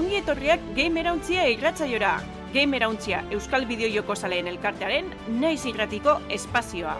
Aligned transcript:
ongi 0.00 0.16
etorriak 0.16 0.62
Gamerauntzia 0.76 1.42
irratzaiora. 1.52 2.14
Gamerauntzia 2.54 3.18
Euskal 3.36 3.66
Bideojoko 3.68 4.14
Zaleen 4.16 4.46
elkartearen 4.48 5.10
naiz 5.42 5.60
irratiko 5.68 6.14
espazioa. 6.32 6.94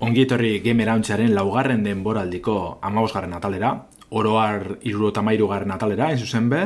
Ongi 0.00 0.26
etorri 0.26 0.52
gamerauntzaren 0.64 1.32
laugarren 1.32 1.84
denboraldiko 1.86 2.58
amabosgarren 2.82 3.32
atalera, 3.36 3.72
oroar 4.10 4.76
iruro 4.82 5.12
tamairu 5.14 5.48
garren 5.48 5.70
atalera, 5.70 6.10
en 6.10 6.18
zuzen 6.18 6.48
be, 6.50 6.64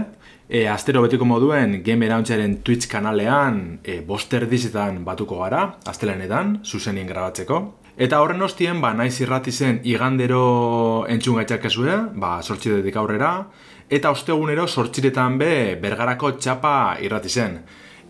e, 0.48 0.66
astero 0.69 1.03
betiko 1.05 1.27
moduen 1.29 1.80
gamerauntzaren 1.84 2.59
Twitch 2.65 2.89
kanalean 2.89 3.80
e, 3.84 4.01
boster 4.01 4.48
dizetan 4.48 5.03
batuko 5.05 5.41
gara, 5.43 5.67
astelenetan, 5.87 6.59
zuzenien 6.65 7.09
grabatzeko. 7.09 7.62
Eta 7.95 8.19
horren 8.20 8.43
ostien, 8.43 8.80
ba, 8.83 8.91
naiz 8.97 9.15
irrati 9.20 9.53
zen 9.53 9.80
igandero 9.87 11.07
entzun 11.09 11.39
gaitzakezue, 11.39 11.98
ba, 12.19 12.41
sortxidetik 12.43 12.97
aurrera, 12.98 13.37
eta 13.92 14.11
ostegunero 14.11 14.67
sortxiretan 14.67 15.39
be 15.39 15.55
bergarako 15.81 16.33
txapa 16.41 16.75
irrati 17.05 17.31
zen. 17.31 17.61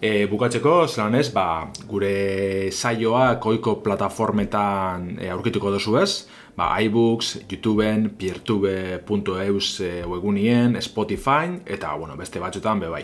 E, 0.05 0.27
bukatzeko, 0.29 0.87
zelan 0.88 1.15
ez, 1.19 1.29
ba, 1.32 1.66
gure 1.88 2.71
saioa 2.73 3.35
koiko 3.41 3.79
plataformetan 3.85 5.15
e, 5.19 5.29
aurkituko 5.32 5.73
dozu 5.74 5.98
ez, 6.01 6.10
ba, 6.56 6.70
iBooks, 6.80 7.44
YouTubeen, 7.50 8.10
peertube.eus 8.18 9.80
e, 9.80 9.90
webunien, 10.06 10.76
Spotify, 10.82 11.60
eta, 11.66 11.95
bueno, 11.98 12.16
beste 12.16 12.42
batzutan 12.42 12.80
be 12.80 12.88
bai. 12.88 13.02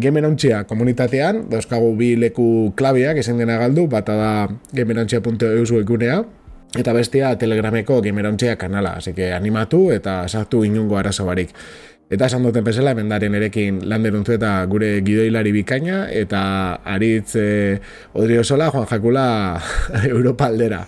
Gemerontzia 0.00 0.64
komunitatean, 0.66 1.44
dauzkagu 1.50 1.92
bi 1.96 2.14
leku 2.18 2.72
klabiak 2.76 3.20
ezen 3.22 3.38
dena 3.38 3.60
galdu, 3.60 3.86
bata 3.88 4.16
da 4.18 4.30
gemerontzia.eus 4.74 5.70
webunea, 5.70 6.22
eta 6.74 6.92
bestia 6.92 7.36
telegrameko 7.38 8.00
gemerontzia 8.02 8.56
kanala, 8.58 8.96
así 8.98 9.14
que 9.14 9.32
animatu 9.32 9.92
eta 9.92 10.24
sartu 10.28 10.64
inungo 10.64 10.98
arazo 10.98 11.26
barik. 11.26 11.54
Eta 12.10 12.26
esan 12.26 12.42
duten 12.44 12.64
pesela, 12.66 12.92
emendaren 12.92 13.34
erekin 13.34 13.78
landeruntzu 13.88 14.34
eta 14.34 14.58
gure 14.68 14.98
gidoilari 15.06 15.54
bikaina, 15.54 16.04
eta 16.12 16.42
aritz 16.84 17.36
eh, 17.40 17.80
Odrio 18.12 18.44
Sola, 18.44 18.68
Juan 18.70 18.86
Jakula, 18.90 19.26
Europa 20.14 20.50
aldera. 20.50 20.82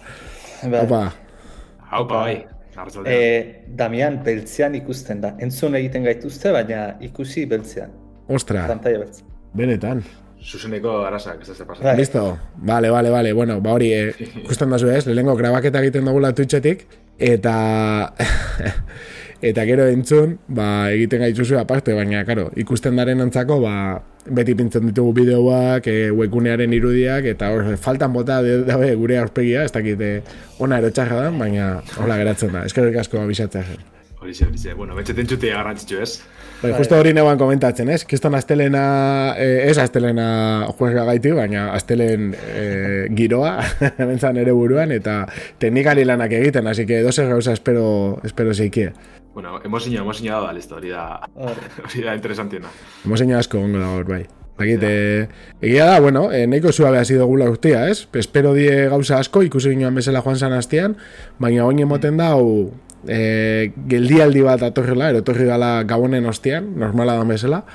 Bai. 0.66 0.82
Opa, 0.82 1.00
Haupa, 1.96 2.20
bai. 2.26 2.44
E, 3.08 3.62
Damian, 3.78 4.20
beltzean 4.24 4.74
ikusten 4.76 5.22
da. 5.22 5.32
Entzun 5.40 5.78
egiten 5.78 6.04
gaituzte, 6.04 6.52
baina 6.52 6.90
ikusi 7.00 7.46
beltzean. 7.48 7.94
ostra, 8.28 8.66
beltzean. 8.68 9.28
benetan. 9.54 10.02
Zuzeneko 10.46 11.00
arasak, 11.06 11.40
ez 11.42 11.48
da 11.48 11.54
zer 11.54 11.66
Bai. 11.82 11.96
Listo, 11.96 12.38
vale, 12.56 12.90
vale, 12.90 13.10
vale, 13.10 13.32
bueno, 13.32 13.60
ba 13.60 13.72
hori, 13.72 13.92
eh, 13.92 14.14
ikusten 14.44 14.70
da 14.70 14.76
ez, 14.76 15.06
lehenengo 15.06 15.34
grabaketa 15.36 15.80
egiten 15.80 16.04
dugula 16.04 16.32
Twitchetik, 16.32 16.86
eta... 17.18 18.12
Eta 19.46 19.62
gero 19.68 19.84
entzun, 19.86 20.38
ba, 20.48 20.90
egiten 20.90 21.20
gaituzu 21.22 21.58
aparte, 21.60 21.94
baina, 21.94 22.24
karo, 22.26 22.48
ikusten 22.58 22.96
daren 22.98 23.20
antzako, 23.22 23.60
ba, 23.62 23.74
beti 24.26 24.56
pintzen 24.58 24.88
ditugu 24.90 25.12
bideoak, 25.20 25.86
e, 25.86 26.10
webgunearen 26.10 26.72
irudiak, 26.74 27.28
eta 27.30 27.52
hor, 27.54 27.76
faltan 27.78 28.14
bota 28.16 28.40
de- 28.42 28.64
dabe 28.66 28.94
gure 28.98 29.20
aurpegia, 29.22 29.62
ez 29.62 29.70
dakit 29.74 30.00
eh, 30.02 30.16
ona 30.58 30.80
erotxarra 30.82 31.20
da, 31.28 31.30
baina 31.30 31.68
hola 32.02 32.16
geratzen 32.18 32.50
da, 32.56 32.64
eskerrik 32.66 32.98
asko 33.04 33.22
abisatzea 33.22 33.62
zen. 33.62 33.84
Horixe, 34.16 34.48
horixe. 34.48 34.72
Bueno, 34.74 34.96
betxeten 34.96 35.28
txutea 35.30 35.60
garrantzitsu 35.60 36.00
ez. 36.02 36.10
Bai, 36.62 36.70
justo 36.72 36.96
hori 36.96 37.12
neban 37.12 37.36
komentatzen, 37.38 37.90
ez? 37.92 38.00
Kiston 38.08 38.34
astelena, 38.34 39.34
eh, 39.38 39.68
ez 39.68 39.76
astelena 39.78 40.66
juega 40.78 41.04
gaiti, 41.04 41.30
baina 41.36 41.66
astelen 41.76 42.30
eh, 42.34 43.04
giroa, 43.14 43.60
bentzan 44.00 44.40
ere 44.40 44.54
buruan, 44.56 44.90
eta 44.96 45.20
teknikari 45.62 46.06
lanak 46.08 46.32
egiten, 46.40 46.66
así 46.66 46.86
que 46.88 47.02
doze 47.04 47.28
gauza 47.28 47.52
espero, 47.52 48.18
espero 48.24 48.54
zeikie. 48.56 48.90
Bueno, 49.36 49.60
emozina, 49.62 50.00
emozina 50.00 50.38
da, 50.40 50.50
listo, 50.56 50.76
hori 50.76 50.88
da, 50.88 51.20
Hor. 51.34 51.58
hori 51.84 52.02
da 52.06 52.14
interesantiena. 52.16 52.70
Hemos 53.04 53.20
asko 53.20 53.58
ongo 53.60 53.82
da 53.82 53.90
hor, 53.92 54.06
bai. 54.08 54.22
Bakit, 54.56 54.80
eh, 54.88 55.28
egia 55.60 55.84
da, 55.90 55.98
bueno, 56.00 56.30
eh, 56.32 56.46
nahiko 56.46 56.72
suabe 56.72 56.96
hasi 56.96 57.18
dugula 57.20 57.44
urtia, 57.44 57.82
ez? 57.90 58.08
Espero 58.16 58.54
die 58.56 58.88
gauza 58.88 59.18
asko, 59.18 59.42
ikusi 59.44 59.74
ginoan 59.74 59.94
bezala 59.94 60.22
joan 60.24 60.40
zan 60.40 60.56
hastian, 60.56 60.96
baina 61.38 61.66
oin 61.68 61.84
emoten 61.84 62.16
da, 62.16 62.30
hau, 62.32 62.72
eh, 63.12 63.74
geldialdi 63.92 64.40
bat 64.40 64.64
atorrela, 64.70 65.10
erotorri 65.12 65.44
gala 65.44 65.82
gabonen 65.84 66.32
ostian, 66.32 66.72
normala 66.80 67.18
da 67.20 67.28
bezala, 67.28 67.66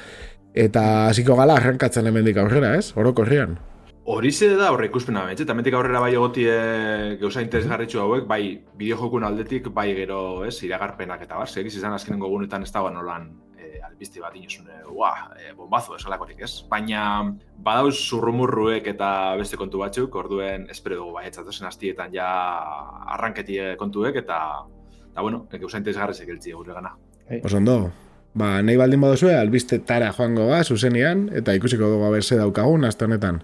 eta 0.57 1.11
hasiko 1.11 1.37
gala 1.37 1.61
arrankatzen 1.61 2.09
hemendik 2.09 2.41
aurrera, 2.41 2.73
ez? 2.79 2.89
Orokorrian. 2.97 3.59
Horixe 4.03 4.47
da 4.57 4.71
horre 4.73 4.87
ikuspena 4.89 5.27
betxe, 5.27 5.45
eta 5.45 5.53
metik 5.53 5.75
aurrera 5.77 5.99
bai 6.01 6.15
egotie 6.15 6.53
gauza 7.21 7.43
interesgarritxu 7.45 7.99
hauek, 8.01 8.25
bai 8.25 8.41
bideojokun 8.79 9.27
aldetik, 9.27 9.69
bai 9.75 9.91
gero, 9.93 10.41
ez, 10.47 10.55
iragarpenak 10.65 11.21
eta 11.27 11.37
bar, 11.37 11.49
segiz 11.49 11.75
izan 11.77 11.93
azkenengo 11.93 12.31
gunetan 12.31 12.65
ez 12.65 12.71
dago 12.73 12.89
nolan 12.89 13.27
e, 13.53 13.77
albizte 13.85 14.23
bat 14.23 14.33
inozun, 14.39 14.71
e, 14.73 14.79
ua, 14.89 15.11
e, 15.37 15.53
bombazo 15.53 15.99
esalakorik, 15.99 16.41
ez? 16.41 16.65
Baina 16.71 17.03
badauz 17.61 17.93
zurrumurruek 17.99 18.89
eta 18.89 19.11
beste 19.37 19.61
kontu 19.61 19.85
batzuk, 19.85 20.17
orduen 20.17 20.65
espero 20.73 20.97
dugu 21.03 21.19
bai, 21.19 21.27
etzatozen 21.29 21.69
hastietan 21.69 22.09
ja 22.17 22.27
arranketie 23.19 23.75
kontuek, 23.77 24.17
eta, 24.25 24.41
eta 25.11 25.21
bueno, 25.21 25.45
e, 25.51 25.61
gauza 25.61 25.77
interesgarrizek 25.77 26.33
eltzi 26.39 26.57
gure 26.57 26.73
gana. 26.73 26.97
Oso 27.43 27.61
ondo. 27.61 27.79
Ba, 28.33 28.55
nahi 28.65 28.81
baldin 28.81 29.05
baduzue, 29.05 29.37
albiste 29.37 29.77
tara 29.85 30.09
joango 30.09 30.49
ga, 30.49 30.63
zuzenian, 30.65 31.27
eta 31.37 31.53
ikusiko 31.53 31.85
dugu 31.85 32.09
aberse 32.09 32.41
daukagun, 32.41 32.89
aste 32.89 33.05
honetan. 33.05 33.43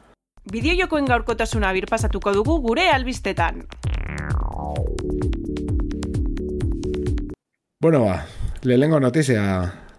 Bideojokoen 0.52 1.08
gaurkotasuna 1.10 1.74
birpasatuko 1.76 2.32
dugu 2.34 2.60
gure 2.64 2.88
albistetan. 2.90 3.66
Bueno, 7.84 8.06
ba, 8.06 8.26
lehenengo 8.64 9.00
notizia, 9.00 9.44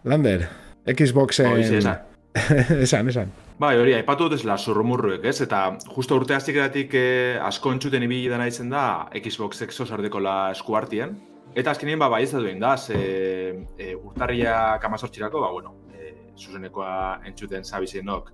Lander, 0.05 0.49
Xboxen... 0.89 1.53
Horixe, 1.53 1.79
esan. 1.79 1.99
esan, 2.87 3.11
esan. 3.13 3.33
Bai, 3.61 3.75
hori, 3.77 3.93
aipatu 3.99 4.29
dut 4.29 4.39
ezela 4.39 4.57
zurrumurruek, 4.59 5.25
ez? 5.29 5.41
Eta 5.45 5.63
justo 5.95 6.17
urte 6.17 6.37
hastikedatik 6.37 6.97
eh, 6.97 7.37
asko 7.43 7.75
entzuten 7.75 8.07
ibili 8.07 8.31
dena 8.33 8.47
izan 8.49 8.73
da 8.73 8.85
Xbox 9.21 9.63
Exo 9.67 9.87
sardekola 9.87 10.39
eskuartien. 10.55 11.17
Eta 11.59 11.75
azkenien, 11.75 11.99
ba, 12.01 12.09
bai 12.13 12.23
ez 12.25 12.33
da 12.33 12.41
duen 12.41 12.61
da, 12.63 12.77
ze 12.77 12.99
e, 12.99 13.95
urtarriak 13.97 14.85
amazortxirako, 14.85 15.41
ba, 15.43 15.53
bueno, 15.53 15.75
e, 15.93 16.13
zuzenekoa 16.39 17.21
entzuten 17.27 17.65
zabizenok, 17.65 18.31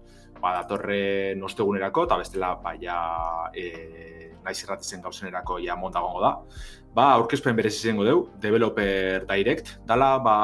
datorre 0.53 1.35
nostegunerako, 1.41 2.05
eta 2.05 2.19
bestela, 2.21 2.55
ba, 2.61 2.75
ja, 2.81 2.99
e, 3.57 4.35
naiz 4.45 4.59
erratizen 4.63 5.03
gauzenerako 5.03 5.59
ja 5.65 5.77
montagongo 5.77 6.21
da. 6.21 6.35
Ba, 6.95 7.09
aurkezpen 7.17 7.57
berez 7.57 7.75
izango 7.79 8.05
deu, 8.07 8.29
Developer 8.43 9.25
Direct, 9.31 9.79
dala, 9.89 10.19
ba, 10.23 10.37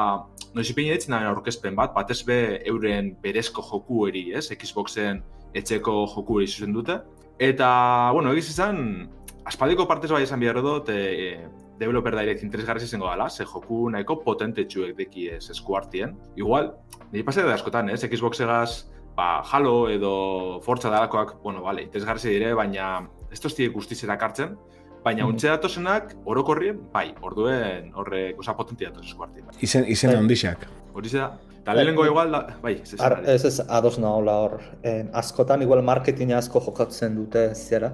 noiz 0.55 0.67
ipini 0.73 0.91
ditzen 0.91 1.15
da 1.15 1.21
aurkezpen 1.29 1.77
bat, 1.77 1.93
batez 1.95 2.21
be 2.27 2.39
euren 2.67 3.13
berezko 3.23 3.63
joku 3.69 4.07
eri, 4.09 4.25
ez? 4.35 4.49
Xboxen 4.51 5.21
etxeko 5.55 6.05
joku 6.15 6.41
eri 6.41 6.49
zuzen 6.49 6.73
dute. 6.75 6.97
Eta, 7.41 7.69
bueno, 8.13 8.33
egiz 8.35 8.49
izan, 8.51 9.07
aspaldiko 9.47 9.87
partez 9.89 10.11
bai 10.11 10.23
esan 10.25 10.41
behar 10.43 10.61
dut, 10.65 10.89
e, 10.89 11.37
Developer 11.81 12.13
Direct 12.13 12.43
interesgarri 12.45 12.83
izango 12.85 13.09
dela, 13.09 13.29
ze 13.29 13.45
joku 13.47 13.87
nahiko 13.89 14.19
potentetsuek 14.25 14.93
deki 14.97 15.29
ez 15.37 15.47
eskuartien. 15.49 16.13
Igual, 16.37 16.75
niri 17.11 17.23
pasea 17.25 17.47
da 17.47 17.55
askotan, 17.55 17.89
ez? 17.89 18.03
Xboxegaz, 18.05 18.91
ba, 19.15 19.41
Halo 19.43 19.89
edo 19.89 20.61
Forza 20.61 20.89
dalakoak, 20.89 21.41
bueno, 21.43 21.61
vale, 21.61 21.83
interesgarri 21.83 22.29
dire, 22.29 22.53
baina 22.53 23.07
ez 23.31 23.39
toztiek 23.39 23.71
guztizera 23.73 24.17
kartzen, 24.17 24.57
baina 25.03 25.25
Mm. 25.25 25.29
untxe 25.29 25.47
datozenak, 25.47 26.15
orokorrien, 26.25 26.79
bai, 26.93 27.13
orduen 27.21 27.91
horrek, 27.95 28.39
osa 28.39 28.55
potentia 28.55 28.89
datoz 28.89 29.05
eskuartien. 29.07 29.45
Bai. 29.45 29.55
Izen, 29.61 29.85
izen 29.87 30.11
Bai. 30.11 30.19
ondixak. 30.19 30.67
Hori 30.93 31.09
da. 31.09 31.39
Eta 31.61 31.73
lehenengo 31.75 32.05
igual, 32.05 32.31
da, 32.31 32.57
bai, 32.61 32.73
ez 32.81 32.93
ez, 32.93 32.99
Ar, 33.01 33.21
ez 33.29 33.45
ez, 33.45 33.59
ados 33.69 33.99
nahola 33.99 34.33
hor. 34.41 34.61
En, 34.83 35.09
askotan 35.13 35.61
igual 35.61 35.83
marketing 35.83 36.31
asko 36.33 36.59
jokatzen 36.59 37.15
dute 37.15 37.53
zera. 37.55 37.93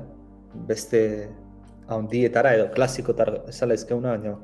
Beste 0.54 1.30
handietara 1.88 2.54
edo 2.56 2.72
klasikotar 2.72 3.44
esala 3.48 3.74
ezkeuna, 3.74 4.12
baina 4.18 4.38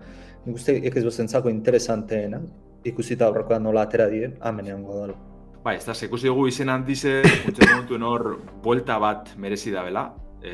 nik 0.46 0.56
uste 0.56 0.75
Xboxentzako 0.92 1.50
interesanteena. 1.50 2.42
Ikusita 2.84 3.25
aurrekoan 3.25 3.64
nola 3.64 3.81
atera 3.88 4.08
diren, 4.08 4.38
amen 4.42 4.68
egongo 4.68 5.00
dela. 5.06 5.16
Bai, 5.63 5.77
ez 5.80 5.86
da, 5.88 5.94
ikusi 5.95 6.27
dugu 6.27 6.50
izen 6.50 6.68
handize, 6.68 7.21
uste 7.24 7.63
momentuen 7.69 8.04
hor, 8.04 8.25
buelta 8.65 8.98
bat 9.00 9.30
merezi 9.39 9.71
da 9.71 9.86
bela. 9.86 10.10
E, 10.44 10.51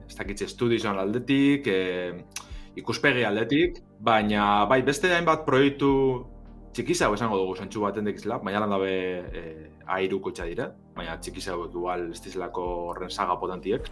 ez 0.00 0.16
dakitze 0.18 0.48
estudizioan 0.48 0.98
aldetik, 0.98 1.68
e, 1.70 2.24
ikuspegi 2.80 3.22
aldetik, 3.28 3.78
baina 4.02 4.64
bai, 4.66 4.80
beste 4.82 5.12
hainbat 5.14 5.44
proiektu 5.46 5.92
txikizago 6.74 7.14
esango 7.14 7.38
dugu 7.38 7.54
zentsu 7.62 7.84
baten 7.86 8.10
dekizela, 8.10 8.40
baina 8.42 8.64
lan 8.64 8.74
dabe 8.74 8.92
e, 9.30 9.44
airu 9.94 10.18
kotxa 10.26 10.48
dire, 10.50 10.72
baina 10.96 11.14
txikizago 11.22 11.70
igual 11.70 12.08
ez 12.10 12.18
dizelako 12.26 12.66
horren 12.90 13.14
saga 13.14 13.38
potentiek. 13.38 13.86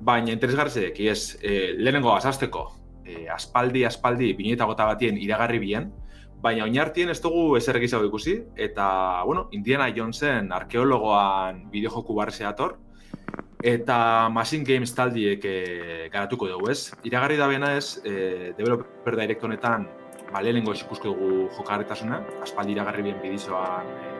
Baina 0.00 0.32
interesgarri 0.32 0.72
zedeki, 0.78 1.12
ez, 1.12 1.36
e, 1.44 1.74
lehenengo 1.76 2.16
azazteko, 2.16 2.70
e, 3.04 3.26
aspaldi, 3.36 3.84
aspaldi, 3.84 4.32
bineta 4.40 4.64
gota 4.64 4.88
batien 4.94 5.20
iragarri 5.20 5.60
bien, 5.60 5.92
baina 6.42 6.64
oinartien 6.64 7.10
ez 7.12 7.20
dugu 7.20 7.56
ezer 7.58 7.76
egizago 7.80 8.06
ikusi, 8.08 8.36
eta, 8.56 9.22
bueno, 9.28 9.48
Indiana 9.52 9.88
Jonesen 9.94 10.52
arkeologoan 10.56 11.66
bideojoku 11.72 12.16
barrezea 12.16 12.50
dator, 12.50 12.78
eta 13.62 14.28
Machine 14.32 14.64
Games 14.64 14.94
taldiek 14.96 15.44
e, 15.44 15.56
garatuko 16.12 16.48
dugu, 16.48 16.70
ez? 16.72 16.92
Iragarri 17.04 17.36
da 17.40 17.48
bena 17.50 17.74
ez, 17.76 18.00
e, 18.04 18.54
developer 18.56 19.18
direct 19.20 19.44
honetan, 19.44 19.86
ba, 20.30 20.40
lehenengo 20.40 20.74
ikusko 20.74 21.12
dugu 21.12 21.50
jokarretasuna, 21.58 22.22
aspaldi 22.46 22.76
iragarri 22.76 23.04
bien 23.10 23.20
bidizoan, 23.22 23.92
e, 24.00 24.16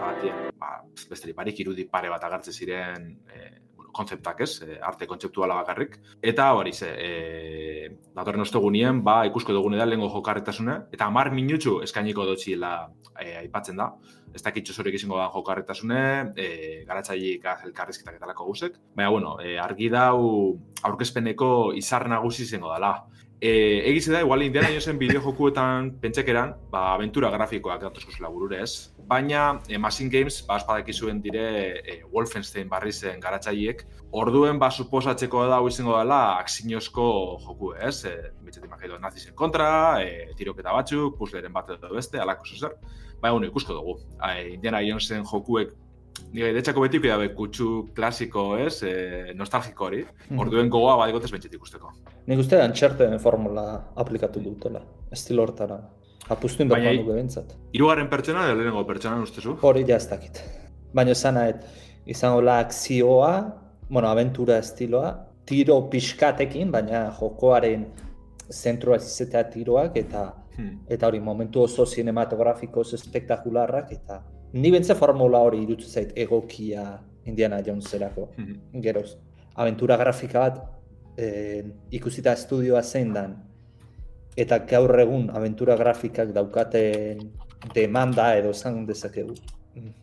batien, 0.00 0.50
ba, 0.58 0.80
besterik 1.08 1.36
barik 1.36 1.60
irudi 1.62 1.86
pare 1.88 2.10
bat 2.10 2.24
agartze 2.24 2.52
ziren 2.52 3.06
e, 3.30 3.50
kontzeptak 3.92 4.40
ez, 4.46 4.50
e, 4.62 4.78
arte 4.82 5.06
kontzeptuala 5.10 5.56
bakarrik. 5.62 5.98
Eta 6.22 6.52
hori 6.56 6.72
ze, 6.72 6.90
e, 6.94 7.90
datorren 8.16 8.44
ostegunien, 8.44 9.02
ba, 9.04 9.20
ikusko 9.28 9.54
dugun 9.56 9.76
edan 9.78 9.90
lehenko 9.90 10.10
jokarretasuna, 10.14 10.76
eta 10.92 11.06
amar 11.10 11.32
minutxu 11.34 11.80
eskainiko 11.86 12.26
dotxiela 12.28 12.72
e, 13.18 13.36
aipatzen 13.44 13.80
da. 13.80 13.90
Ez 14.34 14.42
dakit 14.46 14.66
txosorik 14.66 14.94
izango 14.94 15.18
da 15.18 15.28
jokarretasune, 15.34 16.02
e, 16.38 16.50
garatzaik 16.88 17.46
elkarrizketak 17.66 18.20
eta 18.20 18.30
lako 18.30 18.46
guzek. 18.52 18.78
Baina, 18.94 19.10
bueno, 19.10 19.36
e, 19.42 19.56
argi 19.58 19.90
dau 19.90 20.20
aurkezpeneko 20.86 21.72
izar 21.78 22.08
nagusi 22.08 22.46
izango 22.46 22.72
dela. 22.74 22.94
E, 23.40 23.88
egiz 23.88 24.04
da, 24.12 24.20
igual 24.20 24.42
indiana 24.44 24.68
zen 24.84 24.98
bideo 25.00 25.22
jokuetan 25.24 25.94
pentsekeran, 26.02 26.50
ba, 26.68 26.90
aventura 26.92 27.30
grafikoak 27.32 27.80
datuzko 27.80 28.12
zela 28.12 28.28
ez. 28.60 28.92
Baina, 29.08 29.62
e, 29.66 29.78
Machine 29.78 30.10
Games, 30.10 30.42
ba, 30.46 30.58
espadak 30.58 30.88
izuen 30.88 31.22
dire 31.22 31.80
e, 31.80 32.02
Wolfenstein 32.12 32.68
barri 32.68 32.92
zen 32.92 33.18
garatzaiek. 33.18 33.86
Orduen, 34.12 34.58
ba, 34.58 34.70
suposatzeko 34.70 35.46
da, 35.48 35.56
hau 35.56 35.68
izango 35.68 35.96
dela, 35.96 36.36
aksiñozko 36.42 37.40
joku 37.46 37.72
ez. 37.80 38.04
E, 38.04 38.30
Betxet 38.44 38.66
imagido, 38.66 38.98
nazizen 38.98 39.34
kontra, 39.34 40.02
e, 40.04 40.34
tiroketa 40.36 40.76
batzuk, 40.76 41.16
puzzleren 41.16 41.52
bat 41.52 41.70
edo 41.70 41.94
beste, 41.94 42.20
alako 42.20 42.44
zuzer. 42.44 42.76
Baina, 43.22 43.38
bueno, 43.38 43.46
ikusko 43.46 43.72
dugu. 43.72 44.00
E, 44.20 44.50
indiana 44.52 44.84
Jonesen 44.84 45.24
jokuek 45.24 45.72
Nire, 46.32 46.52
detxako 46.54 46.84
beti 46.84 47.00
dabe 47.02 47.32
kutsu 47.34 47.88
klasiko, 47.94 48.56
ez, 48.58 48.82
e, 48.86 49.32
nostalgiko 49.34 49.84
hori. 49.84 50.02
Mm 50.04 50.36
-hmm. 50.36 50.40
Orduen 50.40 50.68
gogoa 50.68 50.96
bat 50.96 51.08
egotez 51.08 51.30
bentsit 51.30 51.54
ikusteko. 51.54 51.92
Nik 52.26 52.38
uste 52.38 52.56
da 52.56 53.18
formula 53.18 53.92
aplikatu 53.96 54.40
dutela, 54.40 54.80
estilo 55.10 55.42
hortara. 55.42 55.80
Apustu 56.28 56.62
indok 56.62 56.78
Baina, 56.78 56.92
dugu 56.92 57.14
bentsat. 57.14 57.56
Irugarren 57.72 58.08
pertsona 58.08 58.44
edo 58.46 58.54
lehenengo 58.54 58.84
pertsona 58.86 59.22
ustezu? 59.22 59.56
Hori 59.62 59.84
ja 59.88 59.96
ez 59.96 60.08
dakit. 60.08 60.42
Baina 60.94 61.14
zanaet, 61.14 61.64
izango 62.06 62.40
la 62.40 62.58
akzioa, 62.60 63.32
bueno, 63.88 64.08
aventura 64.08 64.58
estiloa, 64.58 65.10
tiro 65.44 65.80
pixkatekin, 65.90 66.70
baina 66.70 67.10
jokoaren 67.18 67.86
zentroa 68.50 68.96
izatea 68.96 69.44
tiroak, 69.50 69.96
eta 69.96 70.34
hmm. 70.56 70.84
eta 70.88 71.08
hori 71.08 71.20
momentu 71.20 71.62
oso 71.62 71.86
cinematografikoz 71.86 72.92
espektakularrak, 72.94 73.90
eta 73.92 74.22
ni 74.52 74.70
bentze 74.70 74.94
formula 74.94 75.38
hori 75.38 75.62
irutzu 75.62 75.88
zait 75.88 76.12
egokia 76.18 76.84
Indiana 77.24 77.60
Joneserako. 77.62 78.28
Mm 78.36 78.44
-hmm. 78.44 78.82
Geroz, 78.82 79.16
aventura 79.54 79.96
grafika 79.96 80.38
bat 80.38 80.62
e, 81.16 81.64
ikusita 81.90 82.32
estudioa 82.32 82.82
zein 82.82 83.12
dan 83.12 83.36
eta 84.36 84.58
gaur 84.58 85.00
egun 85.00 85.30
aventura 85.30 85.76
grafikak 85.76 86.32
daukaten 86.32 87.30
demanda 87.74 88.36
edo 88.36 88.52
zan 88.52 88.86
dezakegu. 88.86 89.34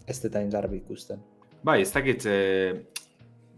Ez 0.07 0.21
deta 0.21 0.41
ingarbi 0.41 0.77
ikusten. 0.77 1.19
Bai, 1.63 1.81
ez 1.81 1.91
dakit, 1.93 2.25
e, 2.25 2.85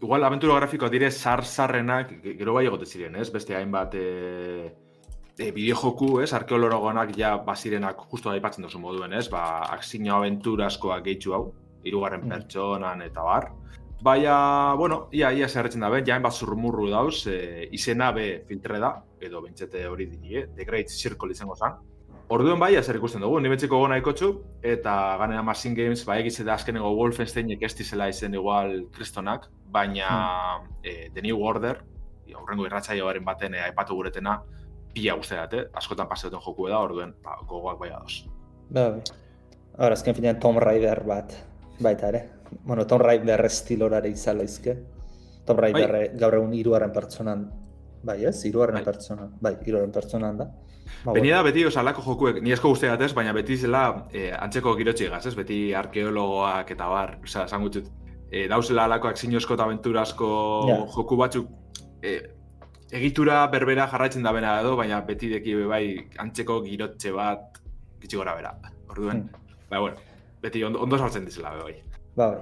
igual 0.02 0.24
aventura 0.24 0.56
grafikoa 0.58 0.88
dire 0.88 1.10
zar-zarrenak, 1.10 2.14
gero 2.38 2.54
bai 2.54 2.64
egote 2.66 2.86
ziren, 2.86 3.16
ez? 3.16 3.28
Beste 3.30 3.54
hainbat 3.54 3.94
e, 3.94 4.72
e, 5.40 5.50
bideo 5.56 5.76
joku, 5.80 6.10
ez, 6.20 6.32
arkeologonak 6.36 7.14
ja 7.16 7.34
basirenak 7.44 8.04
justu 8.10 8.30
aipatzen 8.32 8.66
duzu 8.66 8.80
moduen, 8.82 9.14
ez, 9.16 9.26
ba, 9.32 9.64
aksino 9.76 10.18
aventuraskoak 10.18 11.04
gehitzu 11.06 11.34
hau, 11.36 11.44
irugarren 11.88 12.26
mm. 12.26 12.34
pertsonan 12.34 13.02
eta 13.06 13.24
bar. 13.24 13.50
Baina, 14.04 14.34
bueno, 14.80 15.02
ia, 15.12 15.30
ia 15.36 15.48
zerretzen 15.48 15.84
da 15.84 15.90
ben, 15.92 16.04
jain 16.06 16.22
bat 16.24 16.36
zurmurru 16.36 16.88
dauz, 16.92 17.26
e, 17.28 17.68
izena 17.76 18.10
be 18.16 18.26
filtre 18.48 18.80
da, 18.80 18.94
edo 19.20 19.42
bentsete 19.44 19.86
hori 19.88 20.08
dini, 20.08 20.36
eh? 20.40 20.46
The 20.56 20.68
Great 20.68 20.92
Circle 20.92 21.32
izango 21.36 21.56
zen. 21.56 21.80
Orduen 22.30 22.60
bai, 22.62 22.74
zer 22.78 22.96
ikusten 22.96 23.24
dugu, 23.24 23.40
nimetziko 23.42 23.80
gona 23.80 23.96
ikotxu, 23.98 24.30
eta 24.62 24.94
ganea 25.18 25.42
Machine 25.42 25.74
Games, 25.74 26.04
bai 26.06 26.20
egize 26.22 26.44
da 26.46 26.54
azkeneko 26.54 26.92
Wolfensteinek 26.94 27.64
ez 27.66 27.74
dizela 27.80 28.06
izen 28.08 28.36
igual 28.38 28.84
kristonak, 28.94 29.48
baina 29.72 30.10
mm. 30.60 30.76
e, 30.84 30.94
The 31.16 31.24
New 31.26 31.42
Order, 31.42 31.82
aurrengo 32.38 32.68
irratzaioaren 32.68 33.24
baten 33.26 33.56
e, 33.58 33.64
aipatu 33.64 33.96
guretena, 33.98 34.38
pila 34.94 35.16
guzti 35.18 35.38
dut, 35.38 35.54
eh? 35.58 35.66
askotan 35.80 36.08
paseoten 36.08 36.42
joku 36.44 36.68
da, 36.68 36.78
orduen, 36.78 37.14
ba, 37.24 37.36
gogoak 37.46 37.78
bai 37.80 37.90
adoz. 37.94 38.24
Ba, 38.70 38.88
bai. 38.96 39.02
Ahora, 39.78 39.94
azken 39.94 40.14
finean 40.14 40.40
Tom 40.40 40.58
Raider 40.58 41.02
bat, 41.06 41.34
baita 41.80 42.08
ere. 42.08 42.24
Bueno, 42.66 42.86
Tom 42.86 43.00
Raider 43.00 43.44
estilorare 43.46 44.10
izala 44.10 44.44
izke. 44.44 44.76
Tom 45.46 45.56
bai. 45.56 45.70
Raider 45.70 45.94
bai. 45.96 46.02
gaur 46.20 46.40
egun 46.40 46.54
iruaren 46.54 46.92
pertsonan, 46.92 47.46
bai 48.02 48.24
ez? 48.28 48.36
Iruaren 48.48 48.80
bai. 48.80 48.84
pertsonan, 48.84 49.32
bai, 49.40 49.54
iruaren 49.66 49.92
pertsonan 49.94 50.42
da. 50.42 50.50
Ba, 51.04 51.14
Benia 51.14 51.36
da 51.38 51.46
beti 51.46 51.62
osalako 51.68 52.02
jokuek, 52.02 52.40
ni 52.42 52.52
esko 52.52 52.72
guzti 52.72 52.88
ez, 52.90 53.12
baina 53.14 53.32
beti 53.32 53.56
zela 53.56 54.08
eh, 54.12 54.32
antzeko 54.34 54.74
girotxe 54.76 55.08
gaz, 55.08 55.24
ez? 55.30 55.36
Beti 55.38 55.72
arkeologoak 55.74 56.72
eta 56.74 56.88
bar, 56.90 57.14
oza, 57.22 57.44
esan 57.46 57.62
gutxut, 57.62 57.86
eh, 58.30 58.48
dauzela 58.48 58.84
alako 58.84 59.08
aksinozko 59.08 59.54
eta 59.54 59.66
aventurasko 59.68 60.28
yeah. 60.68 60.84
joku 60.94 61.16
batzuk 61.16 61.48
eh, 62.02 62.20
egitura 62.92 63.46
berbera 63.52 63.86
jarraitzen 63.90 64.22
da 64.26 64.32
bena 64.34 64.58
edo, 64.60 64.74
baina 64.78 65.00
beti 65.06 65.30
deki 65.30 65.54
bai 65.70 65.84
antzeko 66.18 66.60
girotxe 66.64 67.12
bat 67.14 67.60
gitsi 68.02 68.18
gora 68.18 68.34
bera. 68.36 68.54
Orduen, 68.90 69.24
hmm. 69.26 69.68
bai, 69.70 69.80
bueno, 69.80 69.96
beti 70.42 70.64
ondo, 70.66 70.82
ondo 70.82 70.98
saltzen 70.98 71.26
dizela 71.28 71.54
bai. 71.62 71.76
Bai. 72.16 72.32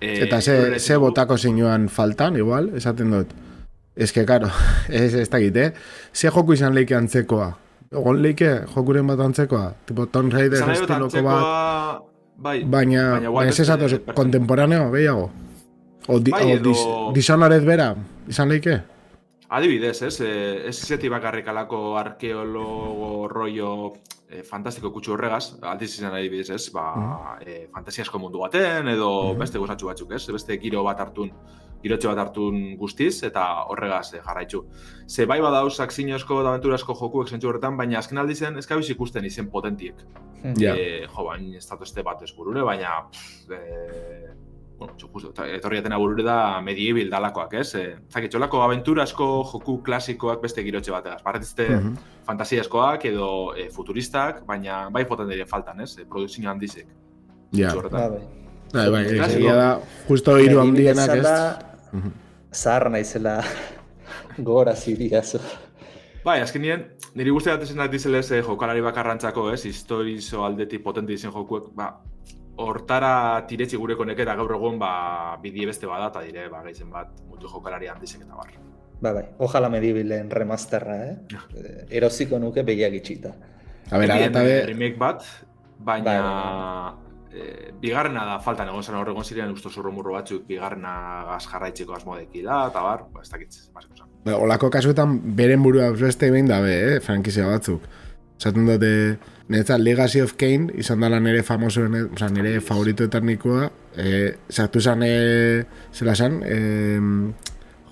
Eh, 0.00 0.22
Eta 0.24 0.40
ze, 0.40 0.78
ze 0.78 0.96
botako 0.96 1.36
zinuan 1.36 1.88
faltan, 1.88 2.36
igual, 2.36 2.70
esaten 2.76 3.10
dut. 3.12 3.34
Ez 3.96 4.12
que, 4.12 4.24
karo, 4.24 4.48
ez, 4.88 5.14
ez 5.14 5.28
dakit, 5.28 5.56
eh? 5.56 5.72
Ze 6.12 6.30
joku 6.30 6.56
izan 6.56 6.74
leike 6.74 6.96
antzekoa? 6.96 7.50
Egon 7.90 8.22
leike 8.22 8.52
jokuren 8.70 9.06
bat 9.10 9.20
antzekoa? 9.20 9.74
Tipo 9.84 10.06
Tomb 10.06 10.32
Raider 10.32 10.62
estiloko 10.72 11.24
bat? 11.26 12.06
Bai, 12.40 12.62
baina, 12.64 13.18
baina 13.28 13.50
ez 13.50 13.60
esatu, 13.60 13.90
kontemporaneo, 14.16 14.88
behiago? 14.94 15.28
O, 16.08 16.16
di, 16.18 16.32
bai, 16.32 16.54
edo... 16.54 16.72
o 16.72 17.12
dis, 17.12 17.28
bera, 17.66 17.92
izan 18.28 18.48
leike? 18.48 18.78
Adibidez, 19.50 20.02
ez, 20.06 20.20
eh, 20.22 20.68
ez 20.68 20.76
zeti 20.86 21.08
bakarrik 21.10 21.48
alako 21.50 21.96
arkeologo 21.98 23.26
rollo 23.28 23.70
eh, 24.28 24.44
fantastiko 24.46 24.92
kutsu 24.94 25.16
horregaz, 25.16 25.56
aldiz 25.66 25.90
izan 25.96 26.14
adibidez, 26.14 26.52
ez, 26.54 26.68
ba, 26.70 26.84
mm. 26.94 27.40
eh, 27.42 27.64
fantasiasko 27.74 28.20
mundu 28.22 28.44
baten, 28.44 28.88
edo 28.92 29.10
mm. 29.32 29.40
beste 29.42 29.58
gozatxu 29.58 29.90
batzuk, 29.90 30.14
ez, 30.14 30.22
beste 30.30 30.58
giro 30.62 30.84
bat 30.86 31.02
hartun, 31.02 31.32
girotxe 31.82 32.10
bat 32.12 32.20
hartun 32.24 32.60
guztiz, 32.78 33.24
eta 33.26 33.46
horregaz 33.72 34.12
eh, 34.14 34.22
jarraitzu. 34.22 34.62
Ze 35.08 35.26
bai 35.26 35.40
badauz 35.42 35.80
aksinozko 35.82 36.42
da 36.44 36.52
aventurasko 36.54 36.94
jokuek 37.00 37.32
zentzu 37.34 37.50
horretan, 37.50 37.78
baina 37.80 37.98
azken 37.98 38.22
aldizen 38.22 38.60
ez 38.60 38.66
gabiz 38.70 38.86
ikusten 38.94 39.26
izen 39.26 39.50
potentiek. 39.50 40.04
Mm. 40.44 40.54
Eh, 40.62 41.08
jo, 41.08 41.26
bain, 41.26 41.50
ez 41.56 41.66
bat 42.04 42.22
ez 42.22 42.30
burure, 42.36 42.62
baina... 42.62 43.00
Pff, 43.10 43.50
eh, 43.58 44.36
bueno, 44.80 44.94
justo, 45.12 45.44
etorriaten 45.44 45.92
aburure 45.92 46.24
da 46.24 46.60
medieval 46.64 47.10
dalakoak, 47.12 47.52
ez? 47.60 47.74
E, 47.76 47.82
Zaki, 48.08 48.30
txolako 48.32 48.62
aventurasko 48.64 49.26
joku 49.50 49.74
klasikoak 49.84 50.40
beste 50.40 50.64
girotxe 50.64 50.94
bateaz. 50.94 51.18
Barretizte 51.22 51.66
uh 51.68 51.74
-huh. 51.82 52.06
fantasiaskoak 52.24 53.04
edo 53.10 53.28
e, 53.54 53.68
futuristak, 53.70 54.40
baina 54.46 54.88
bai 54.90 55.04
foten 55.04 55.28
dire 55.28 55.44
faltan, 55.46 55.80
ez? 55.84 55.98
E, 55.98 56.06
Produzio 56.06 56.48
handizek. 56.50 56.86
Ja. 57.52 57.74
Ba, 57.74 58.08
bai. 58.08 58.22
Bai, 58.72 58.90
bai, 58.90 59.04
egia 59.18 59.54
da, 59.54 59.80
justo 60.08 60.38
hiru 60.38 60.60
handienak, 60.60 61.14
ez? 61.14 61.28
Zahar 62.52 62.90
naizela 62.90 63.42
gora 64.50 64.74
ziriazo. 64.74 65.40
Bai, 66.24 66.40
azken 66.40 66.62
nien, 66.62 66.86
niri 67.14 67.30
guzti 67.30 67.50
bat 67.50 67.62
esan 67.62 67.90
dizelez 67.90 68.30
eh, 68.32 68.42
jokalari 68.42 68.80
bakarrantzako, 68.80 69.50
ez? 69.52 69.64
Historizo 69.66 70.44
aldeti 70.44 70.78
potente 70.78 71.12
izen 71.12 71.32
jokuek, 71.32 71.74
ba, 71.74 71.98
hortara 72.64 73.12
tiretsi 73.48 73.78
gure 73.80 73.96
konek 73.96 74.22
eta 74.24 74.34
gaur 74.38 74.54
egun 74.56 74.78
ba, 74.80 74.92
bidie 75.42 75.66
beste 75.68 75.88
bada 75.88 76.10
eta 76.12 76.22
dire, 76.26 76.48
ba, 76.52 76.62
gaizen 76.66 76.90
bat, 76.92 77.12
mutu 77.28 77.48
jokalari 77.48 77.90
handizek 77.90 78.24
eta 78.26 78.38
bar. 78.38 78.54
Ba, 79.00 79.12
bai, 79.16 79.26
ojala 79.38 79.70
medibilen 79.72 80.30
remasterra, 80.30 80.96
eh? 81.06 81.14
eh 81.56 81.76
erosiko 82.00 82.38
nuke 82.38 82.64
begiak 82.66 82.96
itxita. 83.00 83.32
A 83.90 83.98
ber, 83.98 84.16
eta 84.16 84.42
be... 84.46 84.58
Remake 84.72 84.98
bat, 85.00 85.24
baina... 85.78 86.10
Bai, 86.10 86.18
bai. 86.24 87.06
E, 87.30 87.70
bigarrena 87.78 88.24
da 88.26 88.38
falta 88.42 88.64
egon 88.66 88.82
zen 88.82 88.96
horregon 88.98 89.22
ziren 89.22 89.52
usto 89.54 89.70
zurro 89.70 89.92
murro 89.94 90.16
batzuk 90.16 90.48
bigarrena 90.48 90.92
gaz 91.28 91.44
jarraitzeko 91.46 91.94
asmodeki 91.94 92.42
da, 92.42 92.64
eta 92.72 92.82
bar, 92.82 93.04
ba, 93.14 93.22
ez 93.22 93.30
dakitz, 93.30 93.68
basiko 93.74 94.00
zan. 94.00 94.08
Ba, 94.24 94.34
olako 94.34 94.70
kasuetan 94.74 95.14
beren 95.38 95.62
burua 95.62 95.92
beste 95.94 96.30
behin 96.34 96.50
dabe, 96.50 96.74
eh, 96.96 97.00
frankizia 97.04 97.46
batzuk. 97.46 97.86
Zaten 98.40 98.64
dute, 98.64 99.18
Neta, 99.48 99.76
Legacy 99.78 100.22
of 100.24 100.32
Kane, 100.40 100.72
izan 100.80 101.02
dala 101.04 101.18
nire 101.20 101.42
famoso, 101.42 101.82
o 101.84 102.16
sea, 102.16 102.30
nire 102.32 102.60
favorito 102.64 103.04
eternikoa, 103.04 103.70
eh, 103.96 104.36
sartu 104.48 104.80
zan, 104.80 105.02
eh, 105.04 105.64
zela 105.92 106.14
zan, 106.14 106.40
eh, 106.46 107.00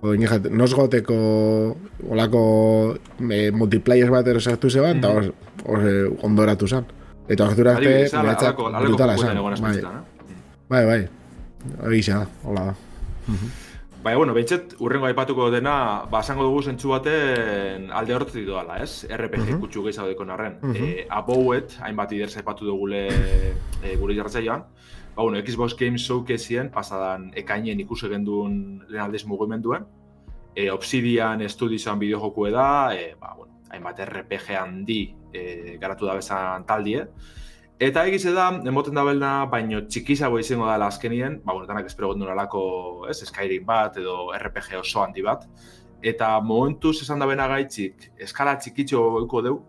jo, 0.00 0.14
ingehat, 0.14 0.48
nos 0.50 0.72
goteko, 0.74 1.76
olako, 2.08 2.96
eh, 3.28 3.50
multiplayer 3.52 4.08
bat 4.10 4.26
ero 4.26 4.40
sartu 4.40 4.70
zeban, 4.70 4.98
eta 4.98 5.12
mm 5.12 5.32
-hmm. 5.66 6.18
ondoratu 6.22 6.68
zan. 6.68 6.86
Eta 7.28 7.44
ordura 7.44 7.76
arte, 7.76 7.84
Adibidez, 7.84 8.14
ala- 8.14 8.22
niretzat 8.22 8.56
brutala 8.56 9.14
egon 9.14 9.60
Bai, 9.60 10.84
bai, 10.84 10.84
bai. 10.86 11.08
Da, 12.06 12.26
hola 12.44 12.64
da. 12.64 12.74
Baina, 14.08 14.16
bueno, 14.16 14.32
behintzet, 14.32 14.70
urrengo 14.80 15.04
aipatuko 15.04 15.50
dena, 15.52 16.04
ba, 16.08 16.22
esango 16.24 16.46
dugu 16.46 16.62
zentzu 16.70 16.94
baten 16.94 17.90
alde 17.92 18.14
horretik 18.16 18.46
doala, 18.46 18.78
ez? 18.80 19.04
RPG 19.04 19.50
Mhm. 19.50 19.58
kutsu 19.60 19.82
gehiago 19.84 20.08
deko 20.08 20.24
narren. 20.24 20.54
Mhm. 20.62 20.76
Eh, 20.76 21.06
abouet, 21.10 21.74
hainbat 21.82 22.12
iders 22.12 22.38
aipatu 22.38 22.64
dugule 22.64 23.02
e, 23.82 23.96
gure 24.00 24.14
jartzaioan, 24.16 24.64
ba, 25.14 25.22
bueno, 25.22 25.36
Xbox 25.44 25.76
Games 25.76 26.06
Showcaseen, 26.06 26.70
pasadan 26.70 27.32
ekainen 27.36 27.80
ikusi 27.80 28.08
genduen 28.08 28.80
lehen 28.88 29.04
aldiz 29.04 29.26
mugimenduen, 29.26 29.84
e, 30.54 30.70
Obsidian 30.70 31.46
Studiosan 31.46 31.98
bideo 31.98 32.18
jokue 32.18 32.50
da, 32.50 32.94
e, 32.94 33.14
ba, 33.20 33.34
bueno, 33.36 33.60
hainbat 33.68 34.00
RPG 34.06 34.56
handi 34.56 35.14
e, 35.34 35.76
garatu 35.78 36.06
da 36.06 36.14
bezan 36.14 36.64
taldie, 36.64 37.04
Eta 37.78 38.02
egize 38.10 38.32
da, 38.34 38.48
emoten 38.66 38.96
da 38.98 39.04
belna, 39.06 39.28
baino 39.46 39.84
txikizago 39.86 40.40
izango 40.42 40.66
da 40.66 40.88
azkenien, 40.88 41.36
ba, 41.44 41.52
bueno, 41.52 41.66
danak 41.68 41.86
espero 41.86 42.08
gondun 42.10 42.32
alako, 42.32 42.62
ez, 43.06 43.20
Skyrim 43.28 43.62
bat 43.68 44.00
edo 44.00 44.32
RPG 44.34 44.80
oso 44.80 45.04
handi 45.04 45.22
bat. 45.22 45.44
Eta 46.02 46.32
momentuz 46.42 46.96
esan 47.04 47.22
da 47.22 47.28
bena 47.30 47.46
gaitzik, 47.46 48.08
eskala 48.26 48.56
txikitxo 48.58 49.02
euko 49.20 49.42
deu, 49.46 49.60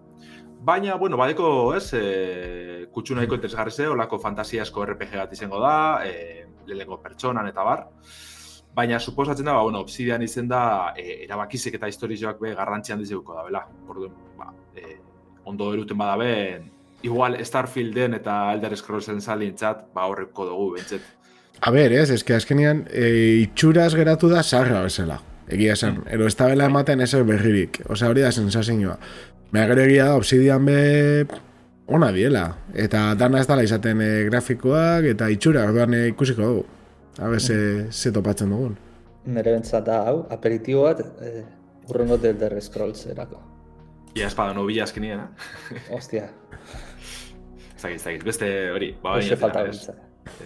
baina, 0.66 0.96
bueno, 0.98 1.20
badeko, 1.22 1.52
ez, 1.78 1.92
e, 1.94 2.88
kutsu 2.96 3.14
nahiko 3.14 3.38
interesgarri 3.38 3.76
ze, 3.76 3.86
olako 3.94 4.18
fantasiasko 4.26 4.88
RPG 4.88 5.14
bat 5.22 5.38
izango 5.38 5.62
da, 5.62 5.76
e, 6.02 6.48
lehenengo 6.66 6.98
pertsonan 7.06 7.52
eta 7.54 7.68
bar. 7.70 7.86
Baina, 8.74 8.98
suposatzen 8.98 9.46
da, 9.46 9.54
ba, 9.60 9.62
bueno, 9.70 9.86
Obsidian 9.86 10.26
izen 10.26 10.50
da, 10.50 10.64
e, 10.98 11.28
erabakizik 11.28 11.78
eta 11.78 11.94
historizioak 11.94 12.42
be 12.42 12.58
garrantzi 12.58 12.98
handiz 12.98 13.12
euko 13.14 13.38
da, 13.38 13.46
bela. 13.52 13.64
Orduan, 13.86 14.18
ba, 14.42 14.50
e, 14.74 14.98
ondo 15.46 15.70
eruten 15.78 15.98
badaben, 16.02 16.72
igual 17.04 17.38
Starfielden 17.46 18.14
eta 18.14 18.54
Elder 18.54 18.76
Scrollsen 18.78 19.22
salintzat, 19.22 19.88
ba 19.94 20.06
horreko 20.10 20.46
dugu, 20.46 20.74
bentzet. 20.76 21.02
A 21.62 21.72
ber, 21.76 21.92
ez, 21.92 22.10
eske 22.12 22.36
azkenian 22.36 22.86
e, 22.88 23.10
itxuraz 23.44 23.94
geratu 23.96 24.30
da 24.32 24.44
sarra 24.44 24.82
bezala. 24.86 25.20
Egia 25.50 25.74
esan, 25.74 26.04
ero 26.08 26.28
ez 26.30 26.36
da 26.38 26.48
bela 26.48 26.70
ematen 26.70 27.02
ez 27.02 27.12
berririk. 27.16 27.82
Osea, 27.90 28.10
hori 28.10 28.22
da 28.22 28.32
sensazioa. 28.32 28.98
Baina 29.52 29.68
gero 29.72 29.82
egia 29.82 30.06
da, 30.12 30.16
obsidian 30.16 30.66
be 30.66 31.26
ona 31.88 32.12
diela. 32.16 32.46
Eta 32.74 33.16
dana 33.20 33.42
ez 33.42 33.48
dala 33.48 33.66
izaten 33.66 34.02
e, 34.02 34.12
grafikoak 34.30 35.10
eta 35.16 35.30
itxura, 35.30 35.66
orduan 35.68 35.94
e, 35.98 36.08
ikusiko 36.14 36.42
dugu. 36.46 36.66
Habe, 37.20 37.40
ze, 37.40 37.88
ze 37.92 38.12
topatzen 38.16 38.54
dugun. 38.54 38.78
Nere 39.26 39.52
bentsat 39.52 39.86
da, 39.86 40.04
hau, 40.08 40.24
aperitibo 40.32 40.86
bat, 40.86 41.02
eh, 41.22 41.44
urrengo 41.90 42.18
del 42.18 42.62
Scrolls 42.62 43.06
erako. 43.12 43.42
Ia 44.16 44.28
espada 44.28 44.54
nobila 44.54 44.86
azkenien, 44.86 45.20
eh? 45.20 45.82
Ostia, 45.98 46.30
Ez 47.80 47.84
dakit, 47.86 47.96
ez 47.96 48.04
dakit, 48.04 48.24
beste 48.28 48.48
hori, 48.76 48.90
ba, 49.02 49.14
baina, 49.16 49.36
falta 49.40 49.62
bentsat. 49.64 50.02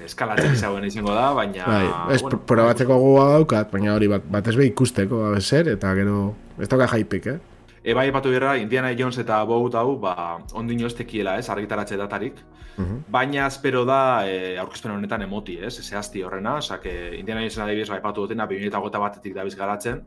eskalatzen 0.05 0.53
izango 0.53 0.83
izango 0.91 1.15
da, 1.17 1.31
baina... 1.33 1.65
Bai, 1.65 1.87
ez, 2.13 2.21
bueno, 2.21 2.37
probatzeko 2.45 2.97
gogoa 3.01 3.31
daukat, 3.39 3.71
baina 3.73 3.95
hori 3.95 4.07
bat, 4.11 4.27
bat 4.29 4.47
ez 4.51 4.55
be 4.59 4.67
ikusteko, 4.69 5.23
zer, 5.41 5.71
eta 5.73 5.95
gero, 5.97 6.35
ez 6.61 6.69
toka 6.69 6.85
jaipik, 6.93 7.25
eh? 7.33 7.39
E, 7.83 7.91
bai, 7.97 8.05
epatu 8.13 8.29
bera, 8.31 8.53
Indiana 8.61 8.93
Jones 8.95 9.17
eta 9.19 9.41
Bout 9.49 9.73
hau, 9.75 9.97
ba, 9.99 10.13
ondino 10.53 10.85
ez 10.87 10.93
tekiela, 10.95 11.39
ez, 11.41 11.49
argitaratxe 11.49 11.97
datarik, 11.99 12.37
Mhm. 12.77 13.03
baina 13.13 13.43
espero 13.47 13.83
da 13.85 14.25
e, 14.25 14.55
aurkezpen 14.57 14.91
honetan 14.95 15.21
emoti, 15.21 15.59
ez, 15.61 15.75
zehazti 15.83 16.23
horrena, 16.25 16.55
osak, 16.57 16.85
Indiana 17.19 17.41
Jonesen 17.41 17.63
adibidez, 17.65 17.89
ba, 17.89 17.97
epatu 17.97 18.21
dutena, 18.27 18.47
2008 18.49 19.01
batetik 19.03 19.35
dabiz 19.35 19.55
garatzen, 19.55 19.99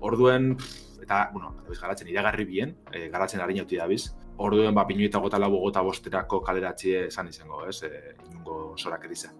orduen, 0.00 0.54
pff, 0.56 1.02
eta, 1.02 1.30
bueno, 1.32 1.54
dabiz 1.64 1.80
garatzen, 1.80 2.08
iragarri 2.08 2.44
bien, 2.48 2.76
e, 2.92 3.08
garatzen 3.12 3.40
harinauti 3.40 3.76
dabiz, 3.76 4.14
orduen, 4.38 4.74
ba, 4.74 4.84
2008 4.88 5.40
lau 5.42 5.50
gota 5.56 5.82
bosterako 5.82 6.40
kaleratxie 6.44 7.06
esan 7.08 7.28
izango, 7.28 7.64
ez, 7.68 7.82
e, 7.82 8.16
inungo 8.28 8.74
zorak 8.78 9.04
eriza. 9.08 9.32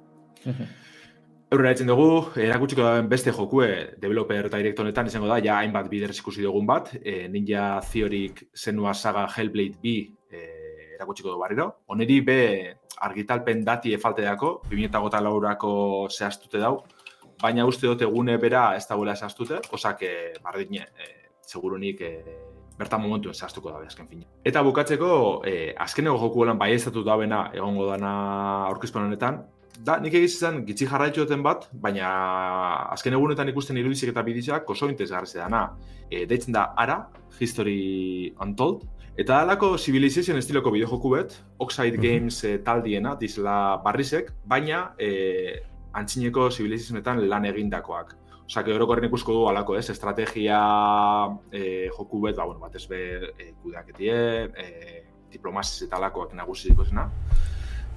Eurera 1.47 1.71
etzen 1.71 1.87
dugu, 1.87 2.09
erakutsiko 2.43 2.83
da 2.83 3.03
beste 3.07 3.31
jokue 3.31 3.69
developer 4.03 4.49
direct 4.51 4.81
honetan 4.83 5.07
izango 5.07 5.29
da, 5.31 5.39
ja 5.45 5.61
hainbat 5.61 5.87
bider 5.93 6.11
ikusi 6.11 6.43
dugun 6.43 6.67
bat, 6.67 6.91
e, 7.03 7.29
Ninja 7.31 7.77
Theorik 7.87 8.49
zenua 8.57 8.95
saga 8.95 9.29
Hellblade 9.37 9.79
2 9.85 9.93
e, 10.31 10.43
erakutsiko 10.97 11.31
du 11.31 11.39
barriro. 11.39 11.69
Oneri 11.95 12.21
be 12.27 12.41
argitalpen 13.07 13.63
dati 13.65 13.95
efalteako, 13.95 14.53
2008 14.73 15.23
laurako 15.23 15.73
zehaztute 16.11 16.59
dau, 16.59 16.81
baina 17.43 17.67
uste 17.69 17.87
dut 17.87 18.03
egune 18.03 18.37
bera 18.43 18.71
ez 18.77 18.87
dagoela 18.89 19.15
zehaztute, 19.15 19.61
osak 19.77 20.03
e, 20.03 20.15
bardine, 20.43 20.89
e, 20.99 21.31
segurunik 21.47 22.01
e, 22.03 22.13
bertan 22.79 23.03
momentuen 23.03 23.35
zehaztuko 23.35 23.73
da 23.73 23.83
azken 23.87 24.09
fina. 24.09 24.27
Eta 24.45 24.63
bukatzeko, 24.63 25.11
e, 25.47 25.75
azkeneko 25.87 26.19
jokuelan 26.27 26.59
bai 26.59 26.73
ezatu 26.75 27.05
dabena 27.05 27.51
egongo 27.55 27.91
dana 27.91 28.13
aurkezpen 28.71 29.09
honetan, 29.09 29.45
da, 29.85 29.99
nik 30.01 30.15
egiz 30.17 30.35
izan 30.37 30.63
gitzi 30.67 30.89
jarraitu 30.89 31.25
duten 31.25 31.43
bat, 31.45 31.69
baina 31.73 32.11
azken 32.95 33.17
egunetan 33.17 33.49
ikusten 33.53 33.77
irudizik 33.81 34.13
eta 34.13 34.25
bidizoak 34.27 34.69
oso 34.71 34.89
interesgarri 34.89 35.33
dana. 35.35 35.71
E, 36.11 36.25
deitzen 36.27 36.55
da 36.57 36.71
Ara, 36.77 37.01
History 37.41 38.35
Untold, 38.43 38.87
eta 39.19 39.41
alako 39.43 39.77
Civilization 39.79 40.39
estiloko 40.39 40.73
bideojoku 40.73 41.15
bet, 41.17 41.41
Oxide 41.59 41.97
Mhm. 41.99 42.03
Games 42.03 42.45
e, 42.45 42.59
taldiena, 42.59 43.17
dizela 43.17 43.77
barrizek, 43.85 44.33
baina 44.45 44.93
e, 44.99 45.63
antzineko 45.93 46.51
Civilizationetan 46.51 47.29
lan 47.29 47.45
egindakoak. 47.45 48.17
Osa, 48.47 48.63
orokorren 48.75 49.09
ikusko 49.09 49.35
du 49.35 49.47
alako, 49.51 49.75
ez, 49.77 49.89
estrategia 49.91 50.61
e, 51.51 51.89
joku 51.91 52.21
bet, 52.23 52.37
ba, 52.39 52.47
bueno, 52.47 52.61
batez 52.63 52.87
be, 52.87 53.01
e, 53.35 53.51
kudeaketie, 53.63 54.17
e, 54.47 55.03
diplomaziz 55.33 55.89
eta 55.89 55.99
alakoak 55.99 56.35
nagusiko 56.39 56.87
zena 56.87 57.09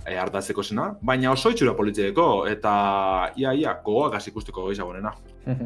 e, 0.06 0.18
hartatzeko 0.18 0.63
zena, 0.63 0.89
baina 1.01 1.32
oso 1.32 1.51
itxura 1.53 1.75
politieko, 1.77 2.25
eta 2.50 2.74
ia, 3.38 3.53
ia, 3.53 3.75
gogoak 3.86 4.18
ikusteko 4.32 4.68
gehiagonena. 4.70 5.13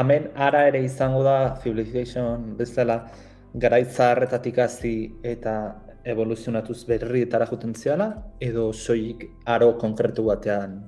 Hemen 0.00 0.30
ara 0.36 0.66
ere 0.68 0.84
izango 0.84 1.22
da 1.24 1.56
Civilization 1.62 2.54
bezala 2.58 3.00
garaitza 3.54 4.12
harretatik 4.12 4.58
hasi 4.62 4.94
eta 5.26 5.56
evoluzionatuz 6.04 6.84
berrietara 6.88 7.48
juten 7.48 7.74
ziala, 7.74 8.12
edo 8.40 8.70
soilik 8.72 9.26
aro 9.44 9.74
konkretu 9.78 10.28
batean 10.28 10.78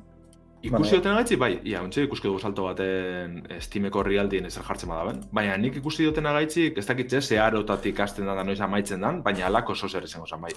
Ikusi 0.62 0.94
duten 0.96 1.16
gaitzi, 1.18 1.36
bai, 1.36 1.56
ia, 1.66 1.80
ontsi 1.82 2.04
ikuski 2.06 2.28
dugu 2.28 2.38
salto 2.38 2.64
baten 2.68 3.40
eh, 3.50 3.58
Steameko 3.60 4.02
realdien 4.06 4.46
ezer 4.46 4.62
jartzen 4.62 4.88
badaben. 4.92 5.20
Baina 5.34 5.56
nik 5.58 5.76
ikusi 5.80 6.04
duten 6.06 6.24
gaitzik, 6.24 6.78
ez 6.78 6.86
dakitze, 6.86 7.20
ze 7.20 7.38
arotatik 7.42 7.98
hasten 8.00 8.26
da 8.30 8.44
noiz 8.46 8.60
amaitzen 8.62 9.00
dan, 9.02 9.22
baina 9.26 9.46
alako 9.48 9.72
oso 9.74 9.88
zer 9.88 10.04
izango 10.06 10.26
zan 10.30 10.40
bai. 10.40 10.52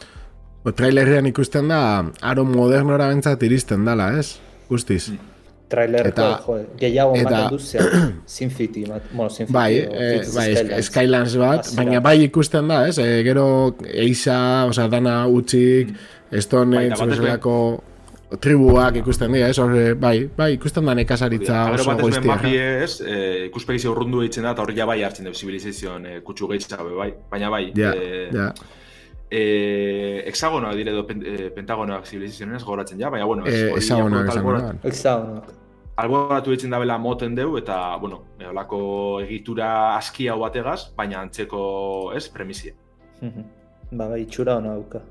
O, 0.66 0.72
trailerrean 0.72 1.26
ikusten 1.30 1.68
da, 1.74 1.80
aro 2.22 2.46
modernora 2.46 3.08
bentzat 3.10 3.42
iristen 3.44 3.86
dala, 3.86 4.12
ez? 4.20 4.36
Guztiz. 4.70 5.10
Mm. 5.10 5.32
trailer 5.70 6.06
Eta- 6.12 6.40
jo, 6.46 6.60
gehiago 6.78 7.16
eta- 7.18 7.22
ematen 7.26 7.56
duzea, 7.56 7.82
Sin 8.36 8.52
City, 8.54 8.84
mat- 8.86 9.08
bueno, 9.12 9.30
Sin 9.34 9.48
City, 9.48 9.54
Bai, 9.54 9.80
o 9.82 10.22
Cities 10.22 10.36
bai. 10.70 10.84
Skylands 10.84 11.34
bat, 11.42 11.72
baina 11.76 12.00
bai 12.06 12.20
ikusten 12.28 12.68
da, 12.70 12.84
ez? 12.88 13.00
E, 13.02 13.24
gero 13.26 13.48
eisa, 13.90 14.38
osea, 14.70 14.86
dana 14.88 15.24
Baita, 16.78 16.94
Age 16.94 17.02
batez 17.02 17.18
be- 17.18 17.24
bezalako 17.26 17.56
tribuak 18.40 18.96
ikusten 19.02 19.32
dira, 19.32 19.48
ez? 19.50 19.58
Hor, 19.60 19.74
bai, 20.02 20.30
bai, 20.38 20.54
ikusten 20.56 20.86
da 20.86 20.96
nekazaritza 20.96 21.72
oso 21.74 21.96
goiztia. 21.98 22.22
mapi 22.26 22.56
ez, 22.58 23.02
eh, 23.02 23.46
ikuspegi 23.48 23.88
urrundu 23.88 24.22
eitzen 24.26 24.44
da, 24.44 24.52
eta 24.52 24.62
hori 24.64 24.76
ja 24.78 24.86
bai 24.86 25.02
hartzen 25.04 25.26
dugu 25.26 25.36
Civilization 25.38 26.06
eh, 26.06 26.22
kutsu 26.24 26.48
gehitzabe, 26.48 26.94
bai. 26.96 27.14
Baina 27.32 27.50
bai, 27.50 27.72
Ja, 27.76 27.92
eh, 27.94 28.30
ja. 28.34 28.54
eh, 29.30 30.24
hexagonoak 30.28 30.76
dire 30.76 30.92
edo 30.92 31.06
pen, 31.08 31.22
eh, 31.26 31.50
pentagonoak 31.56 32.06
Civilizationez 32.06 32.64
gogoratzen 32.64 33.00
ja, 33.00 33.10
baina 33.10 33.26
bueno, 33.26 33.46
ez, 33.46 33.54
Eh, 33.54 33.92
albora- 33.92 34.62
da. 34.62 34.74
Hexagonok. 34.84 35.54
alboratu 35.98 36.52
ditzen 36.52 36.70
da 36.70 36.80
bela 36.80 36.98
moten 36.98 37.36
deu, 37.36 37.58
eta, 37.58 37.96
bueno, 37.98 38.24
eh, 38.40 38.48
holako 38.48 39.22
egitura 39.22 39.96
aski 39.98 40.28
hau 40.28 40.40
bategaz, 40.42 40.92
baina 40.96 41.22
antzeko, 41.22 42.12
ez, 42.14 42.28
premisia. 42.30 42.74
ba, 43.92 44.08
bai, 44.10 44.22
itxura 44.24 44.58
hona 44.58 44.74
dauka. 44.74 45.02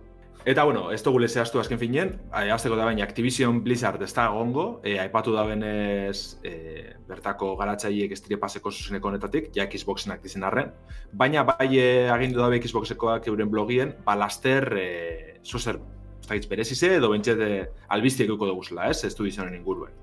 Eta, 0.46 0.64
bueno, 0.64 0.90
ez 0.92 1.00
dugu 1.02 1.22
zehaztu 1.24 1.58
azken 1.58 1.78
finean, 1.80 2.10
eh, 2.36 2.50
hasteko 2.52 2.76
da 2.76 2.84
baina 2.84 3.02
Activision 3.02 3.62
Blizzard 3.64 4.02
ez 4.02 4.12
da 4.12 4.26
egongo, 4.26 4.82
eh, 4.84 4.98
aipatu 5.00 5.32
da 5.32 5.42
benez 5.42 6.36
eh, 6.44 6.96
bertako 7.08 7.56
garatzaileek 7.56 8.12
estire 8.12 8.36
paseko 8.36 8.70
zuzeneko 8.70 9.08
honetatik, 9.08 9.48
ja 9.56 9.64
Xboxenak 9.66 10.20
dizen 10.22 10.44
arren, 10.44 10.70
baina 11.12 11.44
bai 11.44 11.78
eh, 11.78 12.10
agindu 12.12 12.40
dabe 12.40 12.60
Xboxekoak 12.60 13.26
euren 13.26 13.48
blogien, 13.48 13.94
ba 14.04 14.16
laster, 14.16 14.68
eh, 14.76 15.40
zozer, 15.42 15.80
ez 16.20 16.28
dakitz 16.28 16.48
berezize, 16.48 16.94
edo 16.98 17.08
bentset 17.14 17.40
eh, 17.40 17.64
albiztiek 17.88 18.28
euko 18.28 18.46
duguzela, 18.46 18.90
ez, 18.90 19.02
ez 19.04 19.14
du 19.16 19.24
dizonen 19.24 19.54
inguruen. 19.54 19.96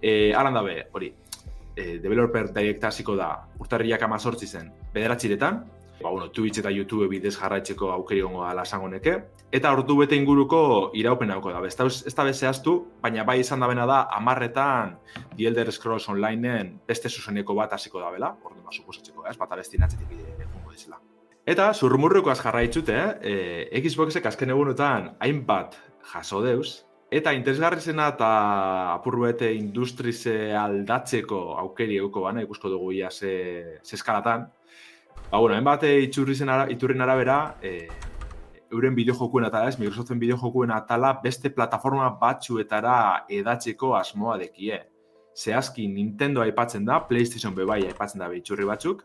Eh, 0.00 0.32
alan 0.32 0.54
dabe, 0.54 0.84
hori, 0.92 1.10
eh, 1.74 1.98
developer 1.98 2.52
direct 2.52 2.84
hasiko 2.84 3.16
da 3.18 3.32
urtarriak 3.58 4.02
amazortzi 4.02 4.46
zen 4.46 4.70
bederatziretan, 4.94 5.64
ba, 6.02 6.10
bueno, 6.10 6.30
Twitch 6.30 6.58
eta 6.60 6.70
YouTube 6.70 7.08
bidez 7.08 7.36
jarraitzeko 7.36 7.90
aukeri 7.92 8.20
gongo 8.20 8.44
esango 8.62 8.88
neke, 8.88 9.16
eta 9.52 9.72
ordu 9.72 9.96
bete 9.98 10.16
inguruko 10.16 10.90
iraupen 10.94 11.30
hauko 11.30 11.52
da. 11.52 11.60
Ez 11.66 12.06
ez 12.06 12.14
da 12.14 12.24
bezehaztu, 12.24 12.76
baina 13.02 13.24
bai 13.24 13.40
izan 13.40 13.60
da 13.60 13.66
bena 13.66 13.86
da, 13.86 14.06
amarretan 14.10 14.98
The 15.36 15.46
Elder 15.46 15.72
Scrolls 15.72 16.08
Onlineen 16.08 16.80
beste 16.86 17.08
zuzeneko 17.08 17.54
bat 17.54 17.72
hasiko 17.72 18.00
da 18.00 18.10
bela, 18.10 18.36
ordu 18.44 18.62
ma 18.62 18.72
suposatzeko, 18.72 19.26
ez, 19.26 19.36
bat 19.36 19.52
abestien 19.52 19.82
atzetik 19.82 20.12
eh, 20.12 20.46
jungo 20.52 20.72
dizela. 20.72 21.00
Eta 21.46 21.72
zurrumurrukoaz 21.72 22.40
jarraitzute, 22.40 22.96
eh? 23.22 23.34
e, 23.70 23.80
Xboxek 23.84 24.24
azken 24.26 24.50
egunotan 24.50 25.12
hainbat 25.22 25.76
jaso 26.12 26.40
deuz, 26.42 26.82
eta 27.10 27.32
interesgarrizena 27.36 28.08
eta 28.16 28.30
apurruete 28.96 29.52
industrize 29.54 30.54
aldatzeko 30.58 31.38
aukeri 31.62 32.00
euko 32.02 32.24
bana, 32.24 32.42
ikusko 32.42 32.72
dugu 32.72 32.92
ia 32.98 33.10
ze, 33.10 33.78
ze 33.82 33.94
eskalatan. 33.94 34.48
Ba, 35.30 35.38
bueno, 35.38 35.56
hainbat 35.56 35.82
iturrin 35.82 36.48
ara, 36.48 36.68
arabera, 37.04 37.56
e, 37.62 37.88
euren 38.70 38.94
bideojokuen 38.94 39.46
atala 39.48 39.70
ez, 39.72 39.78
Microsoften 39.80 40.20
bideojokuen 40.22 40.70
atala 40.70 41.16
beste 41.22 41.50
plataforma 41.50 42.08
batzuetara 42.20 43.24
edatzeko 43.28 43.96
asmoa 43.98 44.38
dekie. 44.38 44.78
Zehazki 45.36 45.86
Nintendo 45.88 46.40
aipatzen 46.40 46.86
da, 46.86 47.00
PlayStation 47.08 47.54
bebai 47.54 47.82
aipatzen 47.84 48.22
da 48.22 48.28
bitxurri 48.32 48.64
batzuk. 48.64 49.02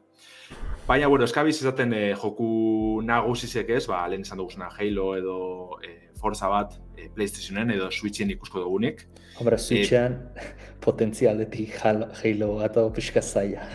Baina, 0.88 1.10
bueno, 1.12 1.26
eskabiz 1.26 1.58
izaten 1.58 1.94
e, 1.94 2.04
joku 2.22 3.02
nagusizek 3.04 3.74
ez, 3.76 3.84
ba, 3.90 4.04
lehen 4.12 4.24
esan 4.28 4.40
duguzena 4.40 4.70
Halo 4.78 5.10
edo 5.18 5.38
e, 5.84 6.12
Forza 6.22 6.48
bat 6.52 6.78
e, 6.96 7.10
PlayStationen 7.16 7.74
edo 7.76 7.90
Switchen 7.92 8.32
ikusko 8.32 8.62
dugunik. 8.64 9.08
Hombre, 9.40 9.58
Switchen 9.58 10.20
e, 10.38 10.52
potentzialetik 10.86 11.82
Halo 11.82 12.54
bat 12.62 12.80
pixka 12.96 13.26
zaila. 13.26 13.66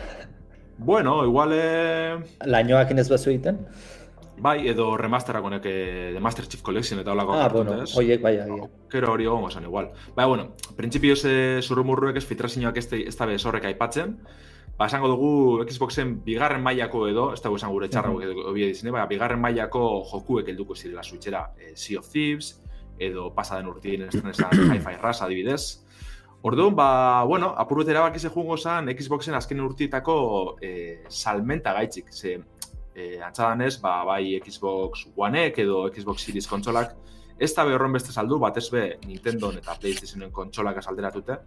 Bueno, 0.79 1.25
igual... 1.25 1.53
E... 1.53 2.19
Lainoak 2.45 2.91
inez 2.91 3.09
bazu 3.09 3.31
egiten? 3.31 3.67
Bai, 4.39 4.69
edo 4.69 4.97
remasterak 5.01 5.45
honek 5.45 5.63
The 5.63 6.21
Master 6.21 6.47
Chief 6.47 6.63
Collection 6.63 7.01
eta 7.01 7.13
holako 7.13 7.39
Ah, 7.39 7.49
bueno, 7.49 7.79
oiek 7.97 8.21
bai, 8.21 8.37
bai. 8.37 8.69
Kero 8.93 9.13
hori 9.13 9.25
egongo 9.25 9.51
zen, 9.51 9.65
igual. 9.65 9.91
Bai, 10.15 10.27
bueno, 10.27 10.51
prinsipioz 10.77 11.25
e, 11.25 11.63
zurrumurruek 11.63 12.19
ez 12.21 12.27
filtrazioak 12.27 12.77
ez, 12.77 12.91
ez 12.93 13.17
da 13.17 13.27
bez 13.27 13.41
horrek 13.47 13.65
aipatzen. 13.71 14.19
Ba, 14.77 14.91
esango 14.91 15.09
dugu 15.09 15.65
Xboxen 15.65 16.19
bigarren 16.25 16.61
mailako 16.61 17.07
edo, 17.09 17.31
ez 17.33 17.41
dago 17.41 17.57
esan 17.57 17.73
gure 17.73 17.89
txarra 17.89 18.11
mm 18.11 18.21
-hmm. 18.21 18.55
dizine, 18.55 18.93
ba, 18.93 19.07
bigarren 19.07 19.41
mailako 19.41 20.05
jokuek 20.13 20.49
helduko 20.49 20.77
zirela 20.77 21.03
switchera. 21.03 21.55
E, 21.57 21.75
sea 21.75 21.99
of 21.99 22.09
Thieves, 22.09 22.61
edo 22.99 23.33
pasaden 23.35 23.67
urtien 23.67 24.03
estrenesan 24.03 24.53
Hi-Fi 24.73 24.97
Rush 25.01 25.23
adibidez. 25.23 25.86
Orduan, 26.47 26.77
ba, 26.79 27.25
bueno, 27.25 27.49
apurret 27.59 27.89
erabaki 27.91 28.21
ze 28.21 28.29
jungo 28.31 28.57
zan 28.57 28.87
Xboxen 28.95 29.35
azken 29.35 29.61
urtietako 29.65 30.15
e, 30.63 31.03
salmenta 31.09 31.73
gaitzik. 31.75 32.13
Ze, 32.15 32.37
e, 32.95 33.19
antzadanez, 33.19 33.81
ba, 33.83 34.05
bai 34.07 34.39
Xbox 34.45 35.09
One-ek 35.17 35.59
edo 35.65 35.81
Xbox 35.91 36.23
Series 36.23 36.47
kontsolak, 36.47 36.93
ez 37.37 37.51
da 37.57 37.65
behorren 37.67 37.99
beste 37.99 38.15
saldu, 38.15 38.39
batez 38.39 38.69
be 38.71 38.85
Nintendo 39.09 39.51
eta 39.59 39.75
PlayStationen 39.81 40.31
kontsolak 40.31 40.79
azalderatute. 40.79 41.41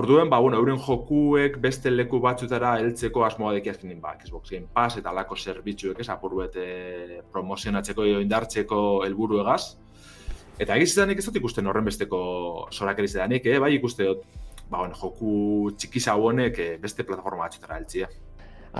Orduen, 0.00 0.32
ba, 0.32 0.40
bueno, 0.40 0.56
euren 0.56 0.80
jokuek 0.80 1.60
beste 1.60 1.92
leku 1.92 2.22
batzutara 2.24 2.78
heltzeko 2.80 3.26
asmoa 3.28 3.52
deki 3.58 3.74
azkenin, 3.74 4.00
ba, 4.00 4.14
Xbox 4.24 4.54
Game 4.54 4.72
Pass 4.72 4.96
eta 4.96 5.12
lako 5.12 5.36
zerbitzuek 5.36 6.00
ez 6.00 6.08
apurruet 6.16 6.56
e, 6.56 7.20
promozionatzeko 7.32 8.08
edo 8.08 8.24
indartzeko 8.24 8.80
helburu 9.04 9.44
egaz. 9.44 9.76
Eta 10.56 10.80
egizidanik 10.80 11.20
ez 11.20 11.28
dut 11.28 11.36
ikusten 11.42 11.68
horren 11.68 11.84
besteko 11.84 12.18
zorak 12.72 13.04
erizidanik, 13.04 13.44
eh? 13.44 13.60
bai 13.60 13.74
ikuste 13.76 14.08
dut, 14.08 14.24
ba, 14.68 14.78
bueno, 14.78 14.94
joku 14.94 15.72
txikiza 15.78 16.16
honek 16.16 16.58
eh, 16.58 16.70
beste 16.82 17.04
plataforma 17.04 17.46
batzutara 17.46 17.78
heltzia. 17.78 18.08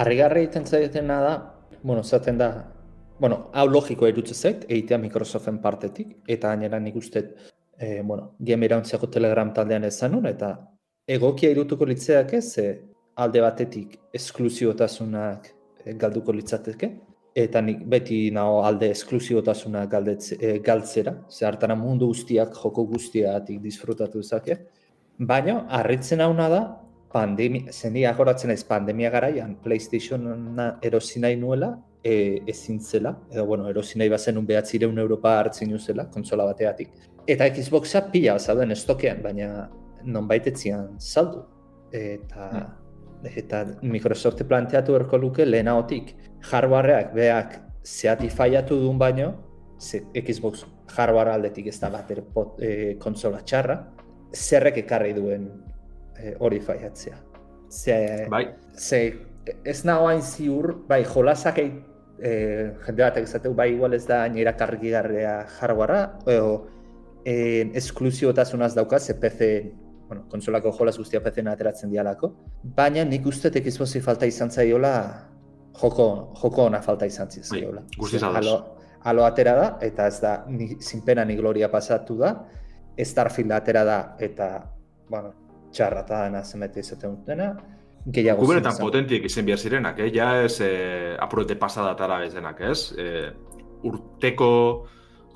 Arrigarri 0.03 0.45
egiten 0.45 0.67
zaitena 0.67 1.21
da, 1.23 1.35
bueno, 1.83 2.03
zaten 2.03 2.39
da, 2.39 2.51
bueno, 3.19 3.47
hau 3.55 3.67
logikoa 3.71 4.11
irutze 4.13 4.35
zait, 4.35 4.67
egitea 4.69 4.99
Microsoften 5.01 5.61
partetik, 5.63 6.17
eta 6.29 6.53
gainera 6.53 6.81
nik 6.81 6.97
uste, 6.97 7.23
e, 7.79 8.03
bueno, 8.03 8.35
game 8.39 8.69
telegram 9.11 9.53
taldean 9.55 9.85
ezanun, 9.85 10.27
eta 10.27 10.57
egokia 11.07 11.51
irutuko 11.51 11.85
litzeak 11.85 12.35
ez, 12.35 12.57
alde 13.17 13.41
batetik 13.41 13.99
esklusiotasunak 14.13 15.49
galduko 15.97 16.33
litzateke, 16.33 16.91
eta 17.37 17.61
nik 17.61 17.85
beti 17.85 18.31
nago 18.33 18.63
alde 18.65 18.91
esklusibotasuna 18.91 19.85
e, 20.41 20.59
galtzera, 20.59 21.15
ze 21.31 21.47
hartara 21.47 21.75
mundu 21.75 22.07
guztiak, 22.07 22.55
joko 22.55 22.85
guztiatik 22.85 23.61
disfrutatu 23.61 24.23
zake. 24.23 24.57
Baina, 25.19 25.67
harritzen 25.71 26.21
hauna 26.21 26.49
da, 26.53 26.63
pandemia, 27.13 27.73
zeni 27.73 28.05
agoratzen 28.05 28.53
ez 28.53 28.63
pandemia 28.69 29.11
garaian, 29.11 29.57
PlayStationa 29.65 30.75
erosi 30.85 31.23
nahi 31.23 31.37
nuela, 31.41 31.71
e, 32.05 32.43
ezin 32.47 32.81
zela, 32.81 33.15
edo, 33.33 33.47
bueno, 33.47 33.69
erosi 33.71 33.99
nahi 33.99 34.13
bazen 34.13 34.39
un 34.39 34.47
behatzireun 34.47 34.99
Europa 34.99 35.39
hartzen 35.41 35.73
zela, 35.79 36.07
konsola 36.13 36.45
bateatik. 36.45 36.93
Eta 37.27 37.49
Xboxa 37.51 38.05
pila 38.13 38.37
bazauden 38.37 38.71
estokean, 38.71 39.23
baina 39.23 39.69
non 40.05 40.29
baitetzian 40.29 41.01
saldu. 41.01 41.43
Eta, 41.93 42.51
hmm. 42.51 43.33
eta 43.41 43.65
Microsoft 43.83 44.43
planteatu 44.45 44.95
erko 44.95 45.19
luke 45.19 45.47
lehenagotik 45.47 46.15
hardwareak 46.51 47.13
beak 47.15 47.61
zeati 47.87 48.29
faiatu 48.29 48.79
duen 48.83 48.99
baino, 48.99 49.33
ze 49.79 50.05
Xbox 50.15 50.65
hardware 50.97 51.33
aldetik 51.33 51.67
ez 51.67 51.79
da 51.81 51.91
bat 51.91 52.11
e, 52.13 52.97
konsola 53.01 53.43
txarra, 53.43 53.77
zerrek 54.37 54.83
ekarri 54.85 55.15
duen 55.17 55.49
e, 56.19 56.35
hori 56.39 56.61
faiatzea. 56.61 57.19
Ze, 57.71 57.97
bai. 58.31 58.45
ze 58.77 59.01
ez 59.65 59.85
nago 59.85 60.09
hain 60.11 60.23
ziur, 60.23 60.73
bai, 60.89 61.03
jolasak 61.05 61.59
e, 61.63 61.69
jende 62.87 63.03
batek 63.03 63.27
esateu, 63.27 63.55
bai, 63.55 63.73
igual 63.75 63.95
ez 63.95 64.05
da 64.07 64.25
nire 64.29 64.53
kargigarrea 64.59 65.39
hardwarea, 65.59 66.19
edo 66.27 66.67
e, 67.25 67.67
esklusiotasunaz 67.79 68.75
dauka, 68.75 69.01
ze 69.01 69.15
PC, 69.21 69.51
bueno, 70.09 70.27
konsolako 70.31 70.73
jolaz 70.79 70.97
guztia 70.99 71.21
PC 71.21 71.47
ateratzen 71.47 71.91
dialako, 71.91 72.33
baina 72.77 73.05
nik 73.05 73.27
uste 73.27 73.51
Xboxi 73.51 74.01
falta 74.01 74.27
izan 74.27 74.51
zaiola 74.51 74.93
joko, 75.81 76.33
joko 76.43 76.67
ona 76.71 76.81
falta 76.83 77.07
izan 77.07 77.31
zizkiola. 77.31 77.83
Bai, 77.83 77.99
guztiz 77.99 78.23
alo, 78.23 78.57
alo 79.05 79.25
atera 79.25 79.55
da, 79.55 79.67
eta 79.83 80.07
ez 80.07 80.21
da, 80.21 80.37
ni, 80.49 80.77
zinpena 80.81 81.25
ni 81.25 81.37
gloria 81.37 81.71
pasatu 81.71 82.17
da, 82.19 82.37
Starfield 83.05 83.53
atera 83.53 83.85
da, 83.85 83.99
eta, 84.19 84.49
bueno, 85.09 85.33
txarra 85.73 86.05
eta 86.07 86.23
dena 86.25 86.43
zemete 86.45 86.81
izaten 86.81 87.17
dutena, 87.19 87.51
gehiago 88.07 88.45
Kubenetan 88.45 88.79
potentiek 88.81 89.25
izen 89.27 89.47
behar 89.47 89.59
zirenak, 89.59 89.99
eh? 89.99 90.11
ja 90.15 90.31
ez 90.45 90.61
eh, 90.65 91.17
apurete 91.21 91.57
pasada 91.57 91.93
atara 91.97 92.21
bezenak, 92.23 92.61
ez? 92.61 92.93
Eh, 92.99 93.31
urteko 93.87 94.51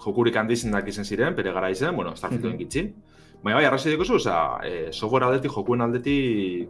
jokurik 0.00 0.36
handizenak 0.36 0.88
izen 0.88 1.04
ziren, 1.04 1.34
pere 1.36 1.52
gara 1.52 1.70
izen, 1.70 1.94
bueno, 1.96 2.16
Starfield 2.16 2.54
mm 2.54 2.58
-hmm. 2.58 2.92
Baina 3.42 3.56
bai, 3.56 3.64
arrazio 3.64 3.90
dikozu, 3.90 4.14
oza, 4.14 4.60
eh, 4.64 4.88
software 4.92 5.24
aldetik, 5.24 5.50
jokuen 5.50 5.80
aldetik, 5.80 6.68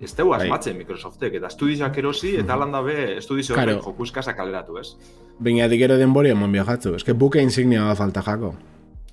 ez 0.00 0.14
dugu 0.16 0.30
bai. 0.30 0.40
asmatzen 0.42 0.76
Microsoftek, 0.76 1.34
eta 1.34 1.46
estudizak 1.46 1.98
erosi, 1.98 2.36
eta 2.36 2.56
mm 2.56 2.62
-hmm. 2.62 2.84
be, 2.84 3.16
estudizio 3.18 3.54
claro. 3.54 3.80
jokuskasa 3.82 4.34
kaleratu, 4.34 4.78
ez? 4.78 4.96
Baina 5.38 5.68
dikero 5.68 5.96
denbori 5.96 6.30
eman 6.30 6.52
biajatzu, 6.52 6.94
ez 6.94 7.04
que 7.04 7.12
buke 7.12 7.42
insignia 7.42 7.84
da 7.84 7.94
falta 7.94 8.22
jako. 8.22 8.54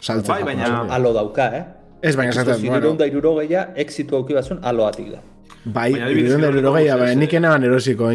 Saltza 0.01 0.33
bai, 0.33 0.43
baina... 0.43 0.81
Alo 0.95 1.13
dauka, 1.13 1.49
eh? 1.57 1.63
Ez, 2.01 2.15
baina 2.15 2.33
bueno. 2.33 2.57
Zineron 2.59 2.97
da 2.97 3.07
iruro 3.07 3.35
gehiago, 3.39 3.73
exitu 3.75 4.15
hauki 4.15 4.35
bazun, 4.37 4.59
aloatik 4.63 5.11
da. 5.13 5.21
Bai, 5.65 5.91
zineron 5.93 6.41
da 6.41 6.51
iruro 6.53 6.73
gehiago, 6.77 7.05
baina 7.05 7.21
nik 7.21 7.33
enaban 7.33 7.63
erosiko 7.63 8.11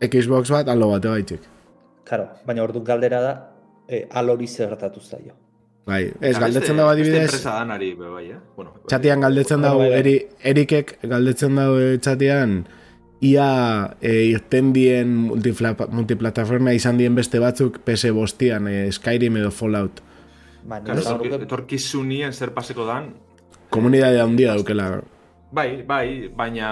Xbox 0.00 0.50
bat, 0.50 0.68
alo 0.68 0.90
bate 0.90 1.08
baitik. 1.12 1.46
Karo, 2.08 2.26
baina 2.46 2.64
ordu 2.64 2.82
galdera 2.84 3.20
da, 3.20 3.32
eh, 3.88 4.06
alori 4.10 4.46
zertatu 4.48 5.00
zaio. 5.00 5.36
Bai, 5.86 6.04
ez, 6.20 6.36
galdetzen 6.38 6.76
dago 6.76 6.90
adibidez... 6.92 7.22
Beste 7.24 7.36
enpresa 7.36 7.54
danari, 7.58 7.94
bai, 7.94 8.26
eh? 8.30 8.38
Bueno, 8.56 8.74
bai. 8.74 8.88
Txatian 8.92 9.24
galdetzen 9.24 9.64
dago, 9.64 9.80
bai, 9.80 9.88
bai. 9.90 9.98
eri, 10.02 10.14
erikek 10.52 10.98
galdetzen 11.08 11.56
dago 11.58 11.78
txatian, 12.04 12.60
ia 13.20 13.48
e, 14.00 14.12
irten 14.30 14.72
dien 14.76 15.16
multiplataforma 15.28 16.72
izan 16.76 17.00
dien 17.00 17.16
beste 17.16 17.40
batzuk 17.42 17.80
PS 17.84 18.12
bostian, 18.16 18.68
e, 18.68 18.88
Skyrim 18.92 19.36
edo 19.40 19.50
Fallout. 19.52 20.00
Baina, 20.64 20.94
claro, 20.94 21.42
etorkizunien 21.42 22.32
zer 22.32 22.52
paseko 22.56 22.84
dan... 22.88 23.14
Komunidade 23.70 24.20
handia 24.20 24.56
dukela. 24.58 24.88
Bai, 25.52 25.82
bai, 25.86 26.28
baina 26.36 26.70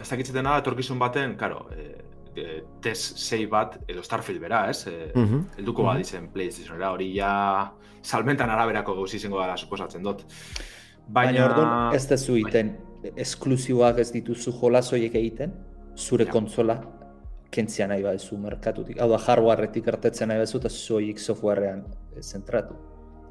ez 0.00 0.08
dakitzeten 0.08 0.46
da, 0.46 0.58
etorkizun 0.62 0.98
baten, 1.00 1.36
karo, 1.38 1.64
e, 1.74 1.86
e, 2.34 2.46
test 2.82 3.18
6 3.18 3.48
bat 3.50 3.78
edo 3.90 4.04
Starfield 4.06 4.42
bera, 4.42 4.64
ez? 4.70 4.86
E, 4.86 5.12
uh 5.14 5.22
-huh. 5.22 5.42
Elduko 5.58 5.82
uh 5.82 5.88
-huh. 5.88 5.92
baditzen 5.92 6.28
PlayStationera, 6.32 6.92
hori 6.92 7.14
ja 7.16 7.72
salmentan 8.02 8.50
araberako 8.50 8.94
gauz 8.94 9.14
izango 9.14 9.38
gara 9.38 9.56
suposatzen 9.56 10.02
dut. 10.02 10.24
Baina, 11.08 11.32
Baina 11.32 11.44
orduan 11.46 11.94
ez 11.94 12.06
dezu 12.08 12.36
iten, 12.36 12.76
esklusiboak 13.16 13.98
ez 13.98 14.12
dituzu 14.12 14.52
jolazoiek 14.60 15.14
egiten, 15.14 15.52
zure 15.96 16.24
ja. 16.24 16.30
konsola 16.30 16.82
kentzian 17.50 17.88
nahi 17.88 18.02
badezu 18.02 18.38
merkatutik. 18.38 19.00
Hau 19.00 19.08
da, 19.10 19.18
hardwareetik 19.18 19.86
ertetzen 19.86 20.28
nahi 20.28 20.38
badezu 20.38 20.58
eta 20.58 20.68
zoik 20.68 21.18
softwarean 21.18 21.84
zentratu. 22.20 22.74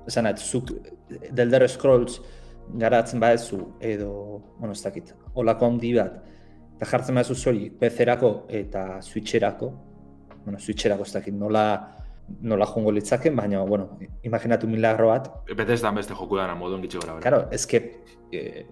Esan 0.07 0.25
nahi, 0.25 0.37
zuk 0.37 0.71
Delder 1.31 1.67
Scrolls 1.69 2.19
garatzen 2.81 3.19
badezu 3.19 3.59
edo, 3.79 4.11
bueno, 4.57 4.73
ez 4.73 4.81
dakit, 4.83 5.13
olako 5.35 5.67
handi 5.67 5.93
bat, 5.97 6.19
eta 6.75 6.89
jartzen 6.89 7.17
behar 7.17 7.27
zuzori 7.27 7.69
PC-erako 7.79 8.31
eta 8.49 8.85
Switcherako, 9.05 9.71
bueno, 10.45 10.59
Switcherako 10.59 11.05
ez 11.05 11.13
dakit 11.13 11.35
nola, 11.37 11.65
nola 12.41 12.65
jongo 12.65 12.91
litzaken, 12.95 13.35
baina, 13.35 13.61
bueno, 13.67 13.97
imaginatu 14.23 14.67
milagro 14.67 15.11
bat. 15.11 15.29
PC 15.49 15.77
ez 15.77 15.81
da 15.81 15.91
beste 15.91 16.17
joku 16.17 16.39
dara 16.39 16.55
modun 16.55 16.81
gitxe 16.81 17.03
gara. 17.03 17.19
Claro, 17.21 17.43
ez 17.51 17.65
que 17.67 17.83
eh, 18.31 18.65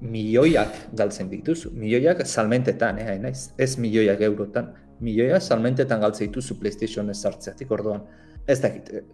milioiak 0.00 0.90
galtzen 0.92 1.30
dituzu, 1.30 1.72
milioiak 1.72 2.24
salmentetan, 2.26 2.98
eh, 2.98 3.18
naiz, 3.22 3.52
ez 3.56 3.76
milioiak 3.78 4.20
eurotan, 4.26 4.72
milioia 5.00 5.40
salmentetan 5.40 6.00
galtze 6.00 6.26
dituzu 6.26 6.58
PlayStation 6.60 7.10
ez 7.10 7.20
sartzeatik 7.22 7.70
orduan. 7.70 8.04
Ez 8.46 8.60
dakit, 8.60 8.90
eh, 8.92 9.04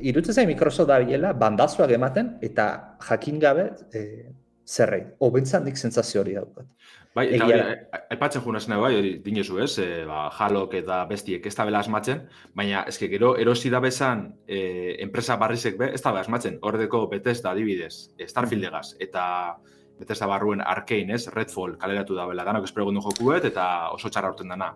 irutzen 0.00 0.34
zain 0.34 0.48
Microsoft 0.48 0.88
da 0.88 0.98
bilela, 1.02 1.32
bandazuak 1.32 1.90
ematen 1.94 2.36
eta 2.42 2.96
jakin 3.08 3.38
gabe 3.42 3.70
e, 3.94 4.04
zerrei. 4.66 5.02
Obentzan 5.26 5.64
nik 5.66 5.76
sentsazio 5.76 6.22
hori 6.22 6.36
daukat. 6.38 6.66
Bai, 7.14 7.24
eta 7.34 7.46
hori, 7.48 7.58
a- 7.90 8.02
aipatzen 8.14 8.42
juna 8.44 8.60
zena 8.62 8.78
bai, 8.78 8.92
hori 8.98 9.16
dinezu 9.24 9.58
ez, 9.64 9.72
e, 9.82 10.04
ba, 10.06 10.28
jalok 10.38 10.76
eta 10.78 11.00
bestiek 11.10 11.46
ez 11.46 11.54
da 11.58 11.66
bela 11.66 11.80
asmatzen, 11.82 12.22
baina 12.54 12.84
eske 12.92 13.08
gero 13.10 13.32
erosi 13.36 13.70
da 13.70 13.80
bezan 13.82 14.28
enpresa 14.46 15.36
barrizek 15.36 15.78
be, 15.78 15.90
ez 15.94 16.02
da 16.02 16.12
bela 16.14 16.22
asmatzen, 16.22 16.60
horreko 16.62 17.08
Bethesda 17.10 17.50
adibidez, 17.50 18.12
e, 18.18 18.28
Starfieldegaz, 18.30 18.94
eta 19.00 19.24
Bethesda 20.00 20.26
barruen 20.30 20.62
Arkane, 20.64 21.14
ez, 21.14 21.28
Redfall 21.34 21.76
kaleratu 21.80 22.16
da 22.16 22.26
bela, 22.26 22.44
danok 22.48 22.64
espero 22.68 22.86
gondu 22.88 23.02
jokuet, 23.04 23.44
eta 23.50 23.64
oso 23.94 24.08
txarra 24.08 24.32
urten 24.32 24.48
dana. 24.48 24.72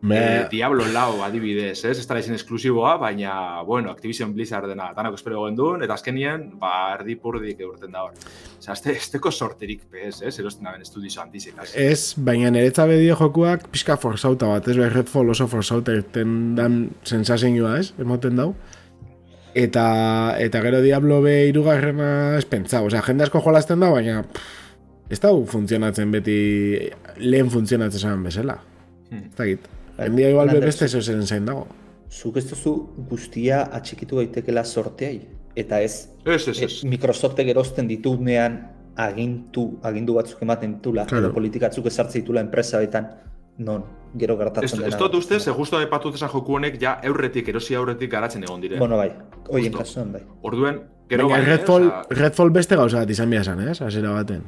Me, 0.00 0.16
E, 0.16 0.44
Diablo 0.48 0.86
lau 0.94 1.20
adibidez, 1.26 1.82
ez, 1.84 1.98
ez 1.98 2.06
da 2.08 2.16
esklusiboa, 2.18 2.94
baina, 2.96 3.60
bueno, 3.68 3.90
Activision 3.90 4.32
Blizzard 4.32 4.70
dena, 4.70 4.92
danok 4.96 5.18
espero 5.18 5.42
gondun, 5.42 5.82
eta 5.84 5.98
azkenien, 5.98 6.46
ba, 6.60 6.94
erdi 6.94 7.18
purdik 7.20 7.60
urten 7.66 7.92
da 7.92 8.06
hor. 8.06 8.16
Osea, 8.56 8.72
este, 8.78 8.94
esteko 8.96 9.30
sorterik, 9.30 9.84
bez, 9.92 10.22
ez, 10.22 10.38
erosten 10.38 10.64
da 10.64 10.72
ben 10.72 10.86
estudizo 10.86 11.26
ez. 11.34 11.74
ez, 11.74 12.14
baina 12.16 12.50
niretza 12.50 12.86
bedio 12.86 13.16
jokuak 13.16 13.68
pixka 13.68 13.98
forzauta 14.00 14.48
bat, 14.48 14.68
ez, 14.68 14.78
bai 14.78 14.88
Redfall 14.88 15.28
oso 15.28 15.46
forzauta 15.46 15.92
irten 15.92 16.54
dan 16.56 16.90
sensazioa, 17.04 17.78
ez, 17.78 17.92
emoten 17.98 18.36
dau. 18.36 18.54
Eta, 19.54 20.36
eta 20.38 20.60
gero 20.62 20.80
Diablo 20.82 21.20
be 21.22 21.48
irugarrena 21.48 22.36
ez 22.38 22.44
pentsa, 22.46 22.82
osea, 22.86 23.02
jende 23.02 23.24
asko 23.26 23.40
jolazten 23.42 23.80
da, 23.82 23.90
baina 23.90 24.22
pff, 24.22 24.58
ez 25.10 25.18
dau 25.20 25.44
funtzionatzen 25.50 26.10
beti 26.14 26.36
lehen 27.18 27.50
funtzionatzen 27.50 28.00
zan 28.00 28.22
bezala. 28.22 28.58
Hmm. 29.10 29.26
Ez 29.26 29.36
dakit. 29.36 29.66
Hendia 30.00 30.30
igual 30.30 30.52
beste 30.62 30.88
zezen 30.88 31.26
zain 31.26 31.44
dago. 31.48 31.66
Zuk 32.10 32.36
ez 32.40 32.46
duzu 32.50 32.72
guztia 33.10 33.64
atxikitu 33.76 34.16
daitekela 34.20 34.64
sorteai. 34.64 35.20
Eta 35.58 35.80
ez, 35.82 36.08
Ez, 36.24 36.46
ez, 36.48 36.60
e, 36.60 36.64
ez. 36.64 36.84
Microsoftek 36.86 37.48
erosten 37.50 37.88
ditunean 37.90 38.60
agintu, 39.00 39.78
agindu 39.82 40.14
batzuk 40.14 40.42
ematen 40.42 40.76
ditula, 40.76 41.06
Claro. 41.06 41.26
edo 41.26 41.34
politikatzuk 41.34 41.86
ezartze 41.86 42.20
ditula 42.20 42.40
enpresa 42.40 42.78
betan, 42.78 43.08
non, 43.58 43.84
gero 44.18 44.36
gertatzen 44.38 44.80
dena. 44.80 44.88
ez 44.88 44.98
dut 44.98 45.14
uste, 45.14 45.40
ze 45.40 45.52
justo 45.52 45.78
aipatu 45.78 46.10
dezan 46.12 46.28
joku 46.28 46.56
honek 46.56 46.80
ja 46.80 46.98
aurretik, 47.06 47.48
erosi 47.48 47.74
aurretik 47.74 48.10
garatzen 48.10 48.42
egon 48.42 48.60
dire. 48.60 48.78
Bueno, 48.78 48.96
bai, 48.96 49.12
hoien 49.48 49.72
kasuan 49.72 50.12
bai. 50.12 50.22
Orduen, 50.42 50.82
gero 51.08 51.28
Baina 51.28 51.44
bai, 51.44 51.56
Redfall, 51.56 51.86
eh, 51.88 52.16
Redfall 52.22 52.50
beste 52.50 52.76
gauza 52.76 52.98
bat 53.04 53.10
izan 53.10 53.30
behar 53.30 53.68
ez? 53.68 53.80
Hasiera 53.80 54.12
baten. 54.12 54.42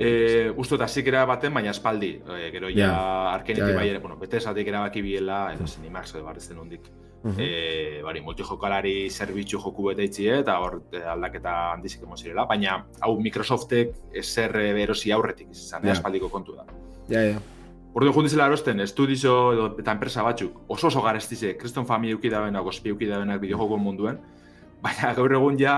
Eh, 0.00 0.52
uste 0.56 0.74
dut 0.74 0.82
azikera 0.82 1.24
baten, 1.24 1.54
baina 1.54 1.70
espaldi. 1.70 2.20
Eh, 2.36 2.50
gero 2.52 2.68
ja, 2.68 2.76
Ja. 2.76 3.34
arkenetik 3.34 3.70
ja. 3.70 3.76
bai 3.76 3.88
ere, 3.88 3.98
bueno, 3.98 4.16
bete 4.16 4.38
esatik 4.38 4.66
erabaki 4.66 5.02
biela, 5.02 5.52
edo 5.54 5.66
Cinemax 5.66 6.14
edo 6.14 6.24
barrizten 6.24 6.58
hondik. 6.58 6.90
Mhm. 7.22 7.34
Eh, 7.38 8.00
bari, 8.04 8.20
multijokalari 8.20 9.10
zerbitzu 9.10 9.58
joku 9.58 9.88
bete 9.88 10.04
itxie, 10.04 10.40
eta 10.40 10.58
hor 10.60 10.82
eh, 10.92 11.02
aldaketa 11.02 11.72
handizik 11.72 12.02
emon 12.02 12.16
zirela, 12.16 12.44
baina 12.46 12.84
hau 13.00 13.18
Microsoftek 13.20 13.94
ezer 14.14 14.54
eh, 14.60 14.82
erosi 14.82 15.12
aurretik 15.12 15.50
izan, 15.50 15.82
ja. 15.82 15.92
espaldiko 15.92 16.28
kontu 16.28 16.54
da. 16.54 16.66
Ja, 17.08 17.22
ja. 17.22 17.40
Orduan 17.96 18.12
jundizela 18.12 18.46
erosten, 18.50 18.82
estudizo 18.84 19.34
edo, 19.54 19.70
eta 19.80 19.94
enpresa 19.96 20.20
batzuk, 20.26 20.58
oso 20.68 20.90
oso 20.90 21.00
garestize, 21.00 21.54
kriston 21.56 21.86
fami 21.88 22.10
euki 22.12 22.28
dabenak, 22.28 22.66
ospi 22.68 22.92
euki 22.92 23.08
dabenak 23.08 23.40
bideojokuen 23.40 23.80
munduen, 23.80 24.18
baina 24.84 25.14
gaur 25.16 25.32
egun 25.38 25.56
ja, 25.56 25.76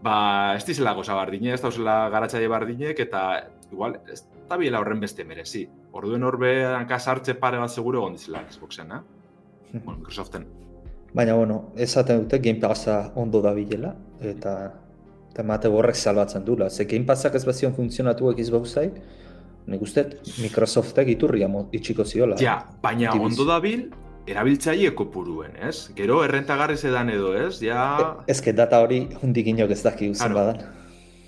ba, 0.00 0.14
ez 0.56 0.64
dizela 0.64 0.94
goza 0.96 1.18
bardine, 1.18 1.52
ez 1.52 1.60
dauzela 1.60 1.98
garatzaile 2.14 2.48
bardinek, 2.48 3.04
eta 3.04 3.24
igual, 3.68 3.98
ez 4.08 4.22
da 4.48 4.56
biela 4.56 4.80
horren 4.80 5.04
beste 5.04 5.26
merezi. 5.28 5.66
Orduen 5.92 6.24
horbe 6.24 6.54
hanka 6.64 6.98
sartze 6.98 7.36
pare 7.42 7.60
bat 7.60 7.70
seguro 7.70 8.00
egon 8.00 8.16
dizela 8.16 8.40
Xboxen, 8.48 8.96
eh? 8.96 9.02
bueno, 9.84 9.98
Microsoften. 9.98 10.48
Baina, 11.12 11.34
bueno, 11.34 11.64
esaten 11.76 12.24
dute 12.24 12.40
Game 12.40 12.62
Passa 12.62 13.02
ondo 13.20 13.42
da 13.44 13.52
bilela, 13.52 13.92
eta 14.20 14.54
eta 15.30 15.44
mate 15.46 15.68
horrek 15.68 15.94
salbatzen 15.94 16.44
dula. 16.44 16.70
Ze 16.70 16.88
Game 16.88 17.04
Passak 17.06 17.36
ez 17.36 17.44
bazion 17.44 17.74
funtzionatu 17.76 18.32
Xboxai, 18.34 18.88
nik 19.66 19.82
uste 19.82 20.04
Microsoftek 20.40 21.08
iturria 21.08 21.48
itxiko 21.72 22.04
ziola. 22.04 22.36
Ja, 22.40 22.58
baina 22.82 23.08
Activision. 23.10 23.32
ondo 23.32 23.44
dabil, 23.44 23.90
erabiltzaile 24.26 24.94
kopuruen, 24.94 25.56
ez? 25.68 25.90
Gero 25.96 26.22
errentagarri 26.24 26.76
zedan 26.76 27.10
edo, 27.10 27.34
ez? 27.36 27.60
Ja, 27.62 28.22
E, 28.26 28.30
Ez 28.32 28.40
que 28.40 28.52
data 28.52 28.80
hori 28.80 29.08
hundik 29.22 29.46
inok 29.46 29.70
ez 29.70 29.82
daki 29.82 30.10
uzen 30.10 30.32
Claro. 30.32 30.34
badan. 30.34 30.66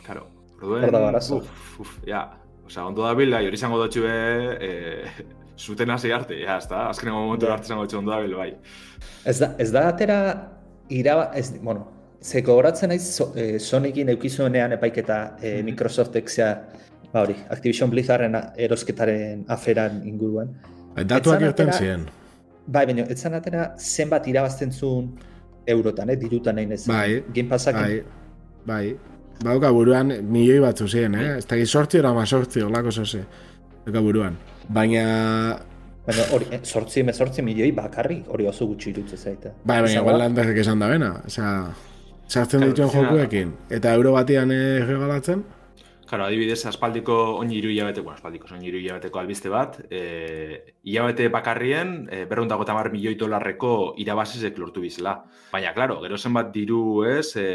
Karo, 0.07 0.27
orduen, 0.61 0.85
Hor 0.85 0.90
da 0.92 1.09
arazoa. 1.09 1.38
uf, 1.38 1.81
uf, 1.81 1.99
ja, 2.07 2.38
osea, 2.66 2.87
ondo 2.87 3.03
dabil, 3.03 3.31
da, 3.31 3.38
hori 3.38 3.55
izango 3.55 3.79
dutxu 3.83 4.05
e, 4.07 5.05
zuten 5.59 5.90
hasi 5.90 6.11
arte, 6.12 6.35
ja, 6.40 6.57
ez 6.59 6.68
da, 6.68 6.88
azkenengo 6.88 7.21
momentu 7.27 7.47
Ja. 7.47 7.53
arte 7.55 7.64
izango 7.66 7.83
dutxu 7.85 7.99
ondo 7.99 8.11
dabil, 8.11 8.35
bai. 8.37 8.55
Ez 9.25 9.38
da, 9.38 9.55
ez 9.59 9.71
da 9.73 9.88
atera 9.88 10.18
iraba, 10.88 11.31
ez, 11.35 11.53
bueno, 11.62 11.88
ze 12.21 12.40
gogoratzen 12.42 12.88
naiz 12.88 13.03
so, 13.16 13.33
eh, 13.37 13.59
Sonicin 13.59 14.09
eukizuenean 14.09 14.73
epaiketa 14.73 15.37
eh, 15.42 15.57
Mhm. 15.59 15.64
Microsoftek 15.64 16.29
zea, 16.31 16.68
ba 17.12 17.22
hori, 17.22 17.37
Activision 17.51 17.90
Blizzarden 17.90 18.37
erosketaren 18.57 19.44
aferan 19.48 20.03
inguruan. 20.09 20.53
Datuak 20.96 21.40
Etzan 21.40 21.48
irten 21.48 21.72
ziren. 21.72 22.07
Bai, 22.66 22.85
baina, 22.87 23.05
etzan 23.11 23.35
atera 23.35 23.72
zenbat 23.79 24.27
irabazten 24.31 24.72
zuen 24.72 25.09
eurotan, 25.66 26.11
eh, 26.11 26.16
dirutan 26.16 26.57
nahi 26.57 26.72
ez. 26.72 26.87
Bai, 26.87 27.22
Game 27.35 27.48
Passak 27.48 27.75
Bai, 27.75 28.03
bai. 28.66 28.96
Bauka 29.42 29.72
buruan 29.75 30.12
milioi 30.31 30.61
batzu 30.62 30.87
ziren, 30.88 31.14
eh? 31.18 31.37
Ez 31.38 31.46
dakit 31.46 31.66
sortzi 31.66 31.98
ora 31.98 32.12
ma 32.14 32.27
sortzi, 32.27 32.62
olako 32.62 32.90
zoze. 32.90 33.25
Bauka 33.85 34.01
buruan. 34.01 34.37
Baina, 34.68 35.59
Baina 36.07 36.22
hori, 36.35 36.46
eh, 36.51 36.61
sortzi, 36.62 37.42
milioi 37.42 37.72
bakarrik, 37.72 38.29
hori 38.29 38.46
oso 38.46 38.66
gutxi 38.66 38.90
irutzen 38.90 39.18
zaite. 39.18 39.53
bai, 39.64 39.81
baina 39.83 40.01
igual 40.01 40.18
da? 40.18 40.25
landarrek 40.25 40.59
esan 40.59 40.79
da 40.79 40.88
bena. 40.88 41.22
Osea, 41.27 41.75
sartzen 42.29 42.61
dituen 42.61 42.90
jokuekin. 42.90 43.53
Eta 43.70 43.94
euro 43.94 44.12
batian 44.12 44.51
eh, 44.51 44.85
regalatzen. 44.87 45.44
Karo, 46.12 46.27
adibidez, 46.29 46.66
aspaldiko 46.68 47.14
oin 47.38 47.48
hiru 47.57 47.70
hilabete, 47.72 48.03
bueno, 48.05 48.18
aspaldiko 48.18 48.51
oin 48.53 48.61
hiru 48.68 48.77
hilabeteko 48.83 49.16
albiste 49.22 49.48
bat, 49.48 49.79
e, 49.88 50.75
hilabete 50.85 51.31
bakarrien, 51.33 51.94
e, 52.12 52.27
berrundako 52.29 52.66
tamar 52.68 52.90
milioi 52.92 53.14
dolarreko 53.16 53.94
irabazizek 53.96 54.61
lortu 54.61 54.83
bizela. 54.85 55.14
Baina, 55.55 55.72
klaro, 55.72 56.03
gero 56.05 56.18
zenbat 56.20 56.53
diru, 56.53 56.83
ez, 57.09 57.31
e, 57.40 57.46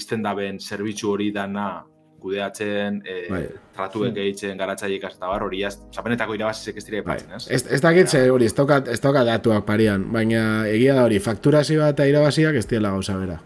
izten 0.00 0.24
daben 0.24 0.56
zerbitzu 0.56 1.12
hori 1.12 1.28
dana 1.36 1.84
kudeatzen, 2.24 3.02
e, 3.04 3.20
Bai. 3.28 3.44
tratuek 3.76 4.14
Hmm. 4.14 4.24
egiten, 4.24 4.56
garatzaileek 4.56 5.04
eta 5.12 5.28
bar, 5.28 5.44
hori 5.44 5.60
zapenetako 5.68 6.40
irabazizek 6.40 6.78
ez 6.80 6.86
dira 6.86 7.02
Bai. 7.02 7.18
epatzen, 7.18 7.36
ez? 7.36 7.50
Ez, 7.50 7.66
ez 7.70 7.82
dakit 7.82 8.08
ze 8.08 8.30
hori, 8.30 8.46
ez 8.46 8.54
daukat, 8.54 8.88
ez 8.88 9.00
daukat 9.00 9.26
datuak 9.26 9.66
parian. 9.66 10.10
Baina 10.10 10.66
egia 10.66 10.94
da 10.94 11.04
hori, 11.04 11.18
fakturazioa 11.20 11.92
eta 11.92 12.08
irabaziak 12.08 12.54
ez 12.54 12.66
diela 12.66 12.96
gauza 12.96 13.18
bera. 13.18 13.42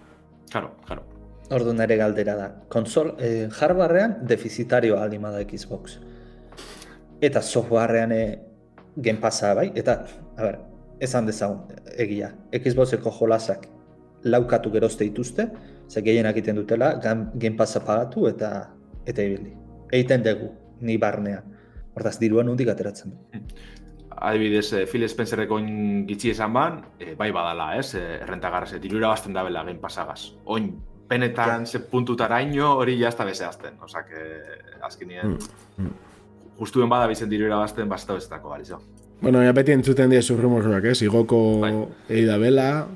Karo, 0.53 0.77
karo. 0.87 1.10
Ordu 1.51 1.73
nere 1.75 1.97
galdera 1.99 2.37
da. 2.39 2.49
Konsol, 2.71 3.15
eh, 3.19 3.49
hardwarean 3.51 4.21
defizitario 4.27 4.99
aldima 5.01 5.33
da 5.35 5.43
Xbox. 5.43 5.99
Eta 7.21 7.43
softwarean 7.43 8.13
eh, 8.13 8.39
Game 8.97 9.21
Passa 9.21 9.55
bai, 9.55 9.71
eta, 9.75 10.05
a 10.37 10.43
ber, 10.43 10.59
esan 11.01 11.27
dezagun, 11.27 11.67
egia. 11.97 12.31
Xboxeko 12.53 13.11
jolasak 13.19 13.67
laukatu 14.23 14.71
gerozte 14.71 15.05
dituzte, 15.05 15.49
ze 15.89 16.03
gehienak 16.03 16.37
egiten 16.37 16.57
dutela, 16.57 16.95
Passa 17.57 17.81
pagatu 17.81 18.29
eta 18.29 18.71
eta 19.07 19.23
ibili. 19.23 19.55
Eiten 19.93 20.23
dugu, 20.23 20.53
ni 20.81 20.97
barnean. 20.99 21.57
Hortaz, 21.97 22.19
diruan 22.21 22.49
hundik 22.49 22.69
ateratzen 22.71 23.11
du. 23.11 23.43
Adibidez, 24.21 24.73
eh, 24.75 24.85
Phil 24.87 25.09
Spencerreko 25.09 25.59
gitxi 26.07 26.31
esan 26.31 26.53
ban, 26.53 26.81
eh, 26.99 27.15
bai 27.17 27.31
badala, 27.33 27.77
ez, 27.79 27.95
eh, 27.95 28.21
errentagarraz, 28.21 28.75
diru 28.81 28.99
irabazten 28.99 29.33
dabela 29.33 29.65
gen 29.65 29.81
pasagaz. 29.81 30.35
Oin, 30.45 30.75
penetan, 31.11 31.67
ze 31.67 31.81
puntutara 31.91 32.39
ino, 32.47 32.71
hori 32.79 32.95
jazta 33.01 33.27
bezeazten. 33.27 33.75
Osa, 33.83 34.05
que, 34.07 34.23
azkenien, 34.87 35.35
Mm, 35.35 35.85
mm. 35.85 35.93
justuen 36.61 36.89
bada 36.89 37.07
bizen 37.11 37.29
diru 37.31 37.47
irabazten, 37.51 37.89
basta 37.89 38.15
bezetako, 38.15 38.49
balizo. 38.55 38.79
Bueno, 39.21 39.43
ja 39.45 39.53
beti 39.53 39.73
entzuten 39.77 40.09
die 40.11 40.23
zurrumorroak, 40.23 40.85
ez? 40.95 41.03
Igoko 41.05 41.39
Bai. 41.61 41.73
egi 42.09 42.25
da 42.29 42.39
bela. 42.41 42.87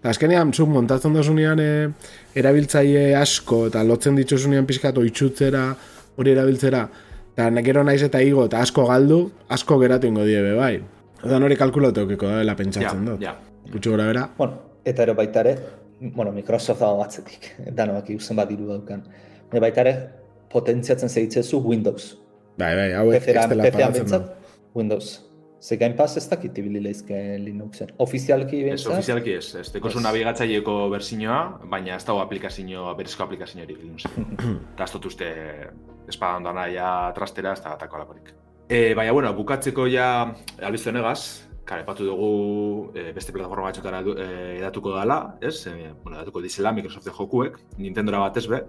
Eta 0.00 0.10
azkenean, 0.10 0.52
zuk 0.54 0.68
montatzen 0.70 1.14
dozunean 1.14 1.58
e, 1.62 1.68
erabiltzaile 2.38 3.14
asko 3.18 3.64
eta 3.68 3.82
lotzen 3.86 4.16
dituzunean 4.18 4.66
pixkat 4.66 4.98
oitzutzera, 4.98 5.64
hori 6.18 6.30
erabiltzera, 6.34 6.84
eta 7.34 7.48
nekero 7.54 7.82
naiz 7.86 8.02
eta 8.06 8.20
igo 8.22 8.44
eta 8.46 8.60
asko 8.62 8.86
galdu, 8.86 9.20
asko 9.54 9.78
geratu 9.82 10.06
ingo 10.10 10.24
diebe, 10.26 10.54
bai. 10.58 10.76
Odan 11.24 11.42
hori 11.42 11.56
kalkulatu 11.58 12.04
eukiko 12.06 12.26
dela 12.30 12.52
Ja, 12.54 12.56
pentsatzen 12.56 13.04
dut. 13.06 13.20
ja. 13.22 13.34
Gutxi 13.72 13.90
gora 13.90 14.06
bera. 14.06 14.28
Bueno, 14.38 14.60
eta 14.84 15.02
ero 15.02 15.14
baita 15.18 15.40
ere, 15.40 15.56
bueno, 16.00 16.32
Microsoft 16.32 16.80
dago 16.80 16.98
batzetik, 17.02 17.52
danoak 17.78 18.10
ikusten 18.14 18.38
bat 18.38 18.50
diru 18.50 18.68
daukan. 18.70 19.04
Baina 19.50 19.64
baita 19.66 19.84
ere, 19.84 19.94
potentziatzen 20.52 21.08
zeitzezu 21.08 21.60
Windows. 21.64 22.16
Bai, 22.58 22.74
bai, 22.74 22.92
hauek 22.98 23.22
ez 23.22 23.48
dela 23.48 23.70
pagatzen 23.70 24.04
bentsat, 24.04 24.54
Windows. 24.74 25.16
Ze 25.60 25.76
Game 25.76 25.96
Pass 25.98 26.16
ez 26.16 26.28
dakit 26.30 26.58
ibili 26.58 26.80
leizke 26.80 27.16
Linuxen. 27.42 27.88
Ofizialki 27.98 28.60
Ez, 28.60 28.68
bentsat, 28.68 28.92
ofizialki 28.92 29.32
ez. 29.34 29.54
Ez 29.54 29.74
Ez. 29.74 30.02
nabigatzaileko 30.02 30.88
berzinoa, 30.90 31.60
baina 31.70 31.96
ez 31.96 32.04
dago 32.04 32.20
aplikazio, 32.20 32.94
berezko 32.94 33.24
aplikaziorik. 33.24 33.78
Gaztotuzte 34.78 35.26
espadan 36.08 36.44
dana 36.44 36.68
ja 36.68 37.12
trastera, 37.14 37.52
ez 37.52 37.62
da 37.62 37.74
atako 37.74 37.96
alakorik. 37.96 38.32
E, 38.68 38.94
baina, 38.94 39.12
bueno, 39.12 39.32
bukatzeko 39.34 39.86
ja 39.86 40.34
albizte 40.62 40.90
honegaz, 40.90 41.47
kare, 41.68 41.84
epatu 41.84 42.06
dugu 42.08 42.30
e, 42.96 43.10
beste 43.16 43.34
plataforma 43.34 43.68
batxotara 43.68 44.00
e, 44.00 44.28
edatuko 44.58 44.94
dela, 44.96 45.18
ez? 45.44 45.66
E, 45.68 45.92
bueno, 46.02 46.16
edatuko 46.16 46.42
dizela 46.44 46.72
Microsoften 46.72 47.14
jokuek, 47.16 47.58
Nintendora 47.78 48.22
bat 48.24 48.40
ez 48.40 48.46
be. 48.48 48.62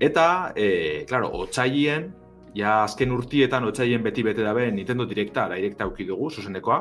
Eta, 0.00 0.28
e, 0.54 0.68
klaro, 1.08 1.32
otxailien, 1.42 2.12
ja 2.56 2.82
azken 2.84 3.12
urtietan 3.12 3.66
otxailien 3.68 4.04
beti 4.04 4.24
bete 4.24 4.46
dabe 4.46 4.70
Nintendo 4.72 5.06
Directa, 5.06 5.48
Directa 5.52 5.84
auki 5.84 6.06
dugu, 6.08 6.30
zuzenekoa. 6.30 6.80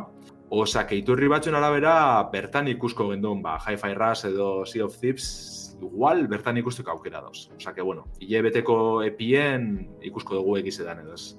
Osa, 0.55 0.85
keiturri 0.85 1.27
batzuen 1.27 1.57
arabera, 1.57 1.95
bertan 2.31 2.69
ikusko 2.69 3.09
gendun, 3.09 3.41
ba, 3.41 3.57
Hi-Fi 3.59 3.95
Rush 3.97 4.29
edo 4.29 4.49
Sea 4.69 4.85
of 4.85 4.99
Thieves, 5.01 5.75
igual 5.81 6.27
bertan 6.31 6.61
ikusteko 6.61 6.93
aukera 6.93 7.21
dauz. 7.21 7.49
Osa, 7.57 7.73
que 7.73 7.81
bueno, 7.81 8.05
hile 8.19 8.43
beteko 8.45 8.77
epien 9.03 9.89
ikusko 10.05 10.37
dugu 10.37 10.59
egizetan 10.61 11.01
edo 11.01 11.17
ez. 11.17 11.33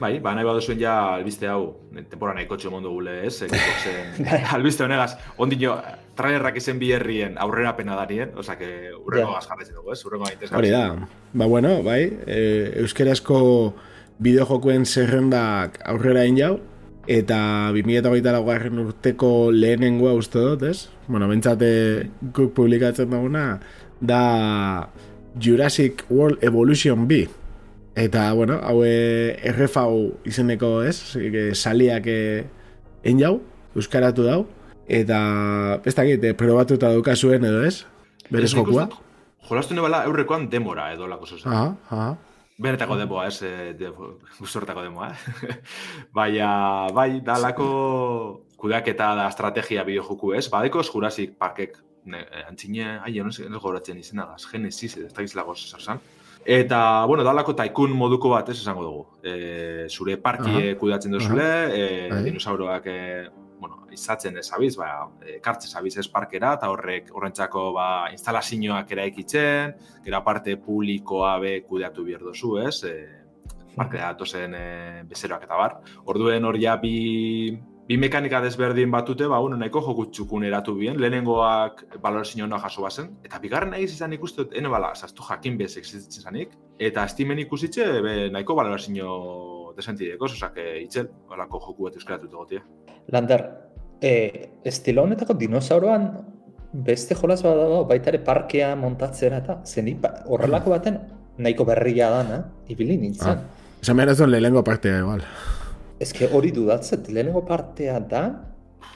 Bai, 0.00 0.18
ba, 0.20 0.34
nahi 0.36 0.44
baduzuen 0.44 0.80
ja 0.80 0.94
albiste 1.14 1.48
hau, 1.48 1.76
tempora 2.10 2.34
nahi 2.36 2.46
kotxe 2.50 2.70
mondo 2.72 2.90
gule, 2.92 3.18
ez? 3.26 3.38
Xboxen, 3.46 4.26
albiste 4.56 4.84
honegaz, 4.84 5.16
ondino, 5.40 5.78
trailerrak 6.16 6.58
izen 6.60 6.80
bi 6.80 6.92
herrien 6.96 7.36
aurrera 7.40 7.74
pena 7.78 7.96
darien, 7.96 8.34
oza, 8.36 8.58
que 8.60 8.68
urrengo 8.92 9.30
yeah. 9.30 9.40
gazkarretzen 9.40 9.78
dugu, 9.78 9.92
ez? 9.94 10.00
Urrengo 10.08 10.28
gaitez 10.28 10.52
Hori 10.52 10.72
da, 10.74 10.84
ba, 11.32 11.46
bueno, 11.46 11.78
bai, 11.86 12.00
e, 12.26 12.40
euskerazko 12.82 13.38
bideojokuen 14.22 14.86
zerrendak 14.86 15.80
aurrera 15.88 16.24
egin 16.24 16.40
jau, 16.40 16.52
eta 17.06 17.38
2008 17.72 18.44
garren 18.46 18.82
urteko 18.82 19.32
lehenengoa 19.54 20.14
uste 20.18 20.42
dut, 20.42 20.68
ez? 20.68 20.88
Bueno, 21.06 21.28
bentsate 21.30 21.70
guk 22.34 22.52
publikatzen 22.56 23.10
duguna, 23.12 23.48
da 24.00 24.22
Jurassic 25.40 26.04
World 26.10 26.42
Evolution 26.44 27.06
B, 27.08 27.26
Eta, 27.96 28.28
bueno, 28.36 28.58
hau 28.60 28.82
errefau 28.84 30.18
izeneko, 30.28 30.82
ez? 30.84 31.16
Saliak 31.56 32.04
egin 32.12 33.22
jau, 33.22 33.38
euskaratu 33.72 34.26
dau. 34.26 34.42
Eta, 34.86 35.18
ez 35.80 35.94
dakit, 35.96 36.26
probatuta 36.36 36.92
daukazuen 36.92 37.48
edo, 37.48 37.62
ez? 37.64 37.86
Berez 38.28 38.52
jokua. 38.52 38.84
Jolastu 39.48 39.76
nebala 39.78 40.02
eurrekoan 40.04 40.50
demora 40.50 40.90
edo 40.92 41.08
lako 41.08 41.26
zuzen. 41.30 41.48
Aha, 41.52 41.72
aha. 41.88 42.10
Benetako 42.60 42.98
demoa, 43.00 43.26
ez? 43.30 43.40
De, 43.78 43.88
gustortako 44.38 44.84
demoa, 44.84 45.10
eh? 45.14 45.56
Baina, 46.18 46.50
bai, 46.92 47.22
da 47.24 47.38
lako 47.40 47.70
kudeaketa 48.60 49.14
da 49.16 49.26
estrategia 49.32 49.84
bideo 49.88 50.04
joku, 50.04 50.34
ez? 50.36 50.46
Badeko 50.52 50.84
ez 50.84 50.88
Jurassic 50.90 51.36
Parkek 51.40 51.80
ne, 52.12 52.26
antzine, 52.44 52.98
ai, 53.00 53.16
no 53.22 53.60
goratzen 53.62 54.04
izena, 54.04 54.28
Genesis, 54.50 54.96
ez 55.00 55.12
da 55.12 55.24
gizlago 55.24 55.56
zerzan. 55.56 56.00
Eta, 56.46 57.04
bueno, 57.10 57.24
dalako 57.26 57.56
taikun 57.58 57.90
moduko 57.98 58.30
bat, 58.30 58.52
ez 58.52 58.60
esango 58.60 58.84
dugu. 58.84 59.00
E, 59.26 59.88
zure 59.90 60.14
parki 60.16 60.50
uh 60.50 60.60
-huh. 60.60 60.76
kudatzen 60.78 61.12
duzule, 61.12 61.42
uh 61.42 61.72
-huh. 61.72 62.20
e, 62.20 62.22
dinosauroak, 62.22 62.86
e, 62.86 63.28
bueno, 63.58 63.86
izatzen 63.90 64.36
ez 64.38 64.52
abiz, 64.52 64.76
ba, 64.76 65.08
e, 65.26 65.40
kartzez 65.40 65.74
abiz 65.74 65.96
ez 65.96 66.08
parkera, 66.08 66.52
eta 66.54 66.70
horrek 66.70 67.10
horrentzako 67.12 67.72
ba, 67.72 68.10
instalazioak 68.12 68.92
eraikitzen, 68.92 69.74
gero 70.04 70.22
parte 70.22 70.56
publikoa 70.56 71.38
be 71.38 71.62
kudeatu 71.62 72.04
behar 72.04 72.20
duzu, 72.20 72.58
ez? 72.58 72.84
E, 72.84 72.94
parkera 73.74 74.12
datozen 74.12 74.54
e, 74.54 75.02
bezeroak 75.04 75.42
eta 75.42 75.56
bar. 75.56 75.80
Orduen 76.04 76.44
hor 76.44 76.56
ja 76.60 76.76
bi, 76.76 77.58
bi 77.88 77.96
mekanika 78.02 78.40
desberdin 78.42 78.90
batute, 78.90 79.28
ba, 79.30 79.38
uno, 79.40 79.56
nahiko 79.56 79.80
joku 79.84 80.08
txukun 80.10 80.44
eratu 80.48 80.74
bien, 80.74 80.98
lehenengoak 81.00 81.84
balorazio 82.02 82.46
noa 82.46 82.58
jaso 82.64 82.82
bazen, 82.82 83.12
eta 83.24 83.38
bigarren 83.42 83.70
nahi 83.74 83.86
izan 83.86 84.12
ikustu, 84.16 84.48
ene 84.58 84.70
bala, 84.72 84.92
zaztu 84.94 85.22
jakin 85.28 85.58
bez 85.58 85.76
existitzen 85.76 86.26
zanik, 86.26 86.56
eta 86.78 87.04
estimen 87.06 87.38
ikusitxe, 87.44 87.86
be, 88.02 88.16
nahiko 88.34 88.56
balorazio 88.58 89.12
desentideko, 89.76 90.28
zozak, 90.28 90.58
itxel, 90.82 91.10
balako 91.30 91.62
joku 91.68 91.88
bat 91.88 92.00
euskaratu 92.00 92.30
egotia. 92.32 92.64
Lander, 93.14 93.44
e, 94.00 94.12
estilo 94.64 95.04
honetako 95.06 95.36
dinosauroan 95.38 96.08
beste 96.86 97.14
jolaz 97.14 97.42
bat 97.44 97.56
dago, 97.56 97.84
baita 97.88 98.10
ere 98.12 98.22
parkea 98.24 98.74
montatzera 98.76 99.38
eta 99.44 99.60
zeni 99.64 99.96
horrelako 100.26 100.74
baten 100.74 100.98
nahiko 101.38 101.64
berria 101.68 102.10
dana, 102.10 102.42
ibili 102.68 102.98
nintzen. 103.00 103.38
Ah. 103.38 103.62
Esan 103.82 103.96
behar 103.96 104.10
ez 104.10 104.20
lehenengo 104.20 104.64
partea, 104.64 104.98
igual. 105.04 105.22
Ez 105.98 106.12
que 106.12 106.28
hori 106.28 106.52
dudatzet, 106.52 107.08
lehenengo 107.08 107.42
partea 107.48 107.98
da, 108.00 108.22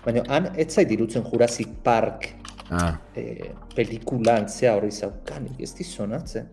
baina 0.05 0.25
han 0.29 0.51
ez 0.57 0.69
zait 0.75 0.89
dirutzen 0.89 1.25
Jurassic 1.25 1.71
Park 1.85 2.29
ah. 2.71 2.99
e, 3.17 3.53
pelikula 3.75 4.37
antzea 4.43 4.75
hori 4.77 4.91
zaukanik, 4.93 5.57
ez 5.65 5.73
dizonatzen. 5.79 6.51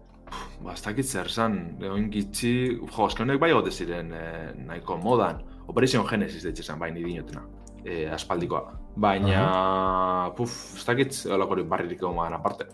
Ba, 0.63 0.73
ez 0.73 0.81
dakit 0.83 1.07
zer 1.07 1.29
zan, 1.31 1.59
egon 1.83 2.09
gitzi, 2.11 2.53
jo, 2.79 3.07
honek 3.07 3.39
bai 3.43 3.51
gote 3.53 3.71
ziren 3.71 4.11
e, 4.15 4.25
nahiko 4.69 4.97
modan. 5.03 5.43
Operation 5.67 6.07
Genesis 6.07 6.47
de 6.47 6.63
zen 6.63 6.79
bai 6.79 6.93
nidinotena, 6.95 7.43
e, 7.83 8.05
aspaldikoa. 8.15 8.79
Baina, 8.95 9.27
uh 9.35 9.45
-huh. 9.45 10.35
puf, 10.35 10.77
ez 10.77 10.85
dakit 10.85 11.25
hori 11.27 11.63
barririk 11.63 12.01
egon 12.01 12.33
aparte. 12.33 12.71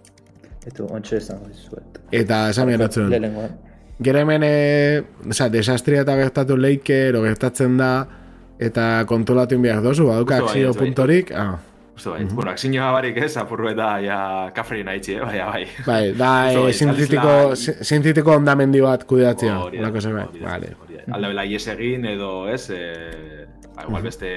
Eta 0.65 0.83
ontsa 0.83 1.17
esan 1.17 1.41
hori 1.43 1.53
zuet. 1.53 2.01
Eta 2.11 2.49
esan 2.49 2.67
miratzen. 2.67 3.09
Lehenengoan. 3.09 3.72
Gero 4.01 4.19
hemen, 4.19 4.43
e, 4.43 5.03
oza, 5.29 5.49
desastria 5.53 6.01
eta 6.01 6.15
gertatu 6.17 6.57
leike, 6.57 6.95
ero 7.11 7.21
gertatzen 7.23 7.77
da, 7.77 7.91
eta 8.57 9.05
kontrolatu 9.09 9.59
behar 9.61 9.83
dozu, 9.85 10.07
baduka 10.09 10.41
akzio 10.41 10.73
bai, 10.73 10.79
puntorik. 10.79 11.31
Ah. 11.35 11.59
Uste 11.93 12.09
bai, 12.09 12.23
bueno, 12.25 12.49
akzio 12.51 12.87
barik 12.95 13.19
ez, 13.21 13.35
apurru 13.37 13.69
eta 13.69 13.89
ja, 14.01 14.17
kafri 14.55 14.81
nahi 14.83 14.99
txie, 14.99 15.19
bai, 15.21 15.37
bai. 15.45 15.63
Bai, 15.85 16.01
da, 16.17 16.31
e, 16.49 16.73
sintetiko, 16.73 17.35
sintetiko 17.55 18.33
ondamendi 18.39 18.81
bat 18.81 19.05
kudeatzea. 19.05 19.59
Hori 19.67 19.83
da, 19.83 19.93
hori 19.93 20.41
da, 20.41 20.57
Alde 21.13 21.29
bela 21.29 21.43
ies 21.45 21.65
egin 21.67 22.07
edo, 22.09 22.47
ez, 22.49 22.63
e, 22.73 23.45
ba, 23.75 23.85
igual 23.85 24.05
beste 24.07 24.29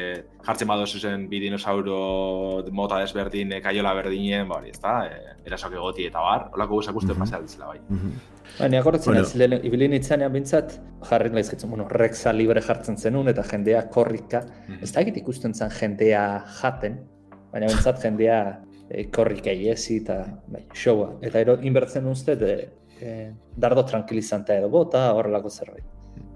jartzen 0.45 0.69
bado 0.69 0.85
zuzen 0.87 1.29
bi 1.31 1.41
dinosauro 1.41 2.63
mota 2.77 3.01
desberdin, 3.01 3.57
e, 3.57 3.65
kaiola 3.65 3.95
berdinen, 3.97 4.49
ba, 4.51 4.61
hori, 4.61 4.77
ez 4.77 4.83
da, 4.83 4.99
e, 5.09 5.37
erasok 5.49 5.79
egoti 5.81 6.11
eta 6.11 6.21
bar, 6.21 6.51
holako 6.53 6.83
guzak 6.83 6.99
uste 7.01 7.17
pasea 7.17 7.41
ditzela, 7.41 7.73
bai. 7.73 7.81
Baina, 8.59 8.81
akordatzen 8.81 9.13
bueno. 9.13 9.27
ez, 9.27 9.35
lehen, 9.37 9.59
ibilin 9.69 9.93
itzanean 9.99 10.33
bintzat, 10.33 10.79
jarri 11.09 11.31
nahi 11.31 11.45
zitzen, 11.45 11.71
bueno, 11.71 11.89
rexa 11.93 12.33
libre 12.33 12.63
jartzen 12.65 12.97
zenun, 12.97 13.29
eta 13.29 13.45
jendea 13.45 13.83
korrika, 13.93 14.43
mm 14.69 14.85
ez 14.87 14.93
da 14.95 15.03
egit 15.05 15.21
ikusten 15.21 15.55
zen 15.55 15.73
jendea 15.73 16.23
jaten, 16.61 17.01
baina 17.53 17.69
bintzat 17.73 18.01
jendea 18.03 18.39
e, 18.89 19.07
korrika 19.13 19.53
iesi 19.53 20.01
eta 20.03 20.23
bai, 20.49 20.65
showa. 20.75 21.13
Eta 21.27 21.43
ero, 21.43 21.59
inbertzen 21.63 22.07
uste, 22.09 22.37
de, 22.41 22.55
e, 23.01 23.13
dardo 23.57 23.85
tranquilizantea 23.85 24.63
edo 24.63 24.71
bota, 24.73 25.11
horrelako 25.17 25.51
zerbait, 25.51 25.85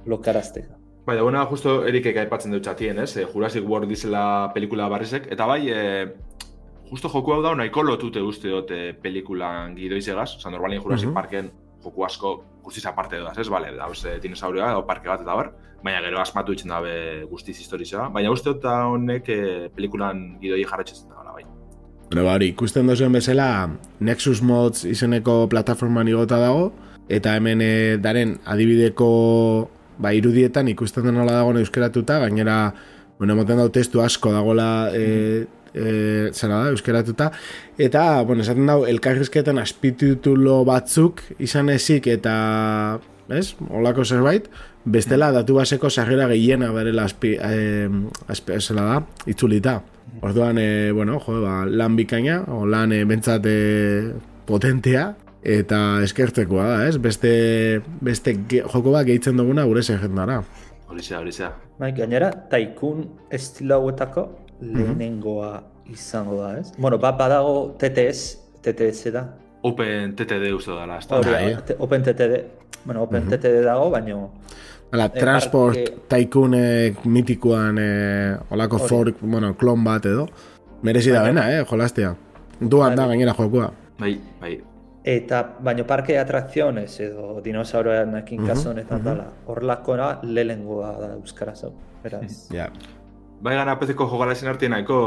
lokarazteko. 0.07 0.77
Bai, 1.07 1.16
da, 1.16 1.23
bueno, 1.23 1.44
justo 1.49 1.81
Erikek 1.88 2.20
aipatzen 2.25 2.53
dut 2.53 2.66
txatien, 2.66 3.01
ez? 3.07 3.14
E, 3.16 3.25
Jurassic 3.33 3.64
World 3.66 3.88
dizela 3.88 4.25
pelikula 4.55 4.90
barrizek, 4.92 5.31
eta 5.33 5.49
bai, 5.49 5.62
e, 5.73 6.44
justo 6.90 7.09
joku 7.09 7.33
hau 7.33 7.40
da, 7.42 7.55
nahiko 7.57 7.87
lotute 7.87 8.20
uste 8.20 8.53
dut 8.53 8.70
e, 8.77 8.92
pelikulan 8.92 9.75
gidoizegaz, 9.79 10.35
oza, 10.37 10.53
normalin 10.53 10.83
Jurassic 10.83 11.09
mm 11.09 11.12
-hmm. 11.12 11.23
Parken 11.23 11.51
joku 11.85 12.05
asko 12.05 12.35
guztiz 12.64 12.85
aparte 12.87 13.21
da, 13.21 13.33
ez, 13.38 13.49
bale, 13.49 13.73
da, 13.77 13.88
beste 13.88 14.19
dinosaurioa, 14.23 14.73
da, 14.75 14.83
parke 14.87 15.09
bat 15.09 15.23
eta 15.25 15.37
bar, 15.37 15.53
baina 15.85 16.03
gero 16.05 16.21
asmatu 16.21 16.55
itzen 16.57 16.73
dabe 16.73 16.93
guztiz 17.31 17.57
historizioa, 17.59 18.09
baina 18.12 18.33
uste 18.33 18.53
dut 18.53 18.66
honek 18.69 19.33
eh, 19.33 19.69
pelikulan 19.75 20.37
gidoi 20.43 20.62
jarretxetzen 20.64 21.09
da, 21.09 21.33
bai. 21.33 21.47
Bueno, 22.11 22.27
bari, 22.27 22.51
ikusten 22.53 22.90
duzuen 22.90 23.14
bezala, 23.14 23.71
Nexus 24.01 24.40
Mods 24.43 24.85
izeneko 24.85 25.45
plataforman 25.51 26.09
igota 26.11 26.40
dago, 26.43 26.71
eta 27.09 27.35
hemen 27.38 27.62
eh, 27.64 27.99
daren 28.03 28.37
adibideko 28.47 29.11
ba, 29.99 30.12
irudietan 30.16 30.69
ikusten 30.73 31.09
den 31.09 31.16
nola 31.19 31.38
dago 31.38 31.55
euskeratuta, 31.59 32.19
gainera, 32.27 32.75
bueno, 33.19 33.37
moten 33.37 33.61
dau 33.61 33.69
testu 33.69 34.01
asko 34.01 34.33
dagola 34.33 34.90
eh, 34.97 35.47
e, 35.75 36.31
zera 36.33 36.65
da, 36.65 36.73
euskeratuta. 36.75 37.31
Eta, 37.79 38.23
bueno, 38.23 38.43
esaten 38.43 38.67
dau, 38.71 38.83
elkarrizketan 38.89 39.61
aspititulo 39.63 40.61
batzuk 40.69 41.23
izan 41.39 41.71
ezik 41.75 42.11
eta, 42.13 42.35
ez, 43.29 43.55
olako 43.71 44.05
zerbait, 44.05 44.51
bestela 44.85 45.31
datu 45.35 45.59
baseko 45.61 45.91
sarrera 45.91 46.29
gehiena 46.33 46.73
berela 46.75 47.07
aspi, 47.09 47.37
e, 47.37 47.89
aspi, 48.29 48.61
zera 48.61 48.87
da, 48.89 49.01
itzulita. 49.31 49.81
Orduan, 50.27 50.59
e, 50.59 50.91
bueno, 50.93 51.21
jo, 51.23 51.41
ba, 51.45 51.65
lan 51.67 51.97
bikaina, 51.97 52.43
o 52.51 52.65
lan 52.67 52.93
e, 52.93 53.05
bentsate 53.09 53.57
potentea, 54.49 55.13
eta 55.43 56.01
eskertzekoa 56.05 56.67
da, 56.69 56.81
ez? 56.89 56.97
Beste, 57.01 57.33
beste 58.05 58.37
joko 58.51 58.93
bat 58.93 59.07
gehitzen 59.09 59.39
duguna 59.41 59.65
gure 59.69 59.83
zerrendara. 59.83 60.41
Horizea, 60.91 61.21
horizea. 61.21 61.51
Bai, 61.79 61.93
gainera, 61.97 62.31
taikun 62.51 63.07
estilo 63.33 63.79
hauetako. 63.79 64.27
Lehenengoa 64.61 65.62
izango 65.90 66.42
da, 66.42 66.59
ez? 66.59 66.73
Bueno, 66.79 66.99
bat 66.99 67.18
badago 67.18 67.77
TTS, 67.79 68.38
TTS 68.62 69.12
da. 69.12 69.27
Open 69.62 70.14
TTD 70.16 70.53
uste 70.57 70.73
da, 70.73 70.96
ez 70.96 71.07
da. 71.09 71.20
Open 71.79 72.03
TTD, 72.03 72.44
bueno, 72.85 73.03
Open. 73.03 73.29
TTD 73.29 73.64
dago, 73.64 73.90
baino... 73.90 74.31
Ala, 74.90 75.07
eh, 75.07 75.20
transport 75.20 75.77
parke... 75.77 76.07
taikun 76.09 76.57
mitikoan 77.05 77.79
eh, 77.79 78.38
olako 78.51 78.79
fork, 78.79 79.20
bueno, 79.23 79.53
klon 79.57 79.85
bat 79.85 80.07
edo. 80.07 80.27
Merezi 80.83 81.12
da 81.14 81.23
bena, 81.23 81.46
eh, 81.53 81.64
jolastea. 81.68 82.14
Duan 82.61 82.96
da, 82.96 83.07
gainera 83.07 83.35
jokua. 83.37 83.70
Bai, 84.01 84.16
bai. 84.40 84.57
Eta, 85.05 85.42
baino 85.64 85.87
parke 85.88 86.18
atrakziones 86.20 86.99
edo 87.01 87.40
dinosauroan 87.44 88.18
ekin 88.18 88.42
uh 88.42 88.49
-huh, 88.49 88.79
eta 88.79 88.96
uh 88.96 89.03
-huh. 89.03 90.18
lehengoa 90.23 90.96
da 91.01 91.12
euskara 91.14 91.55
zau. 91.55 91.73
Beraz. 92.03 92.51
Ja. 92.53 92.70
Bai 93.40 93.55
gana 93.57 93.79
PC-ko 93.81 94.07
jogala 94.11 94.33
izan 94.37 94.50
artean 94.53 94.72
nahiko 94.76 94.98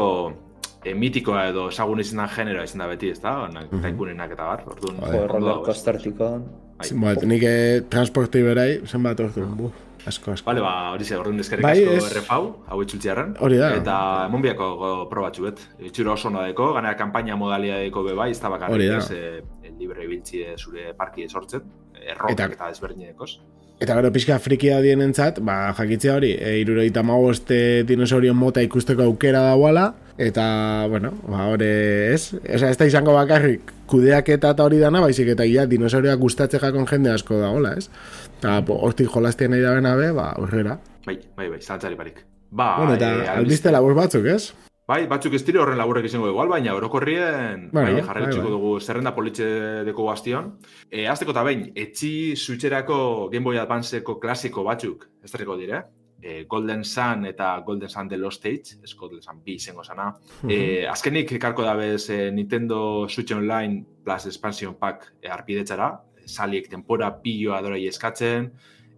e, 0.83 0.93
mitikoa 0.97 1.45
edo 1.51 1.67
ezagun 1.71 1.99
izan 2.03 2.23
da 2.23 2.27
generoa 2.35 2.65
izan 2.67 2.83
da 2.83 2.87
beti, 2.91 3.09
ez 3.13 3.21
da? 3.21 3.35
Mhm. 3.47 3.81
Taikunenak 3.85 4.31
eta 4.35 4.49
bar, 4.51 4.63
orduan. 4.75 4.99
Bai. 5.01 5.11
Jo, 5.15 5.27
roller 5.31 5.63
coastertikon. 5.65 6.45
Bai. 6.77 6.89
Bai, 7.05 7.15
nik 7.29 7.43
eh, 7.47 7.81
transporti 7.89 8.41
berai, 8.43 8.69
zenbat 8.89 9.19
ordu, 9.23 9.45
bu, 9.55 9.69
asko, 10.09 10.33
asko. 10.33 10.45
Bale, 10.49 10.63
ba, 10.65 10.73
hori 10.95 11.05
ze, 11.05 11.15
orduan 11.21 11.39
eskerrik 11.39 11.63
Bai, 11.63 11.75
asko 11.85 11.93
ez. 12.01 12.17
RFAU, 12.17 12.49
hau 12.73 12.79
itzultziarren. 12.83 13.35
Hori 13.39 13.59
da. 13.61 13.69
Eta 13.77 13.97
monbiako 14.33 14.71
probatxu 15.11 15.45
bet. 15.45 15.61
Itxura 15.79 16.15
oso 16.17 16.27
ona 16.33 16.47
deko, 16.49 16.71
ganera 16.75 16.97
kampaina 16.99 17.37
modalia 17.39 17.77
deko 17.85 18.03
bebai, 18.09 18.31
ez 18.31 18.41
da 18.41 18.49
bakarrik 18.49 18.97
ez, 18.97 19.11
e, 19.11 19.69
libre 19.79 20.03
ibiltzi 20.09 20.43
zure 20.57 20.91
parki 20.97 21.29
sortzen, 21.29 21.61
errokak 22.01 22.33
Eta- 22.39 22.51
eta, 22.57 22.69
desberdinekoz. 22.73 23.37
Eta 23.81 23.95
gero 23.97 24.11
pixka 24.15 24.37
frikia 24.39 24.77
dienentzat, 24.83 25.39
ba, 25.43 25.73
jakitzea 25.75 26.15
hori, 26.15 26.31
e, 26.37 26.53
irurogeita 26.61 27.01
magoste 27.03 27.57
dinosaurion 27.89 28.37
mota 28.37 28.61
ikusteko 28.63 29.03
aukera 29.09 29.41
dauala, 29.49 29.89
eta, 30.21 30.45
bueno, 30.91 31.11
ba, 31.27 31.47
hori, 31.51 31.67
ez? 32.13 32.35
Osa, 32.37 32.69
ez 32.69 32.77
da 32.79 32.87
izango 32.87 33.15
bakarrik 33.17 33.73
kudeaketa 33.91 34.53
eta 34.55 34.67
hori 34.69 34.79
dana, 34.79 35.01
baizik 35.03 35.33
eta 35.33 35.47
ia 35.49 35.65
dinosaurioak 35.67 36.21
gustatze 36.21 36.61
jakon 36.61 36.87
jende 36.87 37.11
asko 37.11 37.41
dagoela, 37.41 37.73
ez? 37.81 37.89
Eta 38.37 38.59
hortik 38.77 39.11
jolaztien 39.11 39.51
nahi 39.51 39.65
da 39.65 39.95
be, 39.99 40.11
ba, 40.15 40.31
horrera. 40.39 40.77
Bai, 41.05 41.17
bai, 41.35 41.49
bai, 41.49 41.59
zantzari 41.59 41.99
barik. 41.99 42.23
Ba, 42.51 42.77
bueno, 42.77 42.93
eta 42.95 43.09
e, 43.17 43.27
albiste 43.39 43.73
labur 43.73 43.97
batzuk, 43.97 44.29
ez? 44.29 44.53
Bai, 44.83 45.05
batzuk 45.07 45.31
dire 45.47 45.59
horren 45.63 45.77
laburrek 45.79 46.09
izango 46.09 46.27
igual, 46.27 46.49
baina 46.51 46.73
orokorrien 46.75 47.69
Bueno, 47.71 47.87
bai, 47.87 47.93
bai, 47.93 48.03
jarraituko 48.03 48.43
bai. 48.43 48.51
dugu 48.51 48.71
zerrenda 48.81 49.13
politxe 49.15 49.45
deko 49.87 50.03
bastion. 50.09 50.49
E, 50.91 51.07
azteko 51.07 51.31
eta 51.31 51.43
behin, 51.47 51.69
etxi 51.73 52.35
switcherako 52.35 53.29
Game 53.31 53.45
Boy 53.45 53.61
Advanceko 53.61 54.17
klasiko 54.19 54.65
batzuk, 54.67 55.07
ez 55.23 55.31
darriko 55.31 55.55
dire, 55.55 55.85
e, 56.19 56.43
Golden 56.51 56.83
Sun 56.83 57.23
eta 57.31 57.53
Golden 57.65 57.89
Sun 57.89 58.09
The 58.09 58.17
Lost 58.17 58.45
Age, 58.45 58.75
ez 58.83 58.93
Golden 58.99 59.21
Sun 59.21 59.39
B 59.45 59.55
izango 59.55 59.87
sana. 59.87 60.09
E, 60.49 60.85
azkenik 60.87 61.31
ekarko 61.39 61.63
da 61.63 61.77
bez 61.79 62.09
e, 62.09 62.29
Nintendo 62.31 63.07
Switch 63.07 63.31
Online 63.31 63.85
Plus 64.03 64.27
Expansion 64.27 64.75
Pack 64.75 65.13
e, 65.21 65.29
arpidetzara, 65.31 65.93
saliek 66.25 66.67
tempora 66.67 67.13
pilloa 67.23 67.61
dorai 67.63 67.85
eskatzen, 67.87 68.51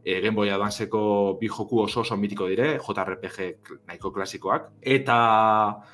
e, 0.06 0.22
Game 0.22 0.36
Boy 0.36 0.50
Advanceko 0.54 1.38
bi 1.42 1.50
joku 1.50 1.82
oso 1.82 2.02
oso 2.02 2.16
mitiko 2.16 2.46
dire, 2.48 2.78
JRPG 2.78 3.82
nahiko 3.88 4.12
klasikoak. 4.14 4.70
Eta 4.80 5.18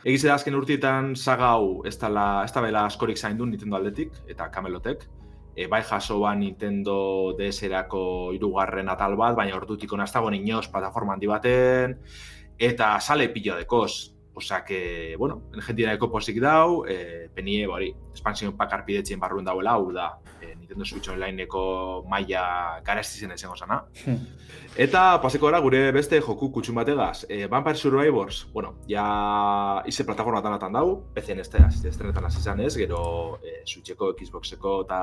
egize 0.03 0.27
da 0.27 0.35
azken 0.35 0.57
urtietan 0.59 1.15
saga 1.15 1.53
hau 1.55 1.85
ez 1.87 1.95
dela, 1.97 2.43
ez 2.43 2.51
da 2.51 2.61
bela 2.61 2.85
askorik 2.89 3.17
zaindu 3.17 3.47
Nintendo 3.47 3.79
aldetik 3.79 4.19
eta 4.27 4.51
Camelotek. 4.51 5.07
E, 5.55 5.67
bai 5.67 5.81
jaso 5.87 6.19
ba 6.19 6.35
Nintendo 6.35 7.33
DS-erako 7.39 8.33
irugarren 8.35 8.91
atal 8.91 9.15
bat, 9.15 9.35
baina 9.35 9.55
ordutik 9.55 9.91
hona 9.91 10.03
ez 10.03 10.13
inoz 10.33 10.67
plataforma 10.67 11.13
handi 11.13 11.27
baten, 11.27 11.97
eta 12.59 12.99
sale 12.99 13.29
pila 13.29 13.57
dekoz. 13.57 14.13
Osea 14.33 14.63
que, 14.63 15.15
bueno, 15.17 15.41
jentienako 15.51 16.09
posik 16.09 16.39
dau, 16.39 16.85
e, 16.87 17.27
penie, 17.35 17.67
hori, 17.67 17.93
expansion 18.11 18.55
pack 18.55 18.73
arpidetzien 18.73 19.19
barruen 19.19 19.43
dauela, 19.43 19.73
hau 19.73 19.91
da, 19.91 20.21
Nintendo 20.71 20.85
Switch 20.85 21.09
Onlineko 21.09 22.05
maila 22.07 22.81
garesti 22.85 23.19
zen 23.19 23.33
izango 23.35 23.57
sana. 23.57 23.81
Eta 24.79 25.19
paseko 25.19 25.49
gara 25.49 25.59
gure 25.59 25.91
beste 25.91 26.21
joku 26.23 26.47
kutxun 26.55 26.77
bategaz. 26.79 27.25
E, 27.27 27.47
Vampire 27.51 27.75
Survivors, 27.75 28.45
bueno, 28.53 28.77
ja 28.87 29.83
ize 29.85 30.05
plataformatan 30.07 30.55
atan 30.55 30.77
dau, 30.77 31.01
PC-en 31.13 31.41
ez 31.43 31.49
estrenetan 31.91 32.25
hasi 32.25 32.39
izan 32.39 32.61
ez, 32.63 32.77
gero 32.79 33.39
e, 33.43 33.65
Switcheko, 33.65 34.13
Xboxeko 34.15 34.77
eta 34.85 35.01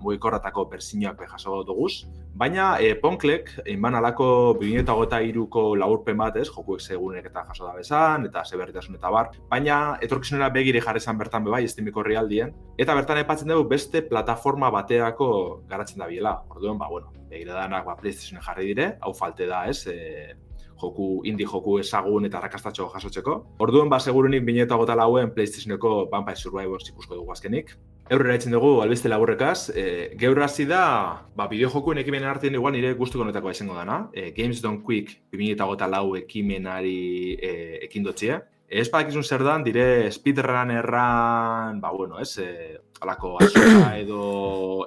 mugikorratako 0.00 0.68
persiñoak 0.70 1.18
be 1.18 1.28
jaso 1.28 1.62
duguz. 1.68 2.06
Baina 2.32 2.78
e, 2.80 2.94
Ponklek, 2.96 3.52
inban 3.68 3.94
alako 3.94 4.56
2023ko 4.62 5.76
laburpen 5.76 6.16
bat 6.16 6.40
ez, 6.40 6.48
jokuek 6.48 6.80
segunek 6.80 7.28
eta 7.28 7.44
jaso 7.50 7.66
da 7.66 7.74
bezan, 7.76 8.24
eta 8.30 8.46
zeberritasun 8.46 8.96
eta 8.96 9.12
bar. 9.12 9.34
Baina 9.50 9.98
etorkizunera 10.00 10.48
begire 10.48 10.80
jarri 10.80 11.00
zan 11.00 11.20
bertan 11.20 11.44
bebai, 11.44 11.66
estimiko 11.68 12.02
realdien. 12.02 12.56
Eta 12.80 12.96
bertan 12.96 13.20
epatzen 13.20 13.52
dugu 13.52 13.68
beste 13.68 14.00
plataforma 14.00 14.70
bateako 15.10 15.62
garatzen 15.68 15.98
da 15.98 16.06
biela. 16.06 16.44
Orduan, 16.50 16.78
ba, 16.78 16.88
bueno, 16.88 17.12
begire 17.28 17.52
danak 17.52 17.84
ba, 17.84 17.96
PlayStationen 17.96 18.42
jarri 18.42 18.66
dire, 18.66 18.96
hau 19.00 19.12
falte 19.12 19.46
da, 19.46 19.66
ez, 19.68 19.86
e, 19.86 20.34
joku, 20.80 21.22
indie 21.24 21.46
joku 21.46 21.78
ezagun 21.80 22.24
eta 22.26 22.40
rakastatxo 22.40 22.88
jasotzeko. 22.92 23.56
Orduan, 23.60 23.88
ba, 23.90 24.00
segurunik 24.00 24.44
bineta 24.44 24.76
gota 24.76 24.94
lauen 24.94 25.32
PlayStationeko 25.34 26.08
Vampire 26.10 26.36
Survivors 26.36 26.88
ikusko 26.88 27.16
dugu 27.16 27.32
azkenik. 27.32 27.76
Eurrera 28.10 28.34
etzen 28.34 28.52
dugu, 28.52 28.80
albiste 28.82 29.08
laburrekaz, 29.08 29.70
e, 29.70 30.14
geur 30.18 30.40
hasi 30.42 30.66
da, 30.66 31.26
ba, 31.36 31.46
bideojokuen 31.50 32.00
ekimenen 32.02 32.28
artean 32.28 32.54
igual 32.54 32.74
nire 32.74 32.94
gustuko 32.98 33.24
honetakoa 33.24 33.52
izango 33.54 33.76
dana. 33.78 34.08
E, 34.12 34.30
Games 34.36 34.62
Don't 34.62 34.82
Quick 34.84 35.20
2008 35.34 35.90
lau 35.90 36.16
ekimenari 36.18 37.36
e, 37.38 37.52
ekin 37.86 38.06
dotzie. 38.06 38.40
Ez 38.70 38.86
badakizun 38.90 39.24
zer 39.26 39.42
dan, 39.42 39.64
dire 39.66 40.10
speedrun 40.14 40.70
erran, 40.70 41.80
ba, 41.82 41.90
bueno, 41.90 42.20
ez, 42.22 42.36
e, 42.38 42.78
alako 43.00 43.36
azoka 43.40 43.90
edo 43.98 44.22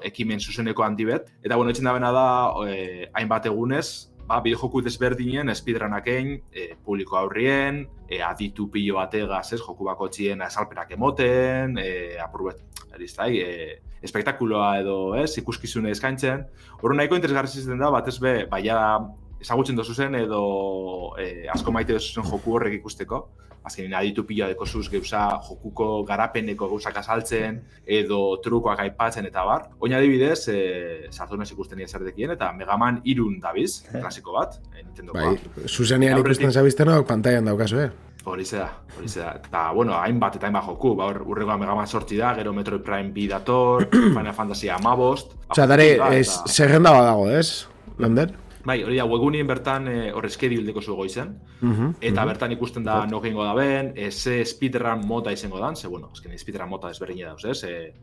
ekimen 0.06 0.40
zuzeneko 0.40 0.86
handi 0.86 1.06
bet. 1.10 1.30
Eta, 1.44 1.58
bueno, 1.58 1.74
etxen 1.74 1.90
da 1.90 1.94
bena 1.96 2.12
da, 2.16 2.28
e, 2.70 3.08
hainbat 3.14 3.48
egunez, 3.50 3.88
ba, 4.28 4.40
bideojoku 4.44 4.84
desberdinen 4.86 5.52
speedrunak 5.56 6.08
egin, 6.08 6.36
e, 6.54 6.74
publiko 6.86 7.18
aurrien, 7.20 7.84
e, 8.08 8.22
aditu 8.24 8.70
pilo 8.72 9.00
bategaz, 9.00 9.48
ez, 9.54 9.62
joku 9.62 9.90
bako 9.90 10.10
txien 10.14 10.46
esalpenak 10.46 10.94
emoten, 10.96 11.78
e, 11.82 12.20
apurbet, 12.24 12.62
eriztai, 12.94 13.32
e, 13.42 13.82
espektakuloa 14.04 14.78
edo, 14.84 14.98
ez, 15.20 15.32
ikuskizune 15.42 15.92
eskaintzen. 15.96 16.46
Horro 16.82 16.96
nahiko 16.98 17.20
interesgarri 17.20 17.52
izten 17.64 17.82
da, 17.82 17.92
batez 17.94 18.18
be, 18.24 18.34
baia 18.52 18.80
ezagutzen 19.44 19.76
dozu 19.76 19.96
zen 19.96 20.16
edo 20.16 20.44
e, 21.20 21.48
asko 21.52 21.74
maite 21.76 21.96
dozu 21.98 22.20
zen 22.20 22.30
joku 22.30 22.56
horrek 22.56 22.80
ikusteko. 22.80 23.26
Azkenin 23.64 23.94
aditu 23.96 24.26
pila 24.28 24.50
deko 24.52 24.66
zuz 24.66 24.90
geuza 24.92 25.24
jokuko 25.48 26.04
garapeneko 26.08 26.68
gauzak 26.74 26.98
azaltzen 27.00 27.62
edo 27.86 28.22
trukoak 28.44 28.84
aipatzen 28.86 29.28
eta 29.30 29.46
bar. 29.48 29.70
Oina 29.80 29.98
adibidez, 29.98 30.48
e, 30.52 30.58
sartu 31.12 31.40
naiz 31.40 31.52
ikusten 31.52 31.80
nire 31.80 31.88
zerdekien 31.90 32.36
eta 32.36 32.52
Megaman 32.58 33.02
irun 33.10 33.40
dabiz, 33.44 33.84
klasiko 33.92 34.36
bat, 34.36 34.60
e, 34.74 34.84
Nintendokoa. 34.84 35.30
Bai, 35.32 35.68
zuzenean 35.68 36.20
ikusten 36.20 36.52
zabiztenok 36.52 37.08
pantailan 37.08 37.52
daukazu, 37.52 37.86
eh? 37.86 37.92
Hori 38.24 38.46
zeda, 38.48 38.70
hori 38.98 39.10
zeda. 39.10 39.34
Eta, 39.36 39.66
bueno, 39.76 39.98
hainbat 40.00 40.38
eta 40.38 40.48
hainbat 40.48 40.64
joku, 40.70 40.94
ba, 40.96 41.10
hor, 41.12 41.24
urregoa 41.28 41.58
Megaman 41.60 41.88
sortzi 41.88 42.20
da, 42.20 42.32
gero 42.38 42.54
Metroid 42.56 42.84
Prime 42.84 43.12
bi 43.16 43.28
dator, 43.32 43.88
Final 44.16 44.36
Fantasy 44.36 44.72
amabost. 44.72 45.36
Osa, 45.50 45.68
dare, 45.68 45.90
ez, 46.20 46.30
zerrenda 46.48 46.96
badago, 46.96 47.28
ez? 47.32 47.68
Lander? 48.00 48.32
Bai, 48.66 48.78
hori 48.84 48.96
da, 48.96 49.04
webgunien 49.06 49.48
bertan 49.48 49.88
e, 49.92 50.12
hor 50.16 50.30
schedule 50.32 50.64
deko 50.66 50.82
zu 50.82 50.96
goizen, 50.96 51.34
Mhm. 51.62 51.96
eta 52.02 52.26
bertan 52.26 52.52
ikusten 52.52 52.84
da 52.84 53.06
no 53.06 53.20
egingo 53.24 53.44
da 53.44 53.54
ben, 53.54 53.92
e, 53.96 54.10
ze 54.12 54.46
speedrun 54.46 55.06
mota 55.08 55.32
izango 55.32 55.60
dan, 55.60 55.76
ze, 55.76 55.88
bueno, 55.88 56.10
azken 56.14 56.38
speedrun 56.40 56.70
mota 56.70 56.88
desberdina 56.88 57.28
dauz, 57.34 57.44
ez? 57.46 57.64
E, 57.64 57.94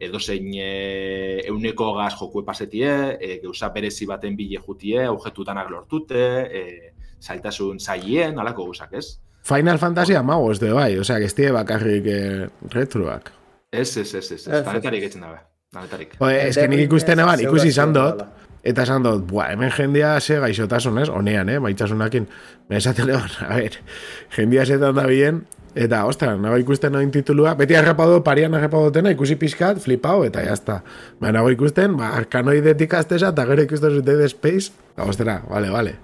edo 0.00 0.18
zein 0.18 0.48
e, 0.54 1.42
euneko 1.46 1.92
gaz 1.94 2.14
joku 2.18 2.42
pasetie, 2.44 2.90
e, 3.20 3.38
geuza 3.42 3.68
berezi 3.68 4.06
baten 4.06 4.34
bile 4.36 4.58
jutie, 4.58 5.06
objetutanak 5.08 5.70
lortute, 5.70 6.22
e, 6.50 6.92
zailtasun 7.20 7.78
zailien, 7.78 8.38
alako 8.38 8.64
gauzak, 8.64 8.94
ez? 8.94 9.20
Final 9.42 9.78
Fantasy 9.78 10.14
amago 10.14 10.50
ez 10.52 10.58
de 10.60 10.72
bai, 10.72 10.98
osea, 10.98 11.18
que 11.18 11.24
ez 11.26 11.34
die 11.34 11.50
bakarrik 11.52 12.06
eh, 12.06 12.48
retroak. 12.70 13.30
Ez, 13.70 13.96
ez, 13.96 14.14
ez, 14.14 14.14
ez, 14.14 14.32
Ez, 14.32 14.46
ez, 14.46 14.54
ez. 14.54 14.64
danetarik 14.64 15.02
etzen 15.04 15.20
dabe, 15.22 15.38
danetarik. 15.72 16.16
Oe, 16.18 16.48
ez 16.48 16.56
que 16.56 16.66
nik 16.68 16.80
ikusten 16.80 17.18
eban, 17.20 17.40
ikusi 17.40 17.68
izan 17.68 17.92
dut, 17.92 18.20
eta 18.64 18.84
esan 18.86 19.06
dut, 19.06 19.24
bua, 19.28 19.48
hemen 19.52 19.72
jendia 19.74 20.18
ze 20.20 20.40
gaixotasun, 20.40 20.98
ez? 20.98 21.08
Honean, 21.08 21.48
eh, 21.48 21.60
maitxasunakin. 21.60 22.28
Esaten 22.70 23.08
egon, 23.08 23.32
a 23.48 23.56
ver, 23.56 23.80
jendia 24.36 24.66
zetan 24.66 24.94
da 24.94 25.06
bien, 25.06 25.42
eta, 25.74 26.04
ostra, 26.06 26.36
nago 26.36 26.58
ikusten 26.60 26.92
noin 26.92 27.10
titulua, 27.10 27.54
beti 27.58 27.74
arrapado, 27.74 28.22
parian 28.24 28.54
arrapado 28.54 28.90
dena, 28.94 29.10
ikusi 29.10 29.36
pixkat, 29.40 29.80
flipao, 29.82 30.24
eta 30.24 30.44
jazta. 30.46 30.82
Ba, 31.20 31.32
nago 31.32 31.50
ikusten, 31.50 31.96
ba, 31.98 32.14
arkanoidetik 32.20 32.94
aztesa, 32.94 33.34
eta 33.34 33.48
gero 33.50 33.66
ikusten 33.66 33.98
zute 33.98 34.16
Dead 34.16 34.30
Space, 34.30 34.72
ostra, 34.96 35.40
vale, 35.48 35.70
vale. 35.70 35.96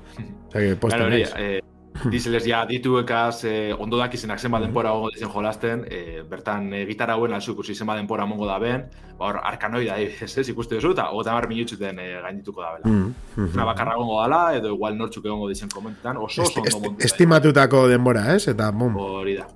Osa, 0.57 0.59
que 0.59 0.77
posten 0.77 1.01
Claro, 1.01 1.76
eh, 2.07 2.11
Dizeles 2.11 2.45
ja 2.47 2.65
dituekaz 2.67 3.45
eh, 3.45 3.75
ondo 3.79 3.97
dakizenak 3.99 4.39
zenbat 4.39 4.63
denpora 4.63 4.91
gongo 4.93 5.11
dizen 5.15 5.29
jolasten, 5.33 5.85
eh, 5.91 6.23
bertan 6.29 6.73
eh, 6.75 6.85
gitarra 6.87 7.15
hauen 7.15 7.33
alzu 7.33 7.53
ikusi 7.53 7.75
zenbat 7.75 7.97
denpora 7.99 8.27
mongo 8.27 8.47
da 8.47 8.59
ben, 8.59 8.85
ba 9.19 9.27
hor, 9.31 9.41
arkanoida, 9.43 9.97
ez 9.99 10.37
ez 10.39 10.49
ikuste 10.49 10.75
duzu, 10.77 10.91
eta 10.93 11.09
hogeta 11.11 11.33
mar 11.33 11.49
minutxuten 11.49 11.99
eh, 11.99 12.21
gaindituko 12.23 12.63
da 12.63 12.73
bela. 12.77 12.89
Mm, 12.95 13.15
mm, 13.37 13.51
Una 13.55 13.65
bakarra 13.65 13.95
gongo 13.97 14.21
dala, 14.21 14.55
edo 14.57 14.75
igual 14.75 14.97
nortzuk 14.99 15.25
egongo 15.25 15.49
dizen 15.49 15.69
komentetan, 15.73 16.17
oso 16.17 16.43
oso 16.43 16.61
ondo 16.61 16.81
montu. 16.81 16.97
esti- 16.99 17.07
Estimatutako 17.13 17.87
denbora, 17.89 18.35
ez? 18.35 18.49
Eta, 18.49 18.71
bom, 18.73 18.97
Hori 18.97 19.37
da. 19.37 19.47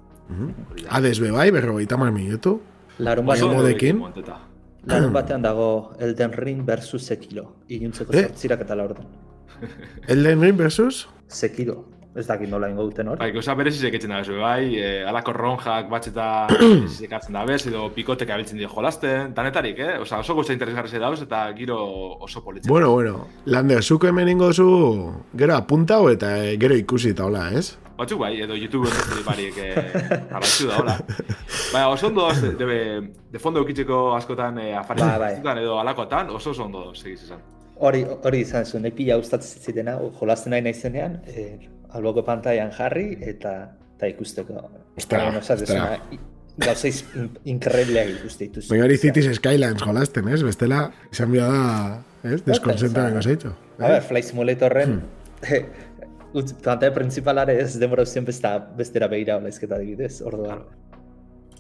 Hori 0.71 0.83
da. 0.85 0.91
Hades 0.97 1.19
be 1.21 1.31
bai, 1.31 1.51
berrogeita 1.51 1.97
mar 1.97 2.13
minutu. 2.13 2.61
Larun 2.99 3.27
monteta. 3.99 4.39
larun 4.87 5.13
batean 5.13 5.43
dago 5.43 5.93
Elden 5.99 6.33
Ring 6.33 6.65
versus 6.65 7.03
Sekiro. 7.05 7.57
Iluntzeko 7.69 8.13
Eh? 8.15 8.23
zortzirak 8.29 8.61
eta 8.63 8.75
laurden. 8.75 9.05
Elden 10.09 10.41
Ring 10.41 10.57
versus? 10.57 11.07
Sekiro. 11.29 11.85
Ez 12.11 12.25
dakit 12.27 12.51
nola 12.51 12.67
ingo 12.67 12.89
duten 12.89 13.07
hor. 13.07 13.19
Bai, 13.21 13.31
gauza 13.31 13.55
berezizek 13.55 13.95
etzen 13.95 14.11
da 14.11 14.21
bai, 14.41 14.75
e, 14.75 14.87
alako 15.07 15.33
ronjak 15.33 15.91
batxeta 15.91 16.49
zekatzen 16.99 17.37
da 17.39 17.45
bez, 17.47 17.61
edo 17.71 17.85
pikotek 17.95 18.33
abiltzen 18.35 18.59
dio 18.59 18.69
jolasten, 18.69 19.31
danetarik, 19.35 19.79
eh? 19.79 19.99
Osa, 20.03 20.19
oso 20.19 20.35
guztia 20.35 20.57
interesgarri 20.57 20.99
dauz 20.99 21.21
eta 21.23 21.45
giro 21.55 21.79
oso 22.19 22.43
politzen. 22.43 22.69
Bueno, 22.69 22.91
bueno, 22.91 23.29
lande, 23.47 23.81
zuko 23.83 24.09
hemen 24.09 24.29
ingo 24.29 24.53
zu, 24.53 24.67
gero 25.39 25.55
apuntau 25.55 26.09
eta 26.11 26.33
eh, 26.43 26.57
gero 26.59 26.75
ikusi 26.75 27.15
eta 27.15 27.29
hola, 27.31 27.47
ez? 27.55 27.77
Batzuk 28.01 28.19
bai, 28.19 28.33
edo 28.43 28.57
YouTube 28.57 28.89
entzateri 28.89 29.23
barik 29.23 29.57
eh, 29.63 30.21
da, 30.33 30.77
hola. 30.81 30.99
Baina, 31.73 31.89
oso 31.91 32.09
ondo 32.09 32.27
de, 32.33 32.55
de, 32.59 33.01
de 33.31 33.39
fondo 33.39 33.61
eukitzeko 33.61 34.17
askotan 34.17 34.59
eh, 34.59 34.75
afari 34.75 35.05
Ba, 35.05 35.17
bai. 35.19 35.35
edo 35.63 35.79
alakotan, 35.79 36.31
oso 36.31 36.51
oso 36.51 36.65
ondo 36.65 36.87
doz, 36.89 37.05
egiz 37.05 37.23
esan. 37.29 37.45
Hori, 37.81 38.03
hori 38.05 38.41
izan 38.43 38.67
zuen, 38.67 38.85
epila 38.91 39.17
gustatzen 39.17 39.63
zitena, 39.63 39.95
jolasten 40.19 40.51
nahi 40.53 40.65
naizenean, 40.67 41.21
e, 41.25 41.45
alboko 41.93 42.25
pantailan 42.25 42.73
jarri 42.73 43.17
eta 43.21 43.55
eta 43.97 44.07
ikusteko. 44.15 44.71
Ostra, 44.97 45.27
ostra. 45.39 45.57
una, 45.77 45.99
Gauza 46.61 46.89
iz- 46.89 47.05
in- 47.17 47.31
increíbleak 47.55 48.09
ikuste 48.19 48.45
dituzu. 48.49 48.69
Baina 48.73 48.85
hori 48.85 48.97
Cities 48.99 49.37
Skylines 49.37 49.81
jolasten, 49.83 50.29
ez? 50.29 50.43
Bestela, 50.45 50.91
izan 51.13 51.31
bia 51.33 51.47
da, 51.49 52.03
ez? 52.25 52.43
Deskonzenta 52.45 53.01
Ba, 53.01 53.07
bengo 53.09 53.23
zeitxo. 53.23 53.53
A 53.79 53.89
ber, 53.89 54.03
Flight 54.03 54.27
Simulatorren, 54.29 54.99
Hmm. 55.41 55.65
utz, 56.37 56.53
pantalla 56.63 56.93
principalare 56.95 57.55
ez 57.63 57.79
demora 57.81 58.03
uzien 58.03 58.25
besta, 58.29 58.59
bestera 58.77 59.09
behira 59.09 59.37
hola 59.39 59.49
izketa 59.49 59.79
adibidez, 59.79 60.21
orduan. 60.23 60.65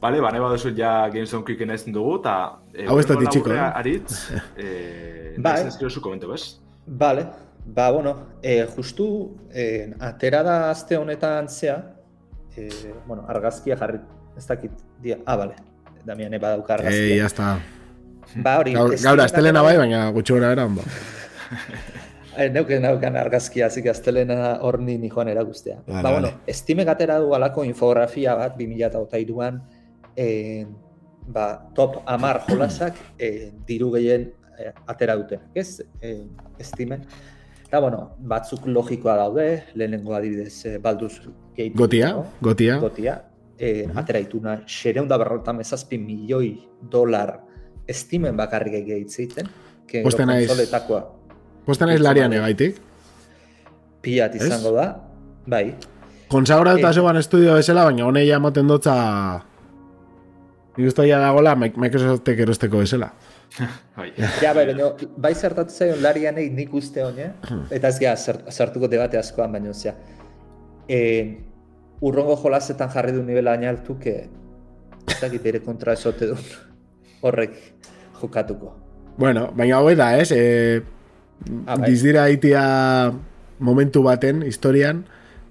Bale, 0.00 0.20
bane 0.20 0.40
baduzu 0.40 0.74
ja 0.76 1.08
Games 1.12 1.32
on 1.34 1.44
Quicken 1.44 1.70
ezten 1.70 1.92
dugu, 1.92 2.18
eta... 2.20 2.34
Eh, 2.74 2.86
Hau 2.88 2.98
ez 3.00 3.06
da 3.06 3.16
titxiko, 3.20 3.52
eh? 3.52 3.60
Aritz, 3.60 4.18
eh, 4.56 5.34
bai. 5.38 5.66
ez 5.66 5.76
zu 5.92 6.00
komento, 6.00 6.28
bez? 6.28 6.58
Bale, 6.86 7.26
ba, 7.66 7.90
bueno, 7.90 8.26
e, 8.42 8.66
justu 8.66 9.36
e, 9.52 9.92
atera 10.00 10.42
da 10.42 10.70
aste 10.70 10.96
honetan 10.96 11.48
zea, 11.48 11.94
e, 12.56 12.68
bueno, 13.06 13.24
argazkia 13.28 13.76
jarri, 13.76 13.98
ez 14.36 14.46
dakit, 14.46 14.72
dia, 15.00 15.18
ah, 15.26 15.36
bale, 15.36 15.54
Damiane 16.04 16.38
badauka 16.38 16.74
Ei, 16.74 16.78
argazkia. 16.80 17.16
jazta. 17.22 17.58
ba, 18.36 18.58
hori, 18.58 18.72
Gaur, 18.72 18.94
gaur 19.02 19.20
astelena 19.20 19.60
atera- 19.60 19.62
bai, 19.62 19.76
baina 19.78 20.10
gutxi 20.10 20.32
gora 20.32 20.52
era 20.52 20.64
ondo. 20.64 20.82
Eh, 22.38 22.48
neuken 22.48 22.80
naukan 22.82 23.16
argazkia, 23.16 23.68
zik 23.70 23.86
astelena 23.90 24.58
hor 24.62 24.78
ni 24.80 25.08
joan 25.10 25.28
erakustea. 25.28 25.80
Vale, 25.86 26.02
ba, 26.02 26.12
bueno. 26.12 26.30
Steamek 26.48 26.88
atera 26.88 27.18
du 27.18 27.34
alako 27.34 27.64
infografia 27.64 28.34
bat 28.38 28.56
2008an, 28.56 29.60
eh, 30.16 30.64
ba, 31.26 31.66
top 31.74 32.02
amar 32.06 32.44
jolasak 32.48 32.94
eh, 33.18 33.50
diru 33.66 33.90
gehien 33.92 34.30
eh, 34.58 34.72
atera 34.86 35.16
dutenak, 35.16 35.50
ez? 35.54 35.82
Eh, 36.00 36.22
Steamen. 36.60 37.04
Eta, 37.70 37.78
bueno, 37.78 38.16
batzuk 38.18 38.64
logikoa 38.66 39.12
daude, 39.14 39.44
lehenengo 39.78 40.16
adibidez 40.16 40.64
eh, 40.66 40.78
Baldur's 40.82 41.20
Gate. 41.54 41.70
Gotia, 41.78 42.08
no? 42.16 42.24
gotia. 42.42 42.78
Gotia. 42.82 43.12
Eh, 43.60 43.86
atera 43.94 44.18
dituna, 44.18 44.56
xereunda 44.66 45.14
berrota 45.20 45.52
mezazpi 45.54 45.98
milioi 45.98 46.48
dolar 46.90 47.36
Steamen 47.86 48.34
bakarrik 48.36 48.74
egiten, 48.74 49.46
que 49.86 50.02
Posten 50.02 50.26
naiz. 50.26 50.50
Posten 51.66 51.88
naiz 51.92 52.00
larian 52.00 52.32
egaitik. 52.32 52.80
piat 54.02 54.34
izango 54.34 54.72
da, 54.72 54.88
bai. 55.46 55.74
Konsagra 56.28 56.74
eta 56.78 56.90
Eh. 56.90 56.94
zegoan 56.94 57.16
estudio 57.18 57.54
bezala, 57.54 57.84
baina 57.84 58.06
honei 58.06 58.26
ja 58.26 58.36
ematen 58.36 58.66
dotza... 58.66 59.44
Nik 60.76 60.88
uste 60.88 61.06
dagoela 61.06 61.54
Microsoftek 61.54 62.38
erosteko 62.40 62.78
bezala. 62.78 63.12
Bai. 63.96 64.12
Ja, 64.42 64.52
bai, 64.54 64.64
baina, 64.70 64.92
bai 65.18 65.34
zertatu 65.34 65.74
zaion 65.74 66.00
larianei 66.02 66.48
nik 66.54 66.72
uste 66.74 67.02
hone, 67.04 67.32
eta 67.70 67.88
ez 67.88 67.98
gara 68.00 68.16
sartuko 68.50 68.88
debate 68.88 69.18
askoan, 69.18 69.52
baina, 69.52 69.70
osea, 69.74 69.94
e, 70.88 71.00
urrongo 72.00 72.36
jolasetan 72.42 72.90
jarri 72.94 73.12
du 73.12 73.22
nivela 73.26 73.56
baina 73.56 73.72
altu, 73.74 73.98
que 73.98 74.14
ez 75.10 75.18
dakit 75.20 75.42
bere 75.42 75.60
kontra 75.60 75.92
esote 75.98 76.30
du 76.30 76.36
horrek 77.26 77.58
jokatuko. 78.20 78.72
Bueno, 79.18 79.50
baina 79.56 79.76
hau 79.82 79.94
da, 79.94 80.16
ez? 80.18 80.30
E, 80.32 80.82
Ah, 81.66 81.72
bai. 81.76 81.86
dizdira 81.88 82.26
itia 82.28 83.12
momentu 83.64 84.02
baten, 84.04 84.42
historian, 84.44 85.06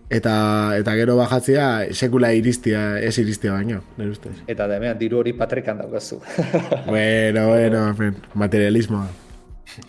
eta 0.10 0.34
eta 0.80 0.96
gero 0.98 1.16
bajatzea 1.20 1.94
sekula 1.94 2.34
iristia, 2.34 3.00
ez 3.00 3.16
iristia 3.22 3.54
baino, 3.54 3.82
nire 3.98 4.12
ustez. 4.12 4.36
Eta 4.48 4.68
da, 4.68 4.78
hemen, 4.78 4.98
diru 5.00 5.22
hori 5.22 5.34
patrekan 5.38 5.82
daukazu. 5.84 6.20
bueno, 6.88 7.48
bueno, 7.48 7.88
en 7.88 7.98
fin, 7.98 8.22
materialismoa. 8.34 9.08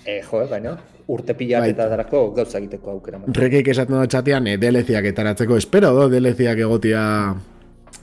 e, 0.04 0.20
jo, 0.22 0.46
baina, 0.48 0.76
urte 1.10 1.34
pila 1.34 1.60
Bai. 1.64 1.70
eta 1.74 1.88
darako 1.88 2.30
gauza 2.36 2.58
egiteko 2.58 2.98
aukera. 2.98 3.22
Rekeik 3.26 3.72
esaten 3.72 3.96
da 3.96 4.06
txatean, 4.06 4.46
e, 4.46 4.58
DLC-ak 4.60 5.10
etaratzeko, 5.14 5.56
espero 5.56 5.94
do 5.96 6.10
DLC-ak 6.12 6.66
egotia 6.66 7.02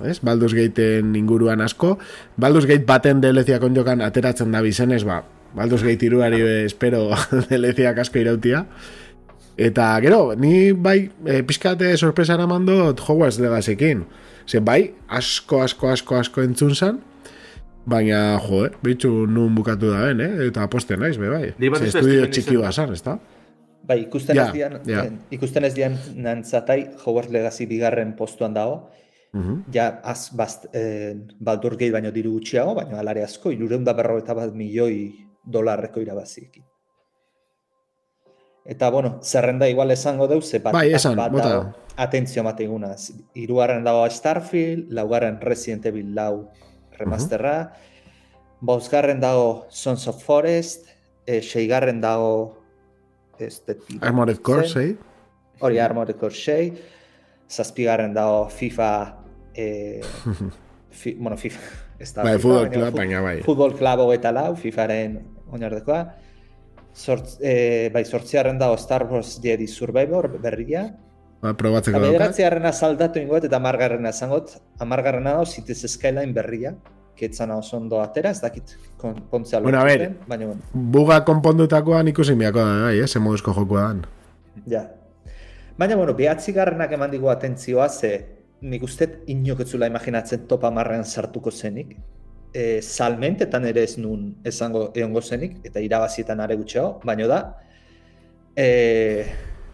ez? 0.06 0.20
Baldur's 0.22 0.54
Gateen 0.54 1.16
inguruan 1.16 1.62
asko. 1.62 1.98
Baldur's 2.38 2.68
Gate 2.70 2.86
baten 2.86 3.22
DLC-ak 3.22 3.64
onjokan 3.70 4.04
ateratzen 4.06 4.54
da 4.54 4.62
bizenez, 4.62 5.04
ba, 5.08 5.22
Baldur's 5.58 5.84
Gate 5.86 6.06
iruari 6.06 6.42
eh, 6.42 6.64
espero 6.66 7.08
DLC-ak 7.50 8.04
asko 8.06 8.22
irautia. 8.22 8.66
Eta, 9.58 10.00
gero, 10.02 10.36
ni 10.38 10.72
bai, 10.72 11.10
e, 11.26 11.42
pixkate 11.44 11.96
sorpresa 11.98 12.36
eraman 12.38 12.66
dut 12.68 13.00
Hogwarts 13.08 13.40
Legacykin. 13.42 14.04
Ze 14.48 14.60
bai, 14.62 14.94
asko, 15.10 15.62
asko, 15.66 15.90
asko, 15.90 16.16
asko 16.16 16.44
entzun 16.46 16.76
zan, 16.76 17.00
baina, 17.90 18.38
jo, 18.44 18.66
eh, 18.68 18.70
bitxu 18.84 19.10
nun 19.28 19.56
bukatu 19.56 19.90
da 19.92 20.04
ben, 20.12 20.22
eh? 20.22 20.46
Eta 20.48 20.68
posten 20.70 21.00
naiz, 21.02 21.18
be 21.18 21.30
bai. 21.32 21.54
Nik 21.58 21.72
bat 21.74 21.82
Ze 21.82 21.88
ez 21.88 21.94
da 21.94 22.00
estudio 22.00 22.28
txiki 22.30 22.54
izen- 22.54 22.62
bat 22.62 22.74
zan, 22.74 22.94
ez 22.94 23.02
da? 23.04 23.18
Bai, 23.88 24.02
ikusten 24.04 24.36
Ja, 24.36 24.46
ez 24.48 24.54
dian, 24.54 24.80
ja. 24.86 25.04
en- 25.06 25.20
ikusten 25.32 25.64
ez 25.64 25.74
dian 25.74 25.98
nantzatai 26.16 26.90
Hogwarts 27.06 27.32
Legacy 27.32 27.66
bigarren 27.66 28.16
postuan 28.16 28.54
dago, 28.54 28.90
Mhm. 29.34 29.64
ja 29.74 30.00
az 30.04 30.30
bast, 30.36 30.66
eh, 30.74 31.16
Baldur 31.40 31.72
Gate 31.78 31.92
baino 31.92 32.12
diru 32.12 32.32
gutxiago, 32.34 32.76
baina 32.76 33.00
alare 33.00 33.24
asko, 33.24 33.52
irureunda 33.52 33.94
berrogeita 33.94 34.34
bat 34.34 34.54
milioi 34.54 35.14
dolarreko 35.46 36.00
irabaziekin. 36.02 36.64
Eta, 38.68 38.90
bueno, 38.90 39.20
zerrenda 39.24 39.70
igual 39.70 39.92
esango 39.92 40.28
deu, 40.28 40.42
ze 40.42 40.60
bat, 40.60 40.74
Bai, 40.76 40.92
esan, 40.94 41.16
bat 41.16 41.32
bota. 41.32 41.50
dago, 41.50 41.74
atentzio 41.96 42.44
mateguna. 42.44 42.90
Hirugarren 43.34 43.86
dago 43.88 44.04
Starfield, 44.12 44.92
laugarren 44.92 45.40
Resident 45.40 45.86
Evil 45.88 46.14
lau 46.16 46.50
remasterra, 46.98 47.72
bosgarren 48.60 49.22
dago 49.24 49.68
Sons 49.70 50.08
of 50.12 50.20
Forest, 50.24 50.92
e, 51.26 51.42
seigarren 51.42 52.02
dago 52.02 52.60
este, 53.40 53.78
Armored 54.02 54.42
Core, 54.42 54.68
sei? 54.68 54.98
Hori 55.60 55.80
Armored 55.80 56.20
Core 56.20 56.36
6, 56.36 56.84
zazpigarren 57.48 58.14
dago 58.14 58.50
FIFA, 58.50 58.92
eh, 59.56 60.02
fi, 60.92 61.16
bueno, 61.16 61.38
FIFA, 61.38 61.60
ez 62.00 62.14
da 62.14 62.24
Bai, 62.24 62.36
FIFA, 62.36 62.42
Football 62.68 62.92
baina 63.00 63.22
bai. 63.22 63.42
Futbol 63.48 63.78
Club 63.80 64.08
hogeita 64.10 64.36
lau, 64.36 64.56
FIFAren 64.60 65.22
oinardekoa. 65.56 66.02
Sortz, 66.98 67.38
eh, 67.46 67.90
bai, 67.94 68.04
sortziarren 68.10 68.58
dago 68.58 68.78
Star 68.82 69.06
Wars 69.06 69.36
Jedi 69.44 69.68
Survivor 69.70 70.28
berria. 70.42 70.88
Ba, 71.42 71.52
probatzeko 71.54 72.00
daukat. 72.00 72.16
bederatziarrena 72.16 72.72
saldatu 72.74 73.20
ingoet 73.22 73.44
eta 73.46 73.60
amargarrena 73.62 74.10
esangot. 74.10 74.56
Amargarrena 74.82 75.36
dago 75.36 75.46
Cities 75.46 75.86
Skyline 75.94 76.34
berria. 76.34 76.74
Ketzana 77.18 77.56
oso 77.58 77.78
ondo 77.78 78.00
atera, 78.02 78.30
ez 78.30 78.42
dakit 78.42 78.76
kon- 78.98 79.24
pontzea 79.30 79.60
Bueno, 79.60 79.84
den, 79.86 80.18
Baina, 80.28 80.46
bueno, 80.46 80.62
Buga 80.74 81.24
konpondutakoan 81.26 82.08
ikusi 82.12 82.36
miako 82.38 82.60
da, 82.60 82.76
bai, 82.90 83.00
eh? 83.00 83.08
Ze 83.08 83.20
moduzko 83.20 83.54
jokoa 83.54 83.82
dan. 83.88 84.04
ja. 84.66 84.84
Baina, 85.78 85.96
bueno, 85.96 86.14
behatzigarrenak 86.18 86.92
eman 86.92 87.12
digu 87.12 87.30
atentzioa, 87.30 87.88
ze 87.90 88.26
nik 88.62 88.84
uste 88.84 89.20
inok 89.28 89.60
ez 89.62 89.68
zula 89.70 89.86
imaginatzen 89.88 90.48
top 90.48 90.64
amarrean 90.66 91.04
sartuko 91.06 91.52
zenik. 91.52 91.96
E, 92.54 92.82
salmentetan 92.82 93.66
ere 93.70 93.84
ez 93.84 93.98
nun 94.00 94.38
esango 94.46 94.92
egongo 94.96 95.22
zenik, 95.22 95.58
eta 95.68 95.80
irabazietan 95.84 96.40
are 96.40 96.56
gutxeago, 96.58 97.02
baina 97.06 97.28
da, 97.28 97.40
e, 98.56 99.26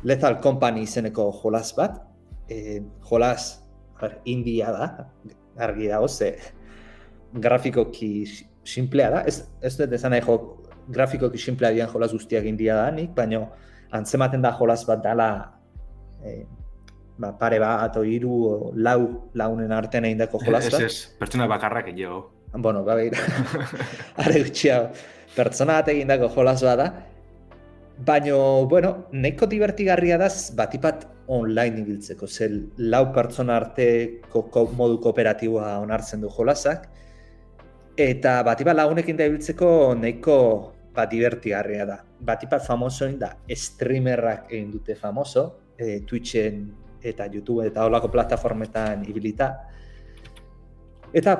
Lethal 0.04 0.40
Company 0.42 0.82
izeneko 0.84 1.30
jolas 1.44 1.74
bat, 1.78 2.02
e, 2.50 2.82
jolas 3.10 3.62
ber, 4.02 4.18
india 4.26 4.72
da, 4.74 4.88
argi 5.64 5.88
dago, 5.88 6.08
ze 6.10 6.34
grafikoki 7.34 8.26
si- 8.26 8.48
simplea 8.64 9.10
da, 9.10 9.22
ez, 9.28 9.44
ez 9.62 9.78
dut 9.78 9.94
esan 9.94 10.12
nahi 10.12 10.22
jo, 10.26 10.38
grafikoki 10.92 11.38
simplea 11.40 11.72
dian 11.72 11.88
jolas 11.94 12.12
guztiak 12.12 12.44
india 12.46 12.76
da 12.76 12.92
nik, 12.92 13.14
baina 13.16 13.46
antzematen 13.96 14.42
da 14.44 14.52
jolas 14.60 14.84
bat 14.90 15.02
dala 15.04 15.30
e, 16.26 16.44
ba, 17.18 17.32
pare 17.40 17.60
bat, 17.64 17.96
o 17.98 18.04
hiru, 18.04 18.74
lau 18.76 19.30
launen 19.34 19.72
artean 19.72 20.06
egindako 20.10 20.42
jolas 20.44 20.68
Ez, 20.68 20.74
bat. 20.74 20.82
ez, 20.90 20.96
pertsona 21.20 21.48
bakarrak 21.48 21.88
egio. 21.94 22.33
Bueno, 22.54 22.84
ba, 22.84 22.96
begira, 22.96 23.18
are 24.22 24.44
gutxiago, 24.44 24.92
pertsona 25.34 25.80
bat 25.80 25.90
egindako 25.90 26.30
jolas 26.36 26.62
bat 26.62 26.78
da, 26.78 26.88
baina, 28.06 28.36
bueno, 28.70 29.08
nahiko 29.12 29.48
divertigarria 29.50 30.20
da 30.22 30.30
batipat 30.56 31.08
online 31.34 31.82
ibiltzeko, 31.82 32.28
ze 32.28 32.50
lau 32.78 33.08
pertsona 33.14 33.58
arteko 33.58 34.44
ko, 34.52 34.68
modu 34.78 35.00
kooperatiboa 35.02 35.80
onartzen 35.82 36.22
du 36.22 36.30
jolasak, 36.30 36.86
eta 37.98 38.42
batipat 38.46 38.78
lagunekin 38.78 39.18
da 39.18 39.26
ibiltzeko 39.30 39.96
nahiko 39.98 40.38
ba, 40.94 41.08
divertigarria 41.10 41.86
da. 41.90 41.98
Batipat 42.04 42.66
famosoin 42.66 43.18
da 43.20 43.34
streamerrak 43.50 44.52
egin 44.52 44.72
dute 44.72 44.96
famoso, 44.96 45.74
e, 45.78 46.02
Twitchen 46.06 46.64
eta 47.04 47.28
YouTube 47.28 47.66
eta 47.68 47.86
holako 47.86 48.10
plataformetan 48.14 49.04
ibilita. 49.10 49.50
Eta, 51.14 51.36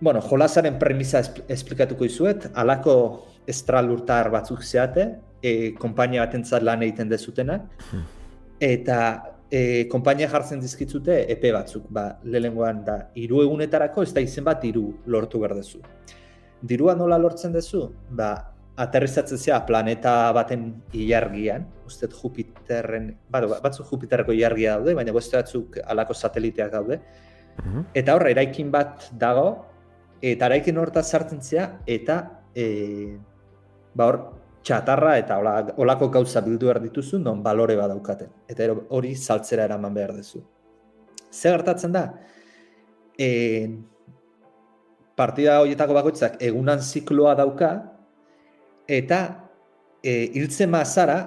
bueno, 0.00 0.20
jolasaren 0.20 0.78
premisa 0.78 1.20
espl- 1.20 1.44
esplikatuko 1.48 2.04
izuet, 2.04 2.50
alako 2.54 3.26
estralurtar 3.46 4.30
batzuk 4.30 4.62
zeate, 4.62 5.06
e, 5.42 5.72
kompainia 5.78 6.24
batentzat 6.26 6.62
lan 6.62 6.82
egiten 6.82 7.08
dezutenak, 7.08 7.62
eta 8.60 8.98
e, 9.50 9.84
konpainia 9.92 10.28
jartzen 10.28 10.60
dizkitzute 10.60 11.20
epe 11.32 11.52
batzuk, 11.52 11.84
ba, 11.92 12.18
lehengoan 12.24 12.82
da, 12.84 12.96
hiru 13.14 13.42
egunetarako 13.44 14.02
ez 14.02 14.12
da 14.16 14.20
izen 14.24 14.44
bat 14.44 14.64
hiru 14.64 14.88
lortu 15.06 15.40
behar 15.42 15.54
dezu. 15.58 15.80
Dirua 16.64 16.94
nola 16.96 17.18
lortzen 17.20 17.52
dezu? 17.52 17.86
Ba, 18.10 18.32
aterrizatzen 18.80 19.38
zea 19.38 19.60
planeta 19.66 20.32
baten 20.34 20.64
ilargian, 20.92 21.66
uste 21.86 22.08
Jupiterren, 22.10 23.12
bado, 23.30 23.52
batzuk 23.62 23.86
Jupiterreko 23.92 24.32
ilargia 24.34 24.78
daude, 24.78 24.94
baina 24.98 25.12
beste 25.14 25.36
batzuk 25.36 25.78
alako 25.84 26.14
sateliteak 26.14 26.72
daude, 26.72 27.00
Mhm. 27.54 27.84
eta 27.94 28.14
hor, 28.16 28.26
eraikin 28.26 28.70
bat 28.72 29.04
dago, 29.12 29.64
eta 30.22 30.46
eraikin 30.46 30.78
hortaz 30.78 31.06
sartzen 31.10 31.42
zea, 31.42 31.66
eta 31.86 32.18
e, 32.54 33.16
ba 33.94 34.08
hor, 34.10 34.20
txatarra 34.64 35.18
eta 35.20 35.38
hola- 35.38 35.74
holako 35.76 36.08
gauza 36.10 36.40
bildu 36.40 36.66
behar 36.70 36.80
dituzu, 36.82 37.18
non 37.18 37.42
balore 37.42 37.76
bat 37.76 37.90
daukaten. 37.92 38.30
Eta 38.48 38.70
hori 38.88 39.14
saltzera 39.14 39.64
eraman 39.64 39.94
behar 39.94 40.14
duzu. 40.16 40.40
Ze 41.30 41.50
gertatzen 41.50 41.92
da? 41.92 42.04
E, 43.18 43.68
partida 45.14 45.60
horietako 45.60 45.94
bakoitzak 45.94 46.40
egunan 46.42 46.80
zikloa 46.80 47.34
dauka, 47.34 47.70
eta 48.88 49.20
e, 50.02 50.30
hiltzen 50.34 50.70
mazara, 50.70 51.18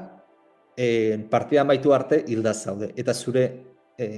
e, 0.76 1.18
partida 1.30 1.62
amaitu 1.62 1.94
arte 1.94 2.24
hilda 2.28 2.54
zaude. 2.54 2.92
Eta 2.98 3.14
zure 3.14 3.46
e, 3.98 4.10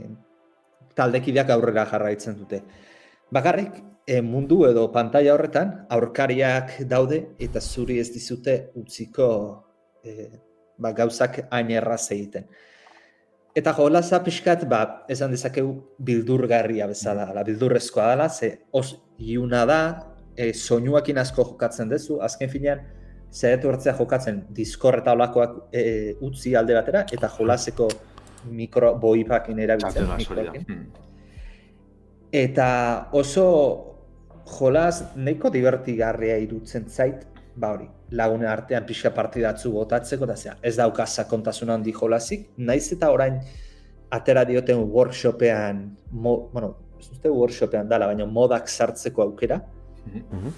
taldekideak 0.95 1.49
aurrera 1.49 1.86
jarraitzen 1.86 2.38
dute. 2.39 2.63
Bakarrik 3.32 3.84
e, 4.10 4.22
mundu 4.26 4.64
edo 4.66 4.88
pantaila 4.93 5.36
horretan 5.36 5.74
aurkariak 5.93 6.80
daude 6.89 7.20
eta 7.45 7.62
zuri 7.62 7.99
ez 8.01 8.10
dizute 8.10 8.55
utziko 8.82 9.28
e, 10.01 10.30
ba, 10.82 10.93
gauzak 10.97 11.43
hain 11.51 11.70
erraz 11.76 12.07
egiten. 12.16 12.47
Eta 13.60 13.74
jolaza 13.78 14.22
pixkat, 14.26 14.64
ba, 14.70 14.80
esan 15.14 15.34
dezakegu 15.36 15.74
bildurgarria 16.05 16.88
bezala 16.89 17.28
dela, 17.30 17.43
bildurrezkoa 17.45 18.07
dela, 18.14 18.30
ze 18.30 18.49
os 18.72 18.95
iuna 19.20 19.66
da, 19.70 19.82
e, 20.36 20.53
soinuakin 20.53 21.22
asko 21.22 21.45
jokatzen 21.51 21.91
dezu, 21.91 22.18
azken 22.26 22.49
finean, 22.49 22.82
zaitu 23.30 23.70
hartzea 23.70 23.93
jokatzen 23.97 24.41
Discord 24.57 25.03
eta 25.03 25.14
olakoak 25.14 25.57
e, 25.74 25.84
utzi 26.26 26.55
alde 26.55 26.78
batera, 26.78 27.05
eta 27.14 27.30
jolaseko 27.36 27.89
mikro 28.49 28.95
boipakin 28.97 29.60
erabiltzen. 29.60 30.66
Hmm. 30.66 30.84
Eta 32.32 32.70
oso 33.18 33.45
jolas 34.50 35.04
nahiko 35.16 35.50
divertigarria 35.54 36.38
irutzen 36.41 36.89
zait, 36.89 37.26
ba 37.56 37.74
hori, 37.76 37.88
lagune 38.12 38.47
artean 38.47 38.86
pixka 38.88 39.12
partidatzu 39.14 39.72
botatzeko, 39.74 40.26
da 40.26 40.36
zera, 40.36 40.58
ez 40.64 40.76
dauka 40.78 41.06
sakontasun 41.06 41.70
handi 41.70 41.93
jolasik, 41.93 42.50
naiz 42.58 42.91
eta 42.95 43.12
orain 43.12 43.39
atera 44.12 44.45
dioten 44.45 44.80
workshopean, 44.89 45.84
mo, 46.12 46.50
bueno, 46.54 46.76
ez 47.00 47.10
uste 47.12 47.30
workshopean 47.30 47.89
dala, 47.89 48.08
baina 48.08 48.26
modak 48.26 48.68
sartzeko 48.68 49.22
aukera, 49.24 49.62
Mhm. 50.10 50.54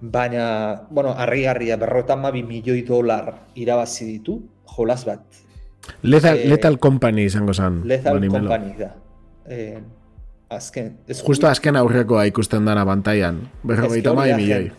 baina, 0.00 0.86
bueno, 0.90 1.14
harrigarria 1.16 1.76
berrotan 1.76 2.20
mabi 2.20 2.42
milioi 2.42 2.82
dolar 2.82 3.34
irabazi 3.54 4.06
ditu, 4.06 4.42
jolas 4.64 5.04
bat, 5.04 5.22
Lethal, 6.02 6.38
Eh, 6.38 6.48
Lethal 6.48 6.78
Company 6.78 7.24
izango 7.24 7.54
zen. 7.54 7.86
Lethal. 7.86 8.20
Company 8.28 8.74
da. 8.78 8.96
Eh, 9.46 9.80
azken, 10.50 10.96
ez 11.08 11.20
Justo 11.26 11.46
azken 11.48 11.76
aurrekoa 11.76 12.24
ikusten 12.30 12.64
dana 12.64 12.84
pantailan. 12.86 13.40
Berrogeita 13.66 14.12
mai 14.14 14.32
milioi. 14.34 14.62
jen. 14.68 14.72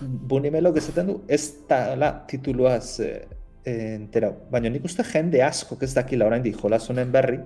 Bunimelok 0.00 0.76
esaten 0.78 1.06
du, 1.10 1.16
ez 1.28 1.42
da 1.68 1.96
la 1.98 2.12
tituluaz 2.30 3.00
eh, 3.02 3.24
eh, 3.64 3.94
enterau. 3.96 4.34
Baina 4.50 4.70
nik 4.70 4.84
uste 4.86 5.02
jende 5.12 5.42
asko 5.42 5.76
ez 5.82 5.92
dakila 5.96 6.26
orain 6.28 6.42
di 6.42 6.52
jolas 6.54 6.86
honen 6.90 7.10
berri, 7.12 7.40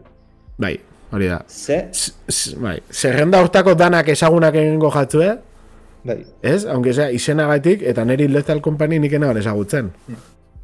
Bai, 0.59 0.74
hori 1.11 1.28
da. 1.30 1.41
ze, 1.49 1.89
S- 1.93 2.12
s- 2.28 2.55
Bai, 2.61 2.78
zerrenda 2.91 3.41
hortako 3.41 3.74
danak 3.74 4.09
ezagunak 4.12 4.55
egingo 4.55 4.91
jatzue, 4.93 5.39
bai, 6.05 6.18
ez? 6.43 6.66
Aunque 6.66 6.93
sea 6.93 7.11
izenagatik, 7.11 7.83
eta 7.83 8.05
neri 8.05 8.28
Lethal 8.28 8.61
Company 8.61 8.99
nik 9.01 9.12
enaban 9.16 9.39
ezagutzen. 9.41 9.91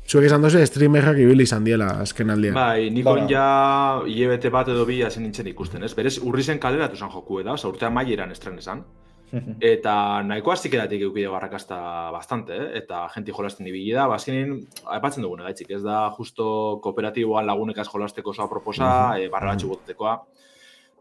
Zuek 0.08 0.24
esan 0.24 0.40
dozu 0.40 0.62
streamerrak 0.64 1.18
ibili 1.20 1.44
izan 1.44 1.66
diela 1.66 1.90
azken 2.02 2.30
aldian. 2.32 2.54
Bai, 2.56 2.88
niko 2.88 3.12
Bueno. 3.12 3.28
ja 3.28 4.00
hilebete 4.06 4.48
bat 4.48 4.68
edo 4.72 4.86
bi 4.88 5.02
hasi 5.02 5.20
nintzen 5.20 5.46
ikusten, 5.50 5.84
ez? 5.84 5.92
Berez, 5.94 6.16
urri 6.24 6.42
zen 6.42 6.58
kaleratu 6.58 6.96
zen 6.96 7.10
joku 7.12 7.42
da, 7.42 7.52
oza, 7.52 7.68
urtean 7.68 7.92
maieran 7.92 8.32
estren 8.32 8.56
esan. 8.58 8.84
Eta 9.60 10.22
nahiko 10.24 10.54
aztikeratik 10.54 11.02
eukide 11.04 11.28
barrakasta 11.28 11.76
bastante, 12.14 12.56
eh? 12.56 12.70
eta 12.80 13.02
jenti 13.12 13.34
jolasten 13.36 13.66
ibili 13.68 13.92
da, 13.92 14.06
bazkenin, 14.08 14.54
aipatzen 14.96 15.22
dugune 15.22 15.44
gaitzik, 15.44 15.70
ez 15.76 15.82
da 15.84 16.06
justo 16.16 16.80
kooperatiboan 16.80 17.44
lagunekaz 17.46 17.86
jolasteko 17.92 18.30
oso 18.30 18.46
aproposa, 18.46 19.18
e, 19.18 19.28
barra 19.28 19.52
batxu 19.52 19.68
botatekoa. 19.74 20.16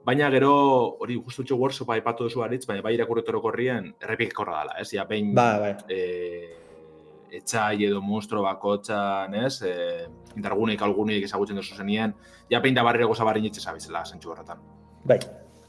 Baina 0.04 0.28
gero, 0.32 0.52
hori 1.00 1.16
justu 1.16 1.46
txo 1.48 1.56
workshopa 1.56 1.96
aipatu 1.96 2.28
duzu 2.28 2.44
aritz, 2.44 2.66
baina 2.68 2.84
bai 2.84 2.98
irakurretoro 3.00 3.40
korrien, 3.42 3.94
errepikekorra 4.04 4.60
dela, 4.66 4.76
ez? 4.82 4.92
Ja, 4.92 5.08
behin, 5.08 5.32
ba, 5.36 5.48
bai, 5.64 5.74
e, 5.88 6.67
etxai 7.32 7.86
edo 7.86 8.02
monstro 8.02 8.42
bakotxan, 8.44 9.34
ez? 9.36 9.62
E, 9.62 10.08
indarguneik 10.36 10.82
alguneik 10.82 11.24
ezagutzen 11.26 11.56
duzu 11.58 11.76
zenien, 11.76 12.14
ja 12.50 12.62
pein 12.62 12.76
da 12.76 12.84
barriro 12.84 13.08
goza 13.08 13.24
barri 13.28 13.42
nitxe 13.42 13.62
zabizela, 13.62 14.04
zentsu 14.06 14.32
horretan. 14.32 14.58
bai, 15.08 15.20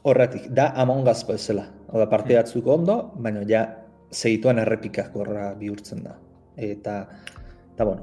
horretik, 0.02 0.48
da 0.50 0.72
Among 0.76 1.06
Us 1.08 1.24
bezala. 1.26 1.66
Hau 1.92 1.98
da, 1.98 2.06
partidatzuk 2.08 2.66
ondo, 2.66 3.12
baina 3.16 3.42
ja 3.48 3.64
segituan 4.10 4.58
errepikakorra 4.58 5.54
bihurtzen 5.54 6.02
da. 6.04 6.16
Eta, 6.56 7.06
eta 7.74 7.84
bueno, 7.84 8.02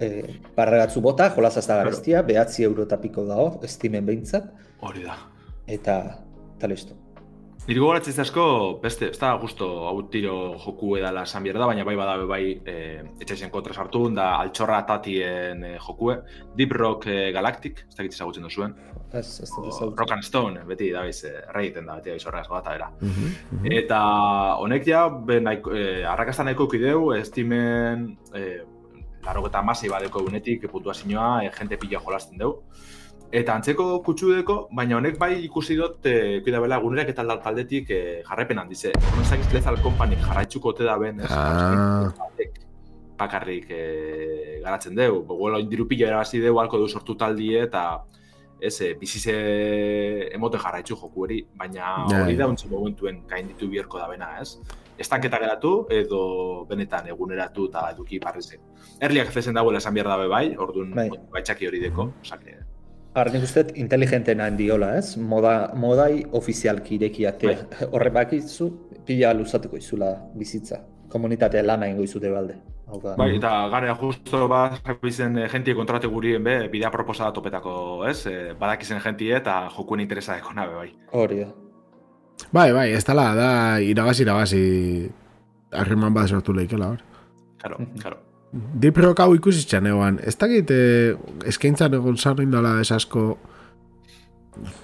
e, 0.00 0.40
barregatzu 0.56 1.00
bota, 1.00 1.30
jolas 1.30 1.56
ez 1.56 1.66
da 1.66 1.74
Claro. 1.74 1.90
garestia, 1.90 2.22
behatzi 2.22 2.64
euro 2.64 2.82
eta 2.84 2.98
piko 3.00 3.24
dago, 3.24 3.60
estimen 3.64 4.04
behintzat, 4.06 4.50
Hori 4.80 5.02
da. 5.04 5.16
eta, 5.66 5.96
eta 6.56 6.66
listo. 6.68 6.94
Niri 7.66 7.80
gogoratzen 7.82 8.20
asko, 8.22 8.42
beste, 8.82 9.08
ez 9.10 9.18
da 9.18 9.32
justo 9.42 9.66
hau 9.88 9.96
tiro 10.10 10.36
joku 10.62 10.92
edala 11.00 11.24
esan 11.26 11.42
behar 11.42 11.58
da, 11.58 11.66
baina 11.66 11.84
bai 11.84 11.96
badabe 11.98 12.28
bai 12.30 12.42
e, 12.62 12.76
etxaisen 13.18 13.50
kontra 13.50 13.74
sartu, 13.74 14.04
da 14.14 14.36
altxorra 14.38 14.84
tatien 14.86 15.64
e, 15.66 15.72
jokue, 15.82 16.20
Deep 16.54 16.76
Rock 16.78 17.08
e, 17.10 17.32
Galactic, 17.34 17.82
ez 17.88 17.98
dakit 17.98 18.14
ezagutzen 18.14 18.46
duzuen, 18.46 18.76
Ez, 19.12 19.40
ez 19.40 19.48
ezagutzen. 19.48 19.92
Rock 19.96 20.12
and 20.12 20.22
Stone, 20.22 20.62
beti 20.66 20.90
da 20.92 21.02
bez, 21.06 21.24
e, 21.24 21.32
erraiten 21.48 21.86
da, 21.86 21.98
beti 22.00 22.10
da 22.10 22.30
horregaz 22.30 22.48
gota 22.50 22.74
era. 22.74 22.88
Mhm, 23.00 23.34
mhm. 23.58 23.68
Eta 23.80 24.00
honek 24.62 24.86
ja, 24.86 25.06
be, 25.08 25.40
nahiko, 25.40 25.74
eh, 25.74 26.04
arrakasta 26.06 26.44
nahiko 26.44 26.66
kideu, 26.68 27.12
estimen, 27.16 28.08
eh, 28.34 28.64
laro 29.26 29.46
eta 29.46 29.62
amasei 29.62 29.90
badeko 29.90 30.24
egunetik, 30.24 30.68
puntuazioa, 30.70 31.44
eh, 31.44 31.50
jente 31.58 31.78
pila 31.78 32.02
jolasten 32.02 32.38
deu. 32.38 32.62
Eta 33.36 33.52
antzeko 33.58 33.84
kutsudeko, 34.06 34.54
baina 34.72 34.96
honek 34.96 35.18
bai 35.20 35.34
ikusi 35.44 35.74
dut, 35.76 36.06
eh, 36.08 36.38
kuida 36.44 36.60
bela, 36.62 36.78
egunerak 36.80 37.10
eta 37.12 37.22
tal- 37.22 37.42
taldetik 37.44 37.90
eh, 37.92 38.22
jarraipen 38.24 38.58
handize. 38.62 38.92
Horrezak 39.10 39.42
Lethal 39.52 39.76
Company 39.84 40.16
jarraitzuko 40.22 40.70
ote 40.72 40.84
da 40.84 40.96
ben, 40.96 41.20
ez? 41.20 41.28
Ah. 41.30 42.12
Bakarrik 43.18 43.66
eh, 43.70 44.60
garatzen 44.64 44.94
deu. 44.96 45.22
Boguelo 45.28 45.58
indiru 45.60 45.84
pila 45.88 46.08
erabazi 46.08 46.40
deu, 46.40 46.58
alko 46.60 46.78
du 46.78 46.88
sortu 46.88 47.14
taldie, 47.16 47.62
eta 47.66 47.82
ez, 48.60 48.80
eh, 48.80 48.94
bizize 49.00 49.34
emoten 50.32 50.60
jarraitzu 50.60 50.96
joku 50.96 51.26
hori, 51.26 51.42
baina 51.56 52.06
hori 52.06 52.36
da 52.36 52.46
untzi 52.48 52.70
momentuen 52.70 53.26
gainditu 53.28 53.68
biherko 53.68 53.98
da 53.98 54.08
bena, 54.08 54.30
ez? 54.40 54.56
Estanketa 54.96 55.38
geratu 55.38 55.74
edo 55.92 56.64
benetan 56.70 57.08
eguneratu 57.12 57.68
eta 57.68 57.90
eduki 57.92 58.18
parrize. 58.18 58.56
Erliak 59.00 59.28
zezen 59.28 59.54
dagoela 59.60 59.76
esan 59.84 59.92
behar 59.92 60.08
dabe 60.08 60.26
bai, 60.32 60.46
orduan 60.56 60.94
Bai. 60.96 61.10
baitxaki 61.36 61.68
hori 61.68 61.80
deko, 61.84 62.08
osake, 62.22 62.56
Har, 63.16 63.30
nik 63.32 63.46
uste 63.46 63.62
inteligenten 63.80 64.42
handiola, 64.44 64.90
ez? 64.98 65.14
Moda, 65.16 65.70
modai 65.74 66.24
ofizialki 66.36 66.98
irekiatea. 66.98 67.86
Horre 67.96 68.10
bakizu, 68.12 68.68
pila 69.08 69.30
luzatuko 69.34 69.78
izula 69.80 70.10
bizitza. 70.36 70.82
Komunitatea 71.08 71.62
lana 71.64 71.88
ingo 71.88 72.04
izute 72.04 72.28
balde. 72.28 72.58
Hau 72.86 73.00
da, 73.02 73.14
Bai, 73.18 73.30
eta 73.38 73.50
gara 73.72 73.94
justo 73.98 74.44
ba, 74.52 74.60
bizen 75.02 75.38
eh, 75.42 75.48
jentie 75.50 75.74
kontrate 75.74 76.06
gurien 76.12 76.44
be, 76.44 76.58
bidea 76.70 76.90
proposa 76.94 77.24
da 77.24 77.32
topetako, 77.34 77.72
ez? 78.06 78.18
Eh, 78.30 78.52
badakizen 78.60 79.00
jentie 79.02 79.32
eta 79.40 79.56
jokuen 79.74 80.04
interesa 80.04 80.36
deko 80.36 80.52
nabe, 80.54 80.76
bai. 80.76 80.92
hori 81.12 81.40
da. 81.40 81.48
Bai, 82.52 82.68
bai, 82.76 82.90
ez 82.92 83.02
dala, 83.08 83.30
da 83.34 83.48
irabazi 83.80 84.22
irabazi 84.22 84.62
harreman 85.72 86.14
bat 86.14 86.28
sortu 86.28 86.52
lehikela 86.52 86.92
hor. 86.92 87.02
Karo, 87.58 87.80
Mhm. 87.80 87.96
Deep 88.52 88.96
Rock 89.02 89.20
hau 89.20 89.34
ikusi 89.34 89.66
egoan. 89.76 90.18
Ez 90.22 90.36
dakit 90.38 90.70
eh, 90.70 91.16
eskaintzan 91.44 91.94
egon 91.94 92.16
zarrin 92.16 92.50
dela 92.50 92.80
ez 92.80 92.90
asko 92.92 93.38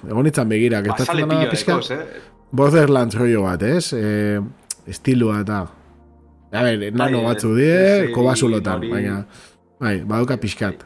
egon 0.06 0.26
itzan 0.26 0.48
begira, 0.48 0.80
Ba, 0.82 0.88
gertatzen 0.90 1.16
pila 1.16 1.26
dana 1.26 1.50
pixka 1.50 1.72
dekoz, 1.78 1.90
eh? 1.90 2.20
Borderlands 2.52 3.14
rollo 3.16 3.42
bat, 3.46 3.62
ez? 3.62 3.92
E, 3.96 4.40
estilua 4.86 5.40
eta 5.40 5.62
A 6.52 6.62
ber, 6.66 6.90
nano 6.92 7.22
Bai, 7.22 7.26
batzu 7.30 7.54
eh, 7.54 7.60
die, 7.62 8.06
sí, 8.08 8.12
kobasulotan, 8.12 8.82
hori- 8.82 8.90
baina 8.92 9.26
bai, 9.80 10.00
badauka 10.04 10.36
pixkat. 10.36 10.84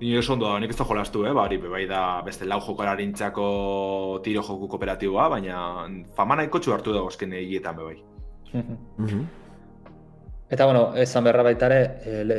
Ni 0.00 0.12
oso 0.16 0.36
ondo 0.36 0.46
da, 0.46 0.60
nik 0.62 0.70
ez 0.70 0.76
da 0.78 0.84
jolastu, 0.86 1.24
eh? 1.26 1.32
Bari, 1.34 1.58
bai 1.58 1.82
da 1.90 2.20
beste 2.22 2.46
lau 2.46 2.60
jokolarintzako 2.62 4.20
tiro 4.22 4.44
joku 4.46 4.68
kooperatiboa, 4.70 5.26
baina 5.34 5.88
fama 6.14 6.36
nahiko 6.38 6.60
txu 6.62 6.76
hartu 6.76 6.94
dago 6.94 7.10
esken 7.10 7.32
egietan 7.34 7.74
bai. 7.80 7.96
Eta, 10.50 10.64
bueno, 10.64 10.94
esan 10.96 11.24
berra 11.24 11.42
baita 11.44 11.66
ere, 11.66 11.80
e, 12.04 12.24
le, 12.24 12.38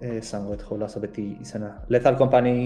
e, 0.00 0.18
esango 0.18 0.54
et 0.54 0.62
jolazo 0.64 1.00
beti 1.00 1.26
izena. 1.40 1.74
Lethal 1.92 2.16
Company 2.16 2.56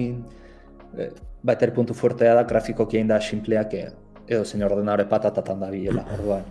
e, 0.97 1.11
baita 1.43 1.67
ere 1.67 1.75
puntu 1.75 1.95
fuertea 1.95 2.37
da, 2.39 2.47
grafikoki 2.47 3.01
egin 3.01 3.11
da 3.11 3.21
simpleak 3.21 3.75
e, 3.75 3.85
edo 4.29 4.45
zein 4.45 4.63
ordenare 4.63 5.09
patatatan 5.11 5.61
da 5.65 5.71
bilela, 5.75 6.07
orduan. 6.15 6.47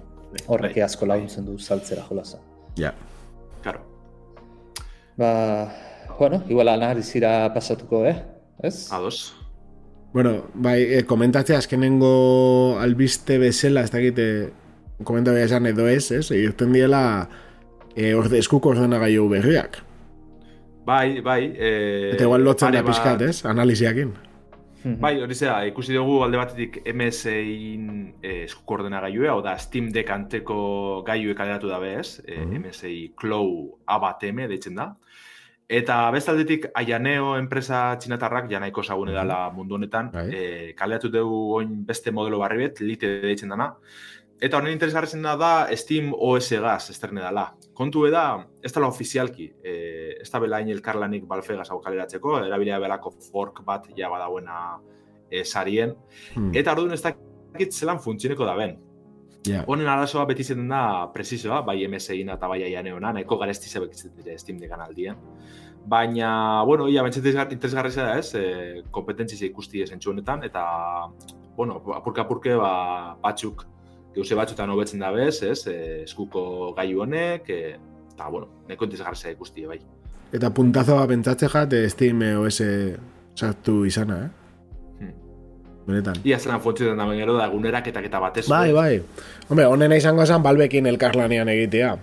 Horrek 0.47 0.75
Bai. 0.75 0.85
asko 0.85 1.07
laguntzen 1.07 1.47
du 1.47 1.57
saltzera 1.57 2.03
jolaza. 2.09 2.41
Ja. 2.77 2.93
Claro. 3.63 3.81
Ba, 5.17 5.31
bueno, 6.19 6.43
igual 6.49 6.69
analizira 6.69 7.53
pasatuko, 7.53 8.05
eh? 8.05 8.17
Ez? 8.61 8.91
Ados. 8.91 9.33
Bueno, 10.11 10.49
bai, 10.53 10.81
e, 10.83 11.05
komentatzea 11.05 11.57
azkenengo 11.61 12.79
albiste 12.81 13.37
bezala, 13.39 13.85
ez 13.85 13.91
dakite, 13.93 14.25
komenta 15.05 15.31
behar 15.31 15.47
esan 15.47 15.69
edo 15.69 15.87
ez, 15.87 16.09
ez? 16.11 16.31
Egiten 16.35 16.73
diela 16.75 17.29
e, 17.99 18.13
orde, 18.15 18.39
eskuko 18.39 18.71
ordenagailu 18.73 19.27
berriak. 19.29 19.81
Bai, 20.87 21.19
bai. 21.21 21.43
E, 21.53 21.69
Eta 22.15 22.23
igual 22.25 22.43
lotzen 22.47 22.71
da 22.73 22.81
bat- 22.81 22.89
pixkat, 22.93 23.21
ez? 23.27 23.43
Analiziakin. 23.45 24.13
Mhm. 24.79 24.95
Bai, 25.03 25.17
hori 25.21 25.35
zera, 25.35 25.57
ikusi 25.67 25.91
dugu 25.93 26.21
alde 26.23 26.37
batetik 26.39 26.77
MSI-in 26.87 28.13
eh, 28.23 28.45
eskuko 28.45 28.77
ordenagailua, 28.79 29.33
hau 29.33 29.41
da 29.43 29.57
Steam 29.59 29.89
Deck 29.91 30.09
anteko 30.15 31.03
gaiue 31.05 31.35
kaleratu 31.35 31.67
dabe 31.67 31.97
ez, 31.99 32.21
eh, 32.25 32.39
Mhm. 32.39 32.63
MSI 32.63 33.13
Claw 33.19 33.49
A1M 33.85 34.47
deitzen 34.47 34.75
da. 34.79 34.93
Eta 35.69 36.09
bestaldetik 36.11 36.69
Aianeo 36.73 37.35
enpresa 37.37 37.95
txinatarrak 37.99 38.47
ja 38.49 38.59
nahiko 38.59 38.81
sagune 38.81 39.11
dela 39.13 39.51
mundu 39.53 39.75
honetan, 39.75 40.09
Bai. 40.11 40.29
eh, 40.33 40.73
kaleratu 40.75 41.11
dugu 41.13 41.41
oin 41.59 41.85
beste 41.85 42.11
modelo 42.11 42.39
barri 42.39 42.57
bet, 42.63 42.79
Lite 42.81 43.19
deitzen 43.21 43.49
dana. 43.49 43.73
Eta 44.39 44.57
honen 44.57 44.71
interesgarretzen 44.71 45.23
da 45.25 45.33
da 45.35 45.51
Steam 45.75 46.13
OS 46.15 46.53
gaz 46.63 46.89
esterne 46.93 47.21
dela. 47.21 47.49
Kontu 47.75 48.05
da, 48.11 48.45
ez 48.63 48.71
dela 48.71 48.87
ofizialki, 48.87 49.49
eh, 49.63 50.15
ez 50.21 50.29
da 50.31 50.39
bela 50.39 50.61
hain 50.61 50.69
elkarlanik 50.71 51.25
Balfegaz 51.27 51.67
hau 51.69 51.81
kaleratzeko, 51.83 52.37
erabilia 52.45 52.79
belako 52.79 53.11
fork 53.31 53.63
bat 53.65 53.89
ja 53.97 54.09
badauena 54.09 54.77
eh, 55.29 55.43
sarien. 55.43 55.95
Hmm. 56.35 56.53
Eta 56.55 56.71
orduan 56.71 56.95
ez 56.95 57.01
dakit 57.03 57.75
zelan 57.75 57.99
funtzioneko 57.99 58.47
da 58.47 58.55
ben. 58.55 58.77
Ja. 59.47 59.63
Honen 59.67 59.87
arazoa 59.87 60.25
beti 60.27 60.43
izaten 60.43 60.67
da 60.71 61.09
presizoa, 61.13 61.61
bai 61.67 61.81
MSI-na 61.87 62.35
eta 62.39 62.47
bai 62.47 62.61
aianeona, 62.63 63.11
nahiko 63.15 63.37
garesti 63.39 63.71
zebekitzen 63.71 64.15
dire 64.15 64.37
Steam 64.39 64.59
Deckan 64.59 64.83
aldien. 64.83 65.19
Baina, 65.89 66.63
bueno, 66.67 66.87
ia 66.91 67.03
bentsat 67.03 67.51
interesgarri 67.55 67.91
da 67.95 68.17
ez, 68.19 68.33
e, 68.35 68.83
kompetentzia 68.91 69.47
ikusti 69.47 69.81
esentxu 69.81 70.11
honetan, 70.11 70.43
eta, 70.43 70.63
bueno, 71.55 71.79
apurka 71.95 72.27
apurke 72.27 72.55
ba, 72.59 73.15
batzuk, 73.23 73.63
geuse 74.15 74.35
batzutan 74.37 74.71
hobetzen 74.73 75.03
da 75.03 75.11
bez, 75.13 75.41
ez, 75.43 75.61
e, 75.69 75.77
eskuko 76.03 76.73
gaiu 76.77 77.03
honek, 77.05 77.49
e, 77.49 77.77
eta, 78.13 78.29
bueno, 78.29 78.49
nahiko 78.67 78.87
interesgarri 78.87 79.35
ikusti, 79.35 79.65
bai. 79.69 79.79
Eta 80.33 80.51
puntazoa 80.53 81.07
pentsatze 81.09 81.49
jat, 81.49 81.73
e, 81.73 81.89
Steam 81.89 82.21
OS 82.41 82.61
sartu 83.35 83.83
izana, 83.85 84.19
eh? 84.25 84.29
Hmm. 84.99 85.15
Benetan. 85.87 86.21
Ia 86.25 86.39
zelan 86.39 86.61
funtzionetan 86.61 86.99
da 87.07 87.17
gero 87.17 87.37
da 87.37 87.47
egunerak 87.49 87.87
eta 87.87 88.19
batez. 88.19 88.47
Bai, 88.49 88.71
bai. 88.73 89.01
Hombre, 89.49 89.65
honena 89.65 89.97
izango 89.97 90.25
zen 90.25 90.43
balbekin 90.43 90.85
elkarlanean 90.85 91.49
egitea. 91.49 91.97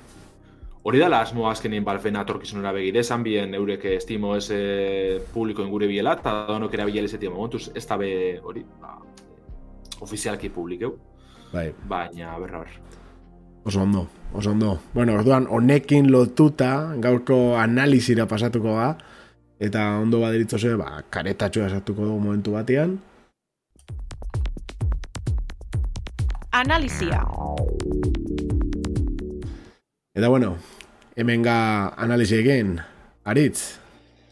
Hori 0.86 1.00
dela 1.02 1.18
asmoa 1.20 1.50
azkenin 1.50 1.82
balfena 1.84 2.20
atorkizunera 2.22 2.70
begire, 2.72 3.00
esan 3.02 3.24
bien 3.26 3.54
eurek 3.58 3.88
Steam 4.00 4.24
OS 4.24 4.52
publikoen 5.32 5.68
gure 5.68 5.88
biela, 5.90 6.12
eta 6.14 6.44
donok 6.46 6.74
erabilele 6.78 7.10
zetia 7.10 7.30
momentuz, 7.30 7.72
ez 7.74 7.82
da 7.90 7.96
be 7.98 8.10
hori, 8.38 8.62
ba, 8.78 8.94
ofizialki 10.06 10.48
publikeu, 10.54 10.92
Bai, 11.56 11.72
baina 11.88 12.36
berra 12.36 12.58
ber. 12.60 12.72
oso 13.64 13.80
ondo, 13.80 14.08
oso 14.34 14.50
ondo. 14.50 14.78
Bueno, 14.92 15.14
orduan, 15.14 15.46
honekin 15.48 16.12
lotuta, 16.12 16.92
gaurko 17.00 17.56
analizira 17.56 18.26
pasatuko 18.28 18.74
ga, 18.76 18.90
eta 19.58 19.86
ondo 19.98 20.20
baderitzose, 20.20 20.74
ba, 20.76 21.00
karetatxoa 21.08 21.70
sartuko 21.70 22.04
dugu 22.04 22.20
momentu 22.20 22.52
batean. 22.52 22.98
Analizia. 26.52 27.24
Eta 30.12 30.28
bueno, 30.28 30.58
hemen 31.16 31.42
ga 31.42 31.58
analizi 31.96 32.42
egin, 32.44 32.76
aritz, 33.24 33.80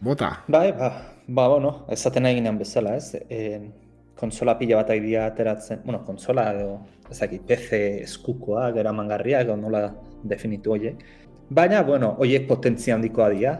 bota. 0.01 0.45
Bai, 0.47 0.71
ba, 0.77 0.93
ba, 1.27 1.49
bueno, 1.49 1.87
esaten 1.89 2.29
eginean 2.29 2.61
bezala, 2.61 2.99
ez? 3.01 3.17
E, 3.29 3.71
konsola 4.15 4.59
pila 4.61 4.83
bat 4.83 4.93
dira 4.93 5.25
ateratzen, 5.33 5.81
bueno, 5.89 6.05
konsola 6.05 6.53
edo, 6.53 6.83
ezakit, 7.11 7.45
PC 7.47 7.81
eskukoa, 8.05 8.71
geramangarriak, 8.77 9.47
edo 9.47 9.57
nola 9.57 9.87
definitu 10.25 10.75
horiek. 10.75 11.03
Baina, 11.51 11.83
bueno, 11.85 12.15
horiek 12.19 12.47
potentzia 12.49 12.97
handikoa 12.97 13.29
dira, 13.35 13.55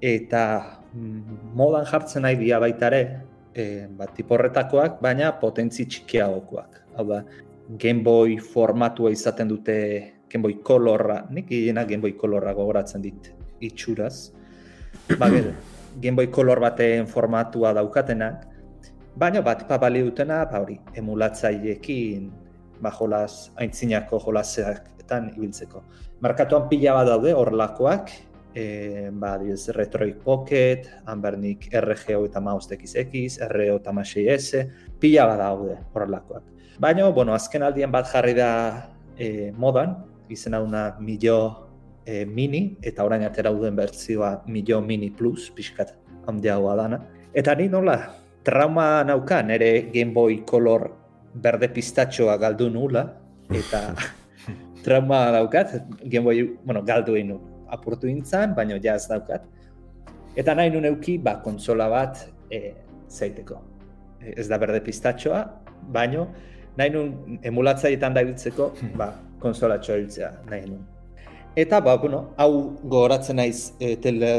eta 0.00 0.42
mm, 0.92 1.38
modan 1.58 1.86
jartzen 1.88 2.26
nahi 2.26 2.38
dira 2.40 2.60
baita 2.62 2.90
ere, 2.92 3.02
e, 3.54 3.86
ba, 3.90 4.06
tipo 4.14 4.36
horretakoak, 4.36 5.00
baina 5.02 5.32
potentzi 5.40 5.88
txikiagokoak. 5.90 6.82
Hau 6.96 7.06
da, 7.10 7.22
Game 7.66 8.04
Boy 8.06 8.38
formatua 8.38 9.10
izaten 9.10 9.48
dute 9.50 9.78
Game 10.30 10.42
Boy 10.42 10.60
Colorra, 10.62 11.24
nik 11.30 11.48
gehiena 11.50 11.84
Game 11.84 12.04
Boy 12.04 12.14
Colorra 12.18 12.54
gogoratzen 12.54 13.02
dit 13.02 13.32
itxuraz. 13.60 14.30
Ba, 15.20 15.30
gero, 15.32 15.54
Game 16.00 16.16
Boy 16.16 16.30
Color 16.30 16.60
baten 16.62 17.10
formatua 17.10 17.72
daukatenak, 17.74 18.46
baina 19.16 19.40
bat 19.42 19.64
pa 19.66 19.78
bali 19.80 20.02
dutena, 20.04 20.44
ba 20.44 20.60
hori, 20.60 20.76
emulatzaileekin, 20.94 22.28
ba 22.80 22.90
jolas, 22.94 23.52
aintzinako 23.56 24.20
jolasetan 24.24 25.32
ibiltzeko. 25.36 25.82
Merkatuan 26.24 26.68
pila 26.68 26.96
bat 26.98 27.10
daude 27.10 27.34
horrelakoak, 27.36 28.10
e, 28.56 29.10
ba, 29.12 29.34
adibidez, 29.36 29.68
Retroid 29.76 30.16
Pocket, 30.24 30.88
Ambernik 31.06 31.68
RGO 31.72 32.24
eta 32.26 32.40
Mouse 32.40 32.72
XX, 32.72 33.38
RO 33.52 33.76
eta 33.76 33.92
6S, 33.92 34.66
pila 35.00 35.26
bat 35.28 35.40
daude 35.44 35.78
horrelakoak. 35.92 36.42
Baina, 36.80 37.08
bueno, 37.08 37.34
azken 37.34 37.64
aldien 37.64 37.92
bat 37.92 38.08
jarri 38.08 38.34
da 38.36 38.50
e, 39.16 39.52
modan, 39.52 39.96
izena 40.28 40.60
una 40.60 40.96
Milo 41.00 41.68
e, 42.04 42.24
Mini, 42.24 42.76
eta 42.82 43.04
orain 43.04 43.24
atera 43.24 43.52
duen 43.52 43.76
bertzioa 43.76 44.42
Milo 44.46 44.80
Mini 44.80 45.10
Plus, 45.10 45.50
pixkat 45.50 45.94
handiagoa 46.26 46.76
dana. 46.76 47.00
Eta 47.36 47.54
ni 47.54 47.68
nola, 47.68 47.98
trauma 48.44 49.04
naukan, 49.04 49.50
ere 49.50 49.90
Game 49.92 50.12
Boy 50.12 50.44
Color 50.44 51.05
berde 51.42 51.68
pistatxoa 51.72 52.36
galdu 52.40 52.68
nula, 52.70 53.04
eta 53.50 53.82
trauma 54.84 55.30
daukat, 55.34 55.76
Boy, 56.22 56.58
bueno, 56.64 56.82
galdu 56.82 57.16
egin 57.16 57.34
nu. 57.34 57.40
Apurtu 57.68 58.06
intzan, 58.06 58.54
baina 58.54 58.78
ja 58.82 58.94
ez 58.94 59.08
daukat. 59.10 59.46
Eta 60.36 60.54
nahi 60.54 60.70
nun 60.70 60.84
euki, 60.84 61.16
ba, 61.18 61.40
kontsola 61.42 61.88
bat 61.90 62.26
e, 62.50 62.74
zeiteko. 63.10 63.62
E, 64.20 64.34
Ez 64.36 64.48
da 64.48 64.58
berde 64.58 64.82
pistatxoa, 64.84 65.40
baino 65.92 66.28
nahi 66.76 66.92
nun 66.92 67.38
emulatzaietan 67.42 68.14
da 68.14 68.22
ibiltzeko, 68.24 68.70
ba, 69.00 69.10
konsolatxoa 69.42 69.96
ibiltzea 69.96 70.30
nahi 70.50 70.68
nun. 70.68 70.84
Eta, 71.56 71.80
ba, 71.80 71.96
bueno, 71.96 72.34
hau 72.36 72.76
gogoratzen 72.84 73.38
naiz 73.40 73.72
e, 73.80 73.94
tele, 74.04 74.30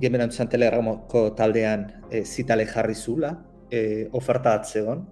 gemerantzan 0.00 0.48
telegramoko 0.48 1.26
taldean 1.36 1.84
e, 2.08 2.22
zitale 2.24 2.64
jarri 2.66 2.96
zula, 2.96 3.34
e, 3.68 4.08
oferta 4.16 4.54
atzegon, 4.56 5.04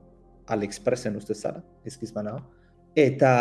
AliExpressen 0.51 1.17
uste 1.17 1.35
zara, 1.35 1.63
ezkiz 1.87 2.13
banago. 2.13 2.41
Eta, 2.97 3.33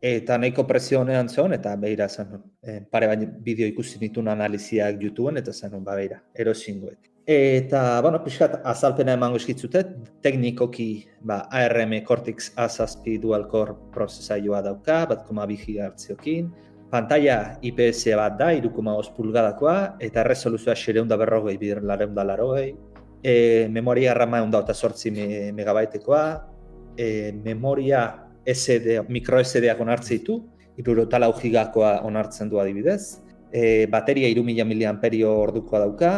eta 0.00 0.38
nahiko 0.38 0.66
presio 0.68 1.00
honean 1.00 1.28
zegoen, 1.28 1.56
eta 1.58 1.74
behira 1.80 2.08
zen, 2.08 2.38
e, 2.62 2.80
pare 2.90 3.10
baina 3.10 3.28
bideo 3.48 3.68
ikusi 3.72 4.00
nituen 4.00 4.32
analiziak 4.32 5.02
YouTubeen, 5.02 5.42
eta 5.42 5.52
zen, 5.52 5.76
ba, 5.84 5.94
behira, 5.98 6.22
erosingoet. 6.34 7.12
Eta, 7.26 8.00
bueno, 8.06 8.20
pixkat 8.22 8.60
azalpena 8.70 9.16
emango 9.16 9.40
eskitzute, 9.40 9.82
teknikoki 10.22 10.90
ba, 11.26 11.40
ARM 11.50 11.96
Cortex 12.06 12.52
A7 12.54 13.16
dual 13.18 13.48
core 13.50 13.74
prozesaioa 13.92 14.60
dauka, 14.62 15.00
bat 15.10 15.24
koma 15.26 15.46
gigahertziokin, 15.50 16.52
pantalla 16.90 17.58
IPS 17.62 18.14
bat 18.14 18.38
da, 18.38 18.52
irukoma 18.54 18.94
pulgadakoa, 19.16 19.96
eta 19.98 20.22
erresoluzioa 20.22 20.76
xereunda 20.78 21.16
berrogei 21.18 21.56
bider 21.58 21.82
lareunda 21.82 22.22
larogei, 22.24 22.76
e, 23.26 23.66
memoria 23.68 24.14
rama 24.14 24.38
eunda 24.38 24.60
eta 24.62 24.74
sortzi 24.74 25.10
me, 25.10 25.50
megabaitekoa, 25.52 26.22
e, 26.96 27.32
memoria 27.42 28.04
SD, 28.46 29.00
micro 29.10 29.40
SD-ak 29.42 29.80
onartzen 29.82 30.20
ditu, 30.20 30.36
irurota 30.78 31.18
lau 31.18 31.32
gigakoa 31.34 32.04
onartzen 32.06 32.52
du 32.52 32.60
adibidez, 32.62 33.24
e, 33.50 33.86
bateria 33.90 34.30
irumila 34.30 34.64
miliamperio 34.64 35.32
ordukoa 35.40 35.82
dauka, 35.82 36.12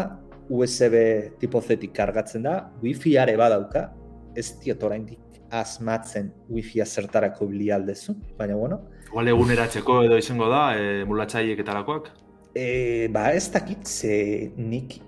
USB 0.52 0.98
tipo 1.40 1.62
zetik 1.62 1.96
kargatzen 1.96 2.44
da, 2.44 2.58
Wi-Fi 2.82 3.16
are 3.24 3.38
badauka, 3.40 3.88
ez 4.36 4.50
diot 4.60 4.84
oraindik 4.84 5.40
asmatzen 5.48 6.28
Wi-Fi 6.52 6.84
zertarako 6.84 7.48
bili 7.48 7.72
aldezu, 7.72 8.18
baina 8.36 8.60
bueno, 8.60 8.82
Igual 9.08 9.30
eguneratzeko 9.32 10.02
edo 10.04 10.20
izango 10.20 10.52
da, 10.52 10.64
e, 10.76 11.04
mulatzaiek 11.08 11.64
eta 11.64 11.80
lakoak. 11.80 12.12
E, 12.52 13.08
ba 13.08 13.30
ez 13.32 13.46
dakit 13.52 13.86
ze 13.88 14.50
nik 14.56 14.98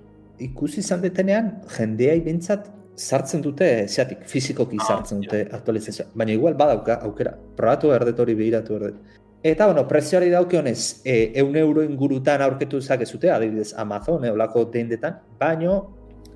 ikusi 0.40 0.80
izan 0.80 1.02
detenean, 1.04 1.50
jendea 1.76 2.14
ibintzat 2.18 2.68
sartzen 3.00 3.40
dute, 3.44 3.68
zeatik, 3.88 4.26
fizikoki 4.28 4.76
Ah, 4.80 4.86
sartzen 4.88 5.22
dute 5.22 5.46
aktualizazioa. 5.56 6.10
Baina 6.14 6.32
igual 6.32 6.54
badauka 6.54 6.98
aukera, 7.06 7.36
probatu 7.56 7.92
erdet 7.96 8.20
hori 8.20 8.34
behiratu 8.34 8.76
erdet. 8.76 8.98
Eta, 9.42 9.66
bueno, 9.70 9.86
prezioari 9.88 10.28
daukionez, 10.28 11.00
e, 11.04 11.32
eun 11.40 11.56
euro 11.56 11.82
ingurutan 11.82 12.42
aurketu 12.44 12.80
zakezute, 12.80 13.30
adibidez 13.32 13.72
Amazon, 13.72 14.26
eolako 14.28 14.66
deindetan, 14.74 15.16
baino, 15.40 15.78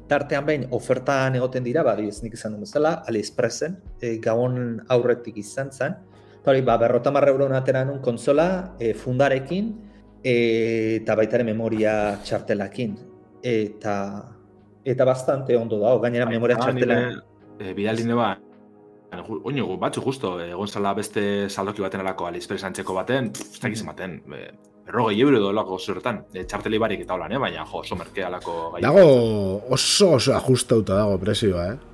tartean 0.08 0.46
behin 0.46 0.66
ofertan 0.70 1.36
egoten 1.36 1.64
dira, 1.64 1.82
ba, 1.84 1.92
adibidez 1.92 2.22
nik 2.22 2.38
izan 2.38 2.56
bezala, 2.60 3.02
AliExpressen, 3.08 3.76
e, 4.00 4.16
gabon 4.24 4.80
aurretik 4.88 5.36
izan 5.44 5.72
zen, 5.72 6.00
Eta 6.44 6.52
hori, 6.52 6.60
ba, 6.60 6.74
berrota 6.76 7.08
marra 7.08 7.32
euro 7.32 7.46
atera 7.56 7.86
nun 7.88 8.02
konsola, 8.04 8.76
e, 8.78 8.92
fundarekin, 8.92 9.70
e, 10.22 10.98
eta 11.00 11.14
baita 11.16 11.38
ere 11.38 11.44
memoria 11.48 12.18
txartelakin. 12.20 13.13
Eta, 13.44 13.94
eta 14.84 15.04
bastante 15.04 15.56
ondo 15.56 15.76
dago, 15.82 16.00
gainera 16.00 16.24
memoria 16.24 16.56
txartela. 16.56 16.96
eh, 17.60 17.72
bidali 17.76 18.06
neba, 18.08 18.30
oino, 19.44 19.66
batzu 19.78 20.00
justo, 20.00 20.40
eh, 20.40 20.50
egon 20.54 20.68
zala 20.68 20.94
beste 20.96 21.48
saldoki 21.50 21.84
baten 21.84 22.00
alako 22.00 22.26
Aliexpress 22.26 22.64
antzeko 22.64 22.96
baten, 22.96 23.28
ez 23.36 23.60
dakiz 23.60 23.82
ematen, 23.82 24.22
eh, 24.32 24.48
berrogei 24.86 25.20
euro 25.20 25.40
dolako 25.40 25.78
zertan, 25.78 26.24
e, 26.32 26.44
txarteli 26.44 26.78
barik 26.78 27.04
eta 27.04 27.14
holan, 27.14 27.32
eh? 27.32 27.38
baina 27.38 27.64
jo, 27.64 27.82
oso 27.84 27.96
merke 27.96 28.24
alako. 28.24 28.54
Dago 28.80 29.04
oso 29.76 30.14
oso 30.18 30.34
ajustauta 30.36 30.96
dago 31.02 31.18
presioa, 31.18 31.68
eh? 31.72 31.93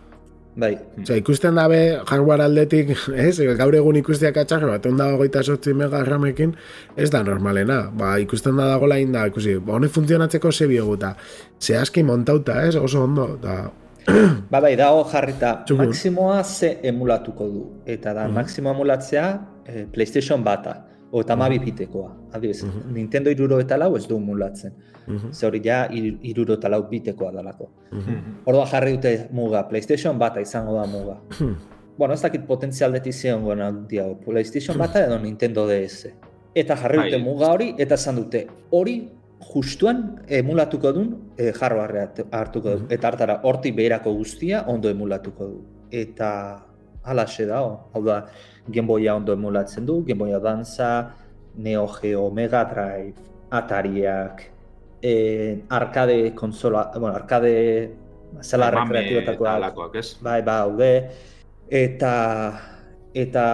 Bai, 0.57 0.73
Osea, 1.03 1.17
ikusten 1.21 1.55
dabe 1.55 1.77
hardware 2.11 2.43
aldetik, 2.45 2.91
ez? 3.27 3.37
Gaur 3.57 3.75
egun 3.79 3.97
ikusteak 4.01 4.37
atxarro, 4.43 4.73
bat 4.75 4.87
onda 4.91 5.07
goita 5.17 5.45
sortzi 5.47 5.73
mega 5.79 6.01
ramekin, 6.05 6.57
ez 6.99 7.07
da 7.11 7.23
normalena. 7.23 7.85
Ba, 7.97 8.17
ikusten 8.19 8.59
da 8.59 8.67
dago 8.73 8.89
lain 8.91 9.13
da, 9.15 9.29
ikusi, 9.31 9.55
ba, 9.63 9.77
honek 9.79 9.93
funtzionatzeko 9.95 10.51
ze 10.53 10.67
bioguta. 10.67 11.15
Ze 11.63 11.77
aski 11.79 12.03
montauta, 12.03 12.65
ez? 12.67 12.75
Oso 12.77 13.05
ondo, 13.07 13.29
da... 13.41 13.71
ba, 14.51 14.61
bai, 14.61 14.75
dago 14.81 15.05
jarrita, 15.13 15.55
maksimoa 15.79 16.43
ze 16.45 16.79
emulatuko 16.83 17.47
du. 17.49 17.65
Eta 17.87 18.13
da, 18.15 18.27
Mhm. 18.27 18.35
maksimo 18.35 18.71
emulatzea 18.75 19.27
eh, 19.67 19.87
PlayStation 19.93 20.43
bata, 20.45 20.75
eta 21.13 21.35
Mhm. 21.35 21.41
amabi 21.43 21.59
bitekoa. 21.59 22.17
Adibidez, 22.33 22.65
Nintendo 22.93 23.31
iruro 23.31 23.59
eta 23.61 23.77
lau 23.77 23.97
ez 23.97 24.07
du 24.07 24.17
emulatzen. 24.17 24.73
Mhm, 25.07 25.33
Ze 25.33 25.47
hori 25.47 25.61
ja 25.65 25.89
ir- 25.91 26.19
iruro 26.23 26.55
eta 26.55 26.69
lau 26.69 26.89
bitekoa 26.89 27.33
dalako. 27.33 27.69
mhm. 27.91 28.43
Orduan 28.47 28.67
jarri 28.69 28.93
dute 28.93 29.29
muga, 29.33 29.69
PlayStation 29.69 30.19
bata 30.19 30.41
izango 30.41 30.75
da 30.75 30.87
muga. 30.87 31.21
Hmm. 31.39 31.57
Bueno, 31.99 32.15
ez 32.15 32.23
dakit 32.23 32.47
potentzialdetik 32.47 33.13
zion 33.13 33.43
gona 33.45 33.71
diago, 33.89 34.19
PlayStation 34.21 34.79
bata 34.79 35.05
edo 35.05 35.19
Nintendo 35.19 35.67
DS. 35.67 36.15
Eta 36.55 36.75
jarri 36.77 36.97
dute 36.99 37.17
Bai. 37.17 37.23
muga 37.23 37.53
hori, 37.53 37.75
eta 37.79 37.95
esan 37.95 38.17
dute, 38.17 38.47
hori 38.71 39.11
justuan 39.53 40.21
emulatuko 40.29 40.93
duen 40.93 41.17
e, 41.37 41.53
hardwarea 41.53 42.13
hartuko 42.31 42.77
du. 42.77 42.87
Eta 42.91 43.09
hartara, 43.09 43.41
hortik 43.43 43.75
beherako 43.77 44.13
guztia 44.15 44.65
ondo 44.69 44.89
emulatuko 44.89 45.45
du. 45.47 45.65
Eta 45.91 46.65
halaxe 47.03 47.47
da, 47.47 47.59
hau 47.93 48.03
da, 48.05 48.27
Game 48.71 48.87
Boya 48.89 49.15
ondo 49.17 49.33
emulatzen 49.33 49.87
du, 49.87 50.05
Game 50.05 50.19
Boy 50.19 50.33
Advance, 50.33 50.83
Neo 51.57 51.87
Geo, 51.89 52.31
Mega 52.31 52.65
Drive, 52.65 53.15
Atariak, 53.51 54.51
e, 55.03 55.65
arcade 55.69 56.35
konsola, 56.35 56.91
bueno, 56.99 57.17
arcade 57.17 57.95
zela 58.41 58.71
Mame 58.71 58.95
rekreatibetakoak, 58.95 59.97
bai, 60.23 60.43
ba, 60.43 60.61
haude, 60.63 61.11
eta, 61.69 62.15
eta, 63.15 63.47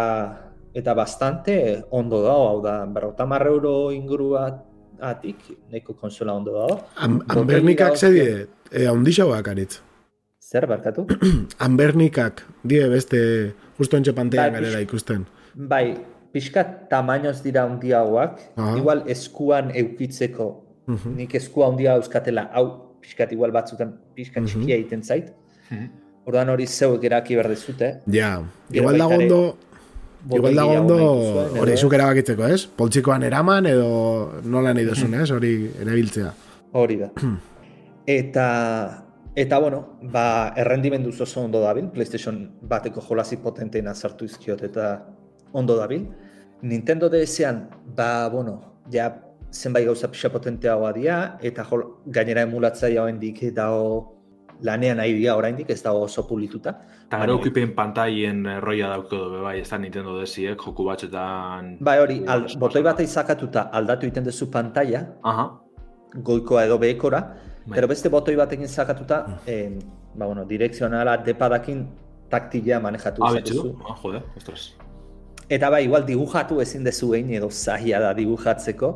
eta 0.74 0.94
bastante 0.94 1.84
ondo 1.90 2.22
dago, 2.22 2.48
hau 2.48 2.60
da, 2.62 2.84
berrota 2.84 3.24
marra 3.26 3.48
euro 3.48 3.90
inguruatik, 3.92 5.38
neko 5.72 5.94
konsola 5.96 6.34
ondo 6.34 6.52
dago. 6.52 6.80
Anbernikak 7.28 7.94
dago- 7.94 7.96
ze 7.96 8.10
die, 8.10 8.46
e, 8.70 8.88
ondixauak 8.88 9.48
aritz. 9.48 9.80
Zer, 10.46 10.66
barkatu? 10.70 11.06
Anbernikak, 11.66 12.44
die 12.62 12.84
beste, 12.88 13.18
justo 13.78 13.96
entxe 13.98 14.12
pantean 14.14 14.54
pix- 14.54 14.76
ikusten. 14.84 15.24
Bai, 15.56 15.96
pixka 16.32 16.62
tamainoz 16.90 17.40
dira 17.42 17.64
handiagoak, 17.66 18.38
Aha. 18.56 18.76
igual 18.78 19.02
eskuan 19.10 19.72
eukitzeko, 19.74 20.46
Mhm. 20.86 21.16
nik 21.18 21.34
eskua 21.34 21.66
handia 21.66 21.96
euskatela, 21.98 22.44
hau 22.54 22.94
pixkat 23.02 23.32
igual 23.34 23.50
batzutan 23.50 23.96
pixka 24.14 24.40
Mhm. 24.40 24.46
txikia 24.46 24.76
egiten 24.76 25.02
zait, 25.02 25.32
Mhm. 25.70 25.88
ordan 26.26 26.48
hori 26.48 26.66
zeuek 26.66 27.02
eraki 27.04 27.34
behar 27.34 27.48
dezute. 27.50 27.88
Ja, 28.06 28.42
Gero 28.70 28.82
igual 28.84 28.98
dago 28.98 29.14
ondo, 29.18 29.58
igual 30.30 30.54
dago 30.54 30.70
ondo, 30.78 30.96
edo 30.96 31.60
hori 31.62 31.72
ez. 31.72 31.80
zuk 31.80 31.92
erabakitzeko, 31.92 32.46
ez? 32.46 32.66
Poltsikoan 32.66 33.22
eraman 33.24 33.66
edo 33.66 34.40
nola 34.44 34.72
nahi 34.74 34.84
duzun, 34.86 35.14
ez? 35.14 35.30
Hori 35.30 35.72
erabiltzea. 35.80 36.32
Hori 36.72 36.96
da. 37.02 37.10
eta, 38.06 39.05
eta 39.36 39.58
bueno, 39.60 39.98
ba, 40.02 40.54
errendimenduz 40.56 41.20
oso 41.20 41.42
ondo 41.44 41.60
dabil, 41.60 41.90
PlayStation 41.92 42.40
bateko 42.62 43.04
jolasi 43.04 43.36
potenteena 43.36 43.94
sartu 43.94 44.24
izkiot 44.24 44.64
eta 44.64 44.88
ondo 45.52 45.76
dabil. 45.76 46.08
Nintendo 46.62 47.10
DS-ean, 47.12 47.68
ba, 47.94 48.28
bueno, 48.32 48.82
ja 48.90 49.10
zenbait 49.52 49.86
gauza 49.86 50.08
pixa 50.08 50.30
potenteagoa 50.32 50.92
dira, 50.96 51.16
eta 51.44 51.64
jol, 51.68 51.84
gainera 52.06 52.46
emulatzaia 52.48 53.02
oraindik 53.02 53.42
dago 53.54 54.16
lanean 54.64 54.96
nahi 54.96 55.12
dira 55.18 55.34
oraindik, 55.36 55.68
ez 55.70 55.82
dago 55.84 56.06
oso 56.06 56.24
pulituta. 56.26 56.72
Eta 57.06 57.20
gero 57.22 57.36
ukipen 57.36 57.74
pantaien 57.76 58.40
eh, 58.46 58.56
roia 58.64 58.88
dauko 58.88 59.18
du, 59.34 59.42
bai, 59.44 59.58
ez 59.60 59.68
da 59.68 59.78
Nintendo 59.78 60.16
desiek, 60.20 60.56
joku 60.56 60.86
batxetan... 60.88 61.76
Bai 61.84 61.98
hori, 62.00 62.22
al, 62.26 62.46
botoi 62.58 62.82
bat 62.86 63.04
izakatuta 63.04 63.68
aldatu 63.80 64.08
egiten 64.08 64.24
duzu 64.26 64.48
pantalla, 64.50 65.04
Aha, 65.28 65.46
goikoa 66.24 66.64
edo 66.64 66.80
behekora, 66.80 67.22
Bai. 67.66 67.74
pero 67.74 67.88
beste 67.88 68.08
botoi 68.08 68.36
batekin 68.36 68.68
zakatuta, 68.68 69.40
eh, 69.46 69.78
ba, 70.14 70.26
bueno, 70.26 70.44
direkzionala 70.44 71.16
depadakin 71.18 71.86
taktila 72.30 72.78
manejatu 72.80 73.24
ah, 73.24 73.32
betxu, 73.32 73.74
ah, 73.88 73.96
jode, 74.02 74.22
ostras. 74.36 74.74
Eta 75.48 75.70
bai, 75.70 75.84
igual 75.84 76.04
dibujatu 76.06 76.60
ezin 76.60 76.84
dezu 76.84 77.12
egin 77.14 77.34
edo 77.34 77.50
zaila 77.50 78.00
da 78.00 78.12
dibujatzeko, 78.14 78.88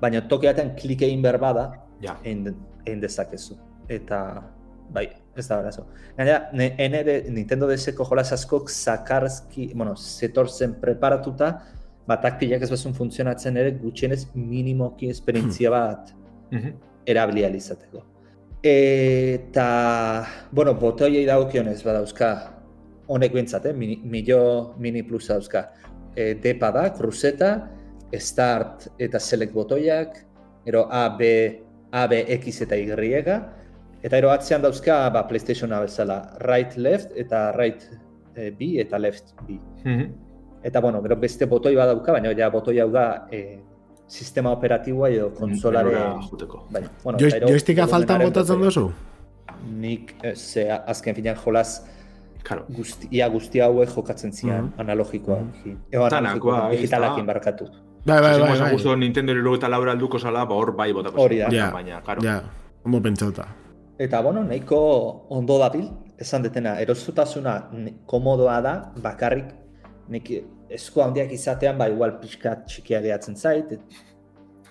baina 0.00 0.20
tokiaten 0.28 0.74
klik 0.76 1.02
egin 1.02 1.22
behar 1.22 1.38
bada, 1.38 1.66
Ja, 2.02 2.16
egin, 2.24 2.54
egin 2.84 3.00
dezakezu. 3.00 3.54
Eta, 3.88 4.42
bai, 4.92 5.06
ez 5.36 5.46
da 5.48 5.56
berazo. 5.62 5.86
Gaina, 6.16 6.48
ne- 6.52 6.74
ene 6.78 7.22
Nintendo 7.30 7.66
DS-eko 7.68 8.04
jolas 8.04 8.32
askok 8.32 8.68
zakarski, 8.70 9.70
bueno, 9.74 9.94
zetorzen 9.96 10.74
preparatuta, 10.80 11.62
ba, 12.06 12.16
taktilak 12.20 12.62
ez 12.62 12.70
bezun 12.70 12.92
funtzionatzen 12.94 13.56
ere, 13.56 13.70
gutxienez 13.80 14.26
minimoki 14.34 15.08
esperientzia 15.08 15.70
bat 15.70 16.12
Mhm. 16.52 16.72
erabili 17.06 17.44
ahal 17.44 17.54
izateko. 17.56 18.02
Eta, 18.64 20.26
bueno, 20.50 20.72
botoiei 20.80 21.26
dagokionez 21.28 21.82
badauzka, 21.84 22.28
honek 23.12 23.34
bintzat, 23.36 23.66
eh? 23.68 23.74
mini, 23.76 23.98
millo 24.08 24.72
mini 24.80 25.02
plus 25.04 25.28
dauzka. 25.28 25.66
E, 26.16 26.30
depa 26.40 26.70
da, 26.72 26.86
kruzeta, 26.96 27.50
start 28.16 28.86
eta 28.96 29.20
select 29.20 29.52
botoiak, 29.52 30.16
ero 30.64 30.86
A, 30.88 31.10
B, 31.18 31.28
A, 31.92 32.06
B, 32.08 32.22
X 32.38 32.62
eta 32.64 32.78
Y, 32.80 33.20
eta 34.00 34.16
ero 34.16 34.32
atzean 34.32 34.64
dauzka 34.64 35.10
ba, 35.12 35.26
PlayStationa 35.28 35.82
bezala, 35.84 36.18
right, 36.40 36.72
left, 36.76 37.12
eta 37.20 37.50
right 37.52 37.84
eh, 38.34 38.48
B 38.48 38.78
eta 38.80 38.98
left 38.98 39.34
B. 39.46 39.58
Mhm. 39.84 40.08
Eta, 40.64 40.80
bueno, 40.80 41.02
gero 41.02 41.20
beste 41.20 41.44
botoi 41.44 41.74
bat 41.76 41.92
dauka, 41.92 42.16
baina 42.16 42.32
ja 42.32 42.48
botoi 42.48 42.78
hau 42.80 42.88
da 42.88 43.26
eh, 43.30 43.60
sistema 44.06 44.50
operatiboa 44.52 45.08
edo 45.10 45.30
konsolare... 45.34 45.90
Menura 45.90 46.20
juteko. 46.30 46.66
Bai, 46.70 46.82
bueno, 47.02 47.18
Jo, 47.18 47.26
eta 47.28 47.36
gero 47.38 47.48
joysticka 47.48 47.86
faltan 47.88 48.22
botatzen 48.22 48.60
duzu? 48.60 48.90
Nik, 49.80 50.14
eh, 50.22 50.34
ze, 50.36 50.68
azken 50.70 51.14
finean 51.14 51.36
jolas, 51.36 51.84
Claro. 52.44 52.66
guzti, 52.68 53.08
ia 53.10 53.26
guzti 53.32 53.60
hauek 53.60 53.88
jokatzen 53.88 54.32
zian, 54.32 54.64
Mhm. 54.66 54.80
analogikoa. 54.80 55.38
Mhm. 55.40 55.76
Ego 55.90 56.08
Tanak, 56.08 56.18
analogikoa, 56.20 56.60
bai, 56.60 56.76
digitalakin 56.76 57.26
barkatu. 57.26 57.64
Bai, 58.04 58.20
bai, 58.20 58.38
bai, 58.40 58.58
Bai, 58.60 58.76
bai. 58.84 58.96
Nintendo 58.96 59.32
64 59.32 59.90
alduko 59.90 60.18
zala, 60.18 60.44
ba 60.44 60.54
hor 60.54 60.72
bai 60.76 60.92
botako. 60.92 61.22
Hori 61.22 61.38
da. 61.38 61.48
Ja, 61.50 61.70
Baina, 61.70 62.02
claro. 62.02 62.20
ja, 62.22 62.42
ondo 62.84 63.00
pentsauta. 63.00 63.46
Eta, 63.98 64.20
bueno, 64.20 64.44
nahiko 64.44 65.26
ondo 65.30 65.58
dabil, 65.58 65.88
esan 66.18 66.42
detena, 66.42 66.78
erosotasuna 66.80 67.70
komodoa 68.06 68.60
da, 68.60 68.92
bakarrik, 69.02 69.46
nik 70.08 70.28
esku 70.70 71.00
handiak 71.02 71.32
izatean, 71.32 71.78
ba, 71.78 71.88
igual 71.88 72.18
pixka 72.20 72.56
txikia 72.66 73.00
gehatzen 73.02 73.36
zait, 73.36 73.72
et- 73.72 73.80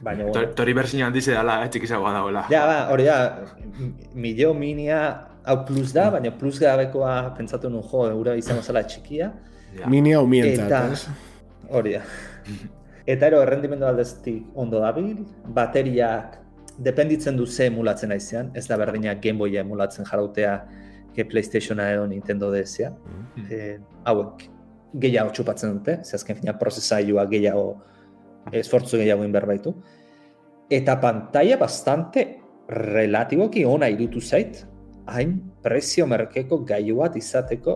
baina, 0.01 0.25
bueno, 0.25 0.53
Tori- 0.55 0.73
berzin 0.73 1.01
handize 1.03 1.31
dela, 1.31 1.63
eh, 1.63 1.69
txikizagoa 1.69 2.11
dagoela. 2.13 2.45
Ja, 2.51 2.65
ba, 2.67 2.77
hori 2.91 3.05
da, 3.05 3.45
milio 4.13 4.53
minia 4.53 4.99
hau 5.45 5.65
plus 5.65 5.93
da, 5.93 6.09
baina 6.11 6.31
plus 6.31 6.59
gabekoa 6.59 7.33
pentsatu 7.37 7.69
nuen 7.69 7.83
jo, 7.83 8.05
eura 8.09 8.35
izango 8.35 8.61
zela 8.61 8.83
txikia. 8.83 9.31
Ja. 9.79 9.87
Mini 9.87 10.13
hau 10.13 10.25
mientzat? 10.27 11.07
Hori 11.69 11.93
da. 11.93 12.01
Eta 13.07 13.27
ero, 13.27 13.41
errendimendu 13.41 13.85
aldeztik 13.85 14.43
ondo 14.55 14.79
dabil, 14.79 15.25
bateriak 15.55 16.37
dependitzen 16.79 17.35
du 17.37 17.45
ze 17.45 17.65
emulatzen 17.67 18.11
aizean, 18.11 18.51
ez 18.55 18.67
da 18.67 18.77
berdina 18.77 19.13
Game 19.15 19.39
Boya 19.39 19.61
emulatzen 19.61 20.05
jarautea 20.05 20.65
ke 21.15 21.25
Playstationa 21.25 21.91
edo 21.93 22.07
Nintendo 22.07 22.51
DS-a. 22.51 22.89
Mhm. 22.89 23.47
E, 23.51 23.79
hauek 24.05 24.47
gehiago 24.93 25.31
txupatzen 25.33 25.77
dute, 25.77 25.97
ze 26.03 26.15
azken 26.17 26.37
fina 26.41 26.53
prozesailua 26.59 27.25
gehiago, 27.31 27.81
esfortzu 28.51 28.99
gehiago 29.01 29.25
inber 29.25 29.45
baitu. 29.49 29.73
Eta 30.69 30.97
pantalla 31.01 31.57
bastante 31.57 32.25
relatiboki 32.69 33.65
ona 33.65 33.89
irutu 33.91 34.21
zait, 34.21 34.63
hain 35.07 35.35
prezio 35.63 36.07
merkeko 36.07 36.61
gaiu 36.67 37.01
bat 37.01 37.17
izateko, 37.19 37.75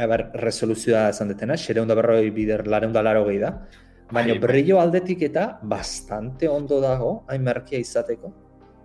eber, 0.00 0.26
resoluzioa 0.42 1.08
esan 1.10 1.32
detena, 1.32 1.56
xere 1.56 1.80
onda 1.80 1.96
berroi 1.98 2.30
bider 2.34 2.66
lare 2.68 2.86
onda 2.86 3.02
laro 3.02 3.24
gehi 3.28 3.40
da, 3.42 3.54
baina 4.10 4.34
Bai, 4.34 4.38
bai. 4.38 4.46
brillo 4.46 4.80
aldetik 4.80 5.22
eta 5.30 5.46
bastante 5.62 6.48
ondo 6.48 6.80
dago, 6.82 7.24
hain 7.28 7.42
merkia 7.46 7.78
izateko. 7.78 8.32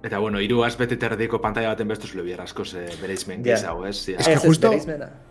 Eta, 0.05 0.19
bueno, 0.21 0.37
hiru 0.37 0.59
azbete 0.61 0.99
terdiko 1.01 1.39
pantalla 1.41 1.71
baten 1.71 1.87
bestuz 1.89 2.11
lo 2.13 2.21
bier 2.23 2.41
asko 2.43 2.63
ze 2.65 2.83
bereizmen 3.01 3.41
Ja. 3.43 3.55
gehiago, 3.55 3.87
ez? 3.89 4.03
Ja. 4.05 4.19
Ez 4.19 4.27
que 4.27 4.35
justo-. 4.37 4.71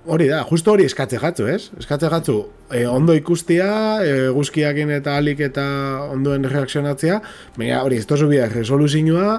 Hori 0.06 0.26
da, 0.28 0.40
justo 0.48 0.72
hori 0.72 0.84
eskatze 0.88 1.20
jatzu, 1.22 1.46
ez? 1.46 1.70
Eskatze 1.78 2.10
jatzu, 2.10 2.34
e, 2.72 2.84
ondo 2.90 3.14
ikustia, 3.14 3.68
e, 4.02 4.28
guzkiakin 4.34 4.90
eta 4.90 5.14
alik 5.20 5.40
eta 5.46 5.64
ondoen 6.10 6.48
reakzionatzea, 6.50 7.20
baina 7.56 7.84
hori, 7.84 8.00
ez 8.02 8.06
tozu 8.10 8.26
biak 8.32 8.56
resoluzioa, 8.56 9.36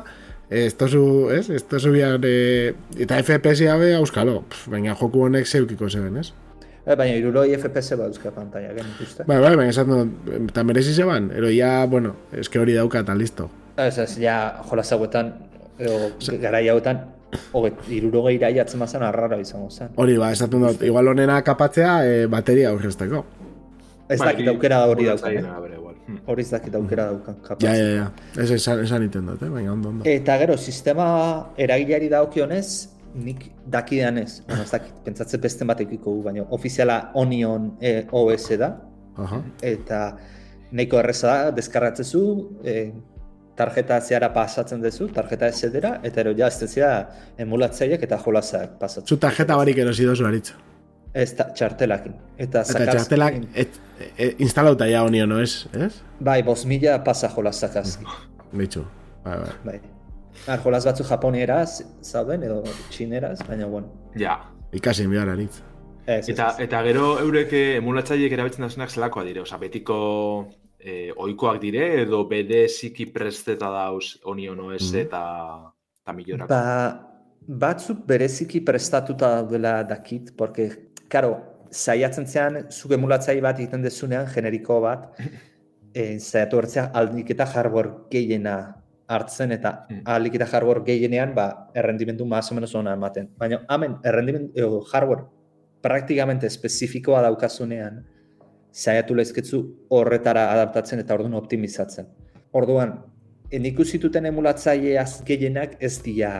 ez 0.50 0.74
tozu, 0.80 1.04
ez? 1.36 1.50
Ez 1.50 1.64
tozu 1.68 1.92
biak, 1.92 2.24
e, 2.24 2.74
eta 3.04 3.20
FPS-a 3.20 3.76
be, 3.82 3.92
auskalo, 4.00 4.46
Pff, 4.48 4.70
baina 4.72 4.96
joku 4.96 5.26
honek 5.28 5.46
zeukiko 5.52 5.90
zeben, 5.90 6.16
ez? 6.24 6.32
Eh, 6.86 6.96
baina 6.96 7.18
iruroi 7.18 7.50
FPS 7.58 7.98
bat 7.98 8.08
euska 8.14 8.32
pantalla, 8.32 8.72
gen 8.78 8.88
ikuste. 8.96 9.28
Bai, 9.28 9.42
bai, 9.42 9.56
baina 9.58 9.72
esaten 9.74 10.14
dut, 10.14 10.34
eta 10.52 10.64
merezi 10.64 10.94
zeban, 10.94 11.32
ero 11.36 11.50
ya, 11.52 11.86
bueno, 11.92 12.16
eske 12.32 12.60
hori 12.62 12.74
dauka 12.80 13.04
eta 13.04 13.16
listo. 13.18 13.50
Ez, 13.78 13.98
ez, 14.00 14.12
ja, 14.24 14.62
jolas 14.70 14.92
hauetan, 14.96 15.34
edo, 15.80 16.12
garai 16.42 16.68
hauetan, 16.72 17.02
hoget, 17.52 17.82
irurogei 17.92 18.40
mazan 18.78 19.04
arraro 19.04 19.40
izango 19.40 19.70
zen. 19.70 19.90
Hori, 19.96 20.18
ba, 20.18 20.32
esaten 20.32 20.62
dut, 20.62 20.82
igual 20.82 21.08
honena 21.08 21.42
kapatzea, 21.44 22.06
e, 22.06 22.26
bateria 22.28 22.70
aurrezteko. 22.70 23.26
Ez 24.08 24.20
Bai, 24.20 24.34
dakit 24.34 24.48
aukera 24.48 24.86
hori 24.86 25.08
daukan, 25.08 25.32
mulatzailea 25.34 25.58
eh? 25.58 25.62
bere, 25.62 25.76
igual. 25.80 25.96
Hm. 26.08 26.18
Hori 26.30 26.44
ez 26.46 26.52
dakit 26.52 26.76
aukera 26.76 27.06
daukan, 27.10 27.38
kapaz. 27.42 27.64
Ja, 27.66 27.74
ja, 27.74 27.88
ja, 27.96 28.10
ez 28.44 28.52
esan, 28.52 28.84
esan 28.84 29.06
iten 29.08 29.26
dut, 29.26 29.42
eh? 29.42 29.50
baina 29.50 29.74
ondo, 29.74 29.90
ondo. 29.90 30.06
Eta 30.10 30.38
gero, 30.38 30.58
sistema 30.58 31.08
eragileari 31.58 32.12
dagokionez, 32.14 32.68
nik 33.16 33.48
dakidanez, 33.72 34.44
bueno, 34.46 34.62
ez 34.64 34.72
dakit, 34.72 34.94
pentsatze 35.06 35.40
beste 35.42 35.66
batekiko 35.66 36.14
gu, 36.18 36.24
baina 36.28 36.46
ofiziala 36.54 37.00
Onion 37.16 37.72
e, 37.82 37.98
OS 38.12 38.48
da, 38.60 38.70
Aha. 39.24 39.42
eta 39.64 40.02
nahiko 40.76 41.00
erreza 41.00 41.28
da, 41.32 41.52
deskargatzezu, 41.56 42.24
e, 42.62 42.76
tarjeta 43.56 44.00
zeara 44.02 44.30
pasatzen 44.34 44.82
duzu, 44.84 45.08
tarjeta 45.16 45.48
SD-era, 45.52 46.00
eta 46.04 46.22
ero 46.22 46.34
ja, 46.38 46.48
ez 46.48 46.60
dezia 46.60 46.90
emulatzaileak 47.38 48.04
eta 48.04 48.18
jolazak 48.26 48.78
pasatzen. 48.80 49.08
Zu 49.08 49.18
tarjeta 49.18 49.56
barik 49.58 49.78
erosi 49.78 50.06
dozu 50.06 50.26
aritzu. 50.28 50.54
Ez 51.16 51.30
da, 51.38 51.46
txartelakin. 51.56 52.14
Eta, 52.38 52.62
Eta 52.62 52.64
sakaz- 52.74 52.96
txartelak 52.98 53.36
et, 53.56 53.78
et, 54.18 54.40
instalauta 54.44 54.88
ja 54.92 55.04
honio, 55.08 55.26
no 55.26 55.40
ez? 55.40 55.66
Ez? 55.74 55.94
Bai, 56.20 56.42
bos 56.44 56.66
mila 56.68 56.98
pasa 57.04 57.30
jolazak 57.32 57.76
azki. 57.80 58.04
Bitxu. 58.52 58.84
Bai, 59.24 59.38
bai. 59.40 59.54
Bai. 59.66 59.80
Har, 60.48 60.60
jolaz 60.60 60.84
batzu 60.86 61.06
japonieraz 61.08 61.82
zauden, 62.04 62.44
edo 62.44 62.58
txineraz, 62.92 63.40
baina 63.48 63.66
bueno. 63.72 63.88
Ja. 64.20 64.36
Ikasi 64.76 65.08
behar 65.08 65.30
aritz. 65.32 65.62
Ez, 66.06 66.20
ez, 66.20 66.30
Eta, 66.36 66.50
ez. 66.52 66.66
eta 66.68 66.84
gero 66.84 67.14
eurek 67.24 67.54
eh, 67.54 67.78
emulatzaileek 67.80 68.36
erabiltzen 68.36 68.68
dasunak 68.68 68.92
zelakoa 68.92 69.24
dire, 69.24 69.42
oza, 69.42 69.58
betiko 69.58 69.96
eh, 70.86 71.10
oikoak 71.18 71.58
dire, 71.62 72.02
edo 72.04 72.20
bede 72.30 72.68
ziki 72.70 73.08
presteta 73.10 73.72
dauz 73.74 74.20
Onion 74.30 74.60
OS 74.68 74.92
Mhm. 74.94 75.00
eta, 75.02 75.22
eta 76.04 76.14
millorak. 76.14 76.48
Ba, 76.50 77.12
batzuk 77.48 78.06
bereziki 78.06 78.62
prestatuta 78.62 79.36
daudela 79.42 79.84
dakit, 79.84 80.32
porque, 80.38 80.70
karo, 81.10 81.40
saiatzen 81.72 82.28
zean, 82.28 82.68
zuk 82.72 82.92
emulatzaile 82.94 83.42
bat 83.42 83.60
egiten 83.60 83.82
dezunean, 83.82 84.28
generiko 84.28 84.80
bat, 84.82 85.10
e, 85.94 86.20
saiatu 86.20 86.58
hartzea 86.62 86.92
aldik 86.94 87.30
eta 87.32 87.46
hardware 87.46 87.92
gehiena 88.12 88.76
hartzen, 89.08 89.52
eta 89.52 89.86
Mm. 89.90 90.02
aldik 90.06 90.36
eta 90.36 90.46
hardware 90.46 90.84
gehienean, 90.86 91.34
ba, 91.36 91.70
errendimendu 91.74 92.26
más 92.26 92.52
o 92.52 92.56
menos 92.56 92.74
ona 92.76 92.94
ematen. 92.94 93.30
Baina, 93.38 93.66
hemen, 93.70 93.98
errendimendu, 94.04 94.52
edo, 94.56 94.84
hardware 94.94 95.26
praktikamente 95.82 96.48
espezifikoa 96.48 97.22
daukazunean, 97.22 98.06
saiatu 98.76 99.16
lezketzu 99.16 99.62
horretara 99.96 100.50
adaptatzen 100.52 101.00
eta 101.00 101.16
orduan 101.16 101.38
optimizatzen. 101.40 102.08
Orduan, 102.56 102.98
nik 103.52 103.80
zituten 103.86 104.26
emulatzaile 104.28 104.98
az 105.00 105.22
gehienak 105.26 105.78
ez 105.80 106.02
dira 106.04 106.32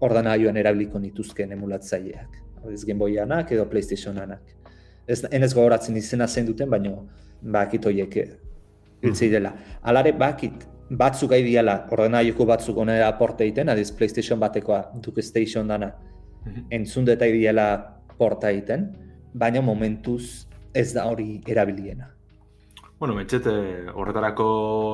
ordenagailuan 0.00 0.56
erabiliko 0.60 1.00
nituzken 1.00 1.52
emulatzaileak. 1.56 2.42
Ez 2.72 2.84
Game 2.84 2.98
Boyanak 2.98 3.52
edo 3.52 3.64
PlayStationanak. 3.70 4.42
Ez, 5.08 5.22
enez 5.30 5.54
gogoratzen 5.54 5.96
izena 5.96 6.26
zein 6.26 6.46
duten, 6.46 6.68
baina 6.70 6.90
bakit 7.40 7.86
horiek 7.86 8.16
hiltzei 9.02 9.28
dela. 9.30 9.52
Alare 9.82 10.12
bakit 10.12 10.66
batzuk 10.90 11.30
gai 11.30 11.42
diala 11.46 11.86
ordenagailuko 11.90 12.46
batzuk 12.46 12.76
onera 12.82 13.08
aporte 13.08 13.44
egiten, 13.44 13.68
adiz 13.68 13.92
PlayStation 13.92 14.40
batekoa 14.40 14.82
Duke 15.02 15.22
Station 15.22 15.68
dana 15.68 15.92
Mhm. 16.46 16.66
entzundeta 16.70 17.24
diala 17.24 18.02
porta 18.18 18.50
egiten, 18.50 18.90
baina 19.34 19.60
momentuz 19.60 20.45
ez 20.76 20.92
da 20.94 21.06
hori 21.10 21.40
erabiliena. 21.46 22.12
Bueno, 22.98 23.14
mentxet, 23.14 23.46
eh, 23.50 23.88
horretarako, 23.92 24.48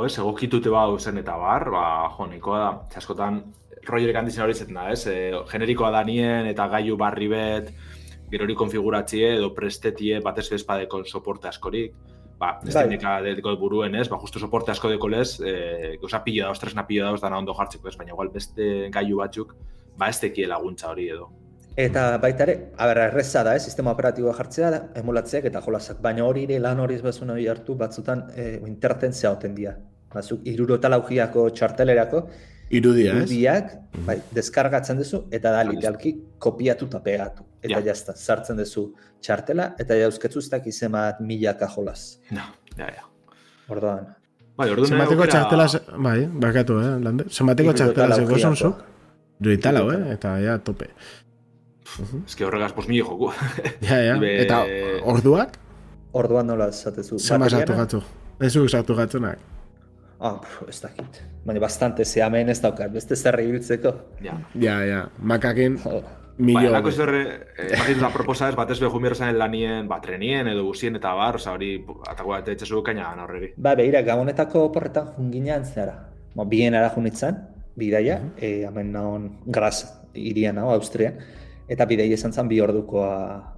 ez, 0.07 0.17
egokitute 0.19 0.71
bau 0.75 0.99
zen 0.99 1.21
eta 1.21 1.37
bar, 1.39 1.69
ba, 1.71 1.85
jo, 2.17 2.27
nahikoa 2.27 2.59
da, 2.59 2.71
ze 2.91 2.99
askotan, 2.99 3.43
Roger 3.87 4.17
handizena 4.17 4.47
hori 4.47 4.57
izaten 4.57 4.79
da, 4.79 4.89
ez, 4.91 5.07
e, 5.07 5.33
generikoa 5.51 5.91
da 5.95 6.03
nien 6.07 6.49
eta 6.51 6.69
gailu 6.71 6.97
barri 6.99 7.29
bet, 7.31 7.71
gero 8.31 8.47
hori 8.47 8.57
konfiguratzie 8.59 9.37
edo 9.37 9.53
prestetie 9.55 10.21
batez 10.25 10.49
bezpadekon 10.51 11.07
soporte 11.07 11.51
askorik, 11.51 11.95
ba, 12.39 12.57
ez 12.63 12.75
Bai. 12.75 12.85
teknika 12.85 13.17
dediko 13.23 13.55
buruen, 13.59 13.95
ez, 13.99 14.09
ba, 14.11 14.19
justu 14.23 14.43
soporte 14.43 14.75
asko 14.75 14.91
deko 14.91 15.11
lez, 15.11 15.41
e, 15.41 15.97
gauza 16.03 16.23
pilo 16.25 16.47
dauz, 16.47 16.59
tresna 16.63 16.87
pilo 16.87 17.07
dauz, 17.07 17.21
dana 17.23 17.39
ondo 17.39 17.55
jartzeko, 17.59 17.91
ez, 17.91 17.97
baina 17.99 18.15
igual 18.15 18.31
beste 18.35 18.73
gailu 18.95 19.23
batzuk, 19.23 19.55
ba, 19.99 20.11
ez 20.11 20.19
tekie 20.23 20.51
laguntza 20.51 20.91
hori 20.91 21.09
edo. 21.15 21.31
Eta 21.77 22.19
baita 22.21 22.45
ere, 22.45 22.55
a 22.77 22.87
ber, 22.87 22.99
erreza 23.09 23.43
da, 23.45 23.55
eh? 23.57 23.61
sistema 23.61 23.93
operatiboa 23.93 24.35
jartzea 24.37 24.71
da, 24.71 24.81
emulatzeak 25.01 25.47
eta 25.49 25.63
jolasak, 25.65 26.01
baina 26.05 26.25
hori 26.29 26.45
ere 26.45 26.59
lan 26.61 26.81
hori 26.85 26.95
ez 26.99 27.03
bezun 27.03 27.31
hori 27.33 27.47
hartu, 27.49 27.75
batzutan 27.81 28.27
e, 28.37 28.59
intertentzia 28.69 29.31
hoten 29.33 29.55
dira. 29.57 29.77
Bazuk, 30.13 30.43
irurotalagiako 30.45 31.47
txartelerako, 31.57 32.27
Irudia, 32.73 33.13
ez? 33.13 33.23
irudiak, 33.31 33.73
bai, 34.07 34.19
deskargatzen 34.33 34.97
duzu, 35.01 35.23
eta 35.31 35.51
da, 35.53 35.63
literalki, 35.65 36.13
kopiatu 36.41 36.87
eta 36.91 37.01
pegatu. 37.05 37.45
Eta 37.63 37.79
Ja. 37.79 37.83
jazta, 37.87 38.15
sartzen 38.17 38.57
duzu 38.57 38.93
txartela, 39.21 39.75
eta 39.79 39.95
jauzketzu 39.97 40.39
ez 40.39 40.49
dakiz 40.51 40.83
emat 40.83 41.21
milaka 41.21 41.69
jolaz. 41.75 42.19
No, 42.31 42.45
ja, 42.77 42.87
ja. 42.99 43.05
Orduan. 43.69 44.07
Bai, 44.57 44.69
orduan 44.71 44.89
Zenbateko 44.89 45.23
aukera- 45.23 45.49
txartela, 45.49 45.99
bai, 45.99 46.27
bakatu, 46.27 46.79
eh, 46.81 46.99
lande? 47.01 47.25
Zenbateko 47.31 47.73
txartela 47.73 48.17
Irurotalagiakoa. 48.17 48.39
zonzuk? 48.39 48.85
Iruitalau, 49.41 49.91
eh, 49.93 50.13
eta 50.13 50.39
ja, 50.41 50.59
tope. 50.59 50.91
Ez 52.27 52.35
que 52.37 52.45
horregaz, 52.45 52.73
pos 52.73 52.87
mili 52.89 53.01
joku. 53.05 53.31
Ja, 53.89 53.99
ja, 54.01 54.17
Be- 54.19 54.37
eta 54.45 54.63
orduak, 55.05 55.59
Orduan 56.13 56.47
nola 56.47 56.67
esatezu. 56.69 57.19
zema 57.19 57.49
sartu 57.49 57.73
gatzu. 57.73 58.03
Ez 58.41 58.53
zuk 58.53 58.69
sartu 58.69 58.95
gatzunak. 58.95 59.39
Ah, 60.21 60.37
pf, 60.41 60.69
ez 60.69 60.81
dakit. 60.83 61.23
Baina 61.45 61.61
bastante, 61.61 62.05
ze 62.05 62.21
hemen 62.23 62.49
ez 62.53 62.61
daukat, 62.63 62.93
beste 62.93 63.17
zer 63.17 63.41
ibiltzeko. 63.41 63.93
ja. 64.23 64.37
Ja, 64.55 64.77
ja, 64.85 65.09
makakin 65.19 65.79
Bai, 65.85 66.03
milio. 66.39 66.69
alako 66.69 66.89
ez 66.89 66.99
horre, 67.01 67.23
eh, 67.59 67.95
da 68.01 68.09
proposa 68.13 68.49
ez, 68.49 68.55
batez 68.55 68.79
behu 68.81 69.01
mirrezan 69.01 69.37
lanien, 69.39 69.89
ba, 69.89 70.01
trenien 70.01 70.47
edo 70.49 70.65
busien 70.65 70.95
eta 70.97 71.13
bar, 71.15 71.37
oza 71.37 71.53
hori, 71.53 71.85
atako 72.09 72.29
bat 72.31 72.49
etxezu 72.49 72.83
kaina 72.83 73.09
gana 73.11 73.25
horreri. 73.25 73.53
Ba, 73.57 73.75
behira, 73.75 74.03
gabonetako 74.03 74.65
oporretan 74.69 75.11
junginean 75.17 75.65
zehara. 75.65 75.97
Ba, 76.35 76.45
bien 76.45 76.75
ara 76.75 76.91
junitzen, 76.95 77.37
bidaia, 77.77 78.21
e, 78.39 78.63
hemen 78.67 78.93
naon 78.93 79.31
graz 79.47 79.85
irian 80.15 80.59
hau, 80.59 80.71
Austrian, 80.71 81.15
eta 81.73 81.89
bidaia 81.89 82.19
izan 82.19 82.33
zen 82.33 82.49
bi 82.49 82.61
ordukoa 82.61 83.11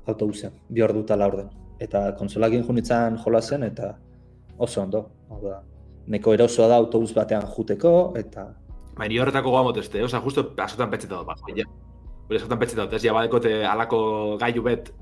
autobusean, 0.06 0.54
bi 0.70 0.82
orduta 0.86 1.16
laurden. 1.18 1.50
Eta 1.82 2.12
konsolagin 2.18 2.62
junitzen 2.66 3.18
jolazen, 3.24 3.64
eta 3.66 3.94
oso 4.58 4.82
ondo. 4.82 5.08
Hau 5.30 5.40
da, 5.42 5.60
neko 6.06 6.34
erosoa 6.36 6.68
da 6.70 6.76
autobus 6.78 7.14
batean 7.16 7.48
juteko, 7.56 8.12
eta 8.20 8.52
Ba, 8.94 9.08
ni 9.10 9.18
horretako 9.18 9.50
goa 9.50 9.64
moteste, 9.66 10.02
oza, 10.06 10.20
justo 10.22 10.44
askotan 10.62 10.90
petxeta 10.92 11.16
dut, 11.18 11.26
ba, 11.26 11.34
jo, 11.40 11.54
ja. 11.58 11.64
Hori 12.28 12.38
askotan 12.38 12.60
petxeta 12.60 12.84
dut, 12.84 12.94
ez, 12.94 13.02
ja 13.02 13.14
badekote 13.16 13.54
alako 13.66 13.98
gailu 14.38 14.62
bet, 14.68 14.92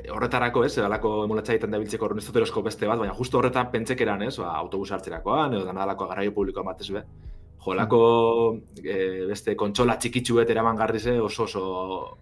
eh, 0.00 0.08
horretarako, 0.10 0.64
ez, 0.66 0.72
alako 0.82 1.12
emulatzaietan 1.28 1.70
dabiltzeko 1.76 2.08
horren 2.08 2.18
ez 2.18 2.26
dut 2.26 2.40
erosko 2.40 2.64
beste 2.66 2.88
bat, 2.90 2.98
baina 2.98 3.14
justo 3.14 3.38
horretan 3.38 3.70
pentsekeran, 3.70 4.24
ez, 4.26 4.34
ba, 4.42 4.56
autobus 4.58 4.90
hartzerakoan, 4.96 5.54
edo 5.54 5.68
dana 5.68 5.84
alako 5.86 6.10
garraio 6.10 6.34
publikoan 6.34 6.66
batez 6.72 6.90
be. 6.96 7.04
Jo, 7.62 7.72
alako 7.76 8.02
eh, 8.82 9.22
beste 9.28 9.54
kontsola 9.56 9.94
txikitsu 9.96 10.40
bet 10.40 10.50
eraman 10.50 10.76
garrize 10.76 11.14
oso 11.20 11.44
oso 11.44 11.64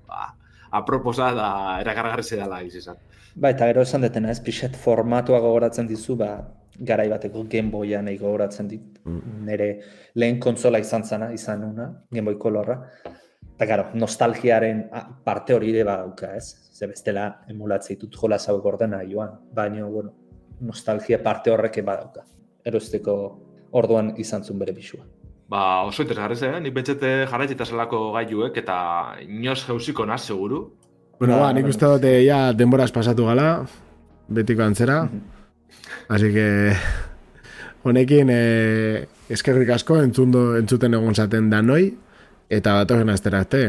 ba, 0.09 0.27
aproposa 0.71 1.33
da 1.35 1.51
erakargarri 1.81 2.37
dela 2.37 2.61
izan. 2.63 2.99
Ba, 3.35 3.51
eta 3.51 3.69
gero 3.71 3.83
esan 3.87 4.05
detena, 4.05 4.31
ez 4.31 4.41
pixet 4.45 4.77
formatua 4.77 5.41
gogoratzen 5.41 5.89
dizu, 5.89 6.17
ba, 6.21 6.35
garai 6.81 7.09
bateko 7.09 7.45
Game 7.49 7.71
Boya 7.71 8.03
nahi 8.03 8.19
gogoratzen 8.19 8.69
dit. 8.69 9.01
Nere 9.47 9.71
lehen 10.15 10.41
kontsola 10.41 10.81
izan 10.81 11.05
zana, 11.05 11.33
izan 11.33 11.65
una, 11.65 11.91
Game 12.11 12.27
Boy 12.31 12.39
Colorra. 12.39 12.79
Eta, 13.05 13.67
gero, 13.69 13.87
nostalgiaren 13.95 14.87
parte 15.25 15.55
hori 15.55 15.71
ere 15.75 15.85
badauka, 15.85 16.35
ez? 16.37 16.71
Ze 16.73 16.89
bestela 16.89 17.27
emulatzei 17.49 17.99
dut 18.01 18.17
jolas 18.17 18.47
hauek 18.49 18.65
ordena 18.65 19.03
joan. 19.05 19.37
Baina, 19.53 19.85
bueno, 19.87 20.15
nostalgia 20.61 21.21
parte 21.23 21.53
horrek 21.53 21.83
badauka. 21.85 22.25
Erosteko 22.65 23.17
orduan 23.77 24.15
izan 24.19 24.45
zuen 24.45 24.59
bere 24.59 24.73
bisua. 24.77 25.05
Ba, 25.51 25.83
oso 25.83 26.05
interesgarrez, 26.05 26.45
eh? 26.47 26.61
Nik 26.63 26.77
betxete 26.77 27.09
jarraitzita 27.27 27.67
zelako 27.67 28.13
gaiuek 28.15 28.55
eta 28.63 28.77
inoz 29.25 29.59
jauziko 29.67 30.07
naz, 30.07 30.21
seguru. 30.29 30.61
Bueno, 31.19 31.41
Ba, 31.43 31.51
nik 31.57 31.67
uste 31.67 31.89
dute 31.91 32.13
ja 32.23 32.53
denboraz 32.55 32.93
pasatu 32.95 33.27
gala, 33.27 33.65
betiko 34.31 34.63
antzera. 34.63 35.01
Así 36.15 36.31
que, 36.31 36.47
honekin, 37.83 38.31
eh, 38.31 39.09
eskerrik 39.29 39.75
asko 39.75 39.99
entzundo, 40.05 40.55
entzuten 40.57 40.95
egon 40.95 41.19
zaten 41.19 41.51
danoi, 41.51 41.97
eta 42.49 42.79
batogen 42.79 43.11
astera 43.11 43.43
arte. 43.43 43.65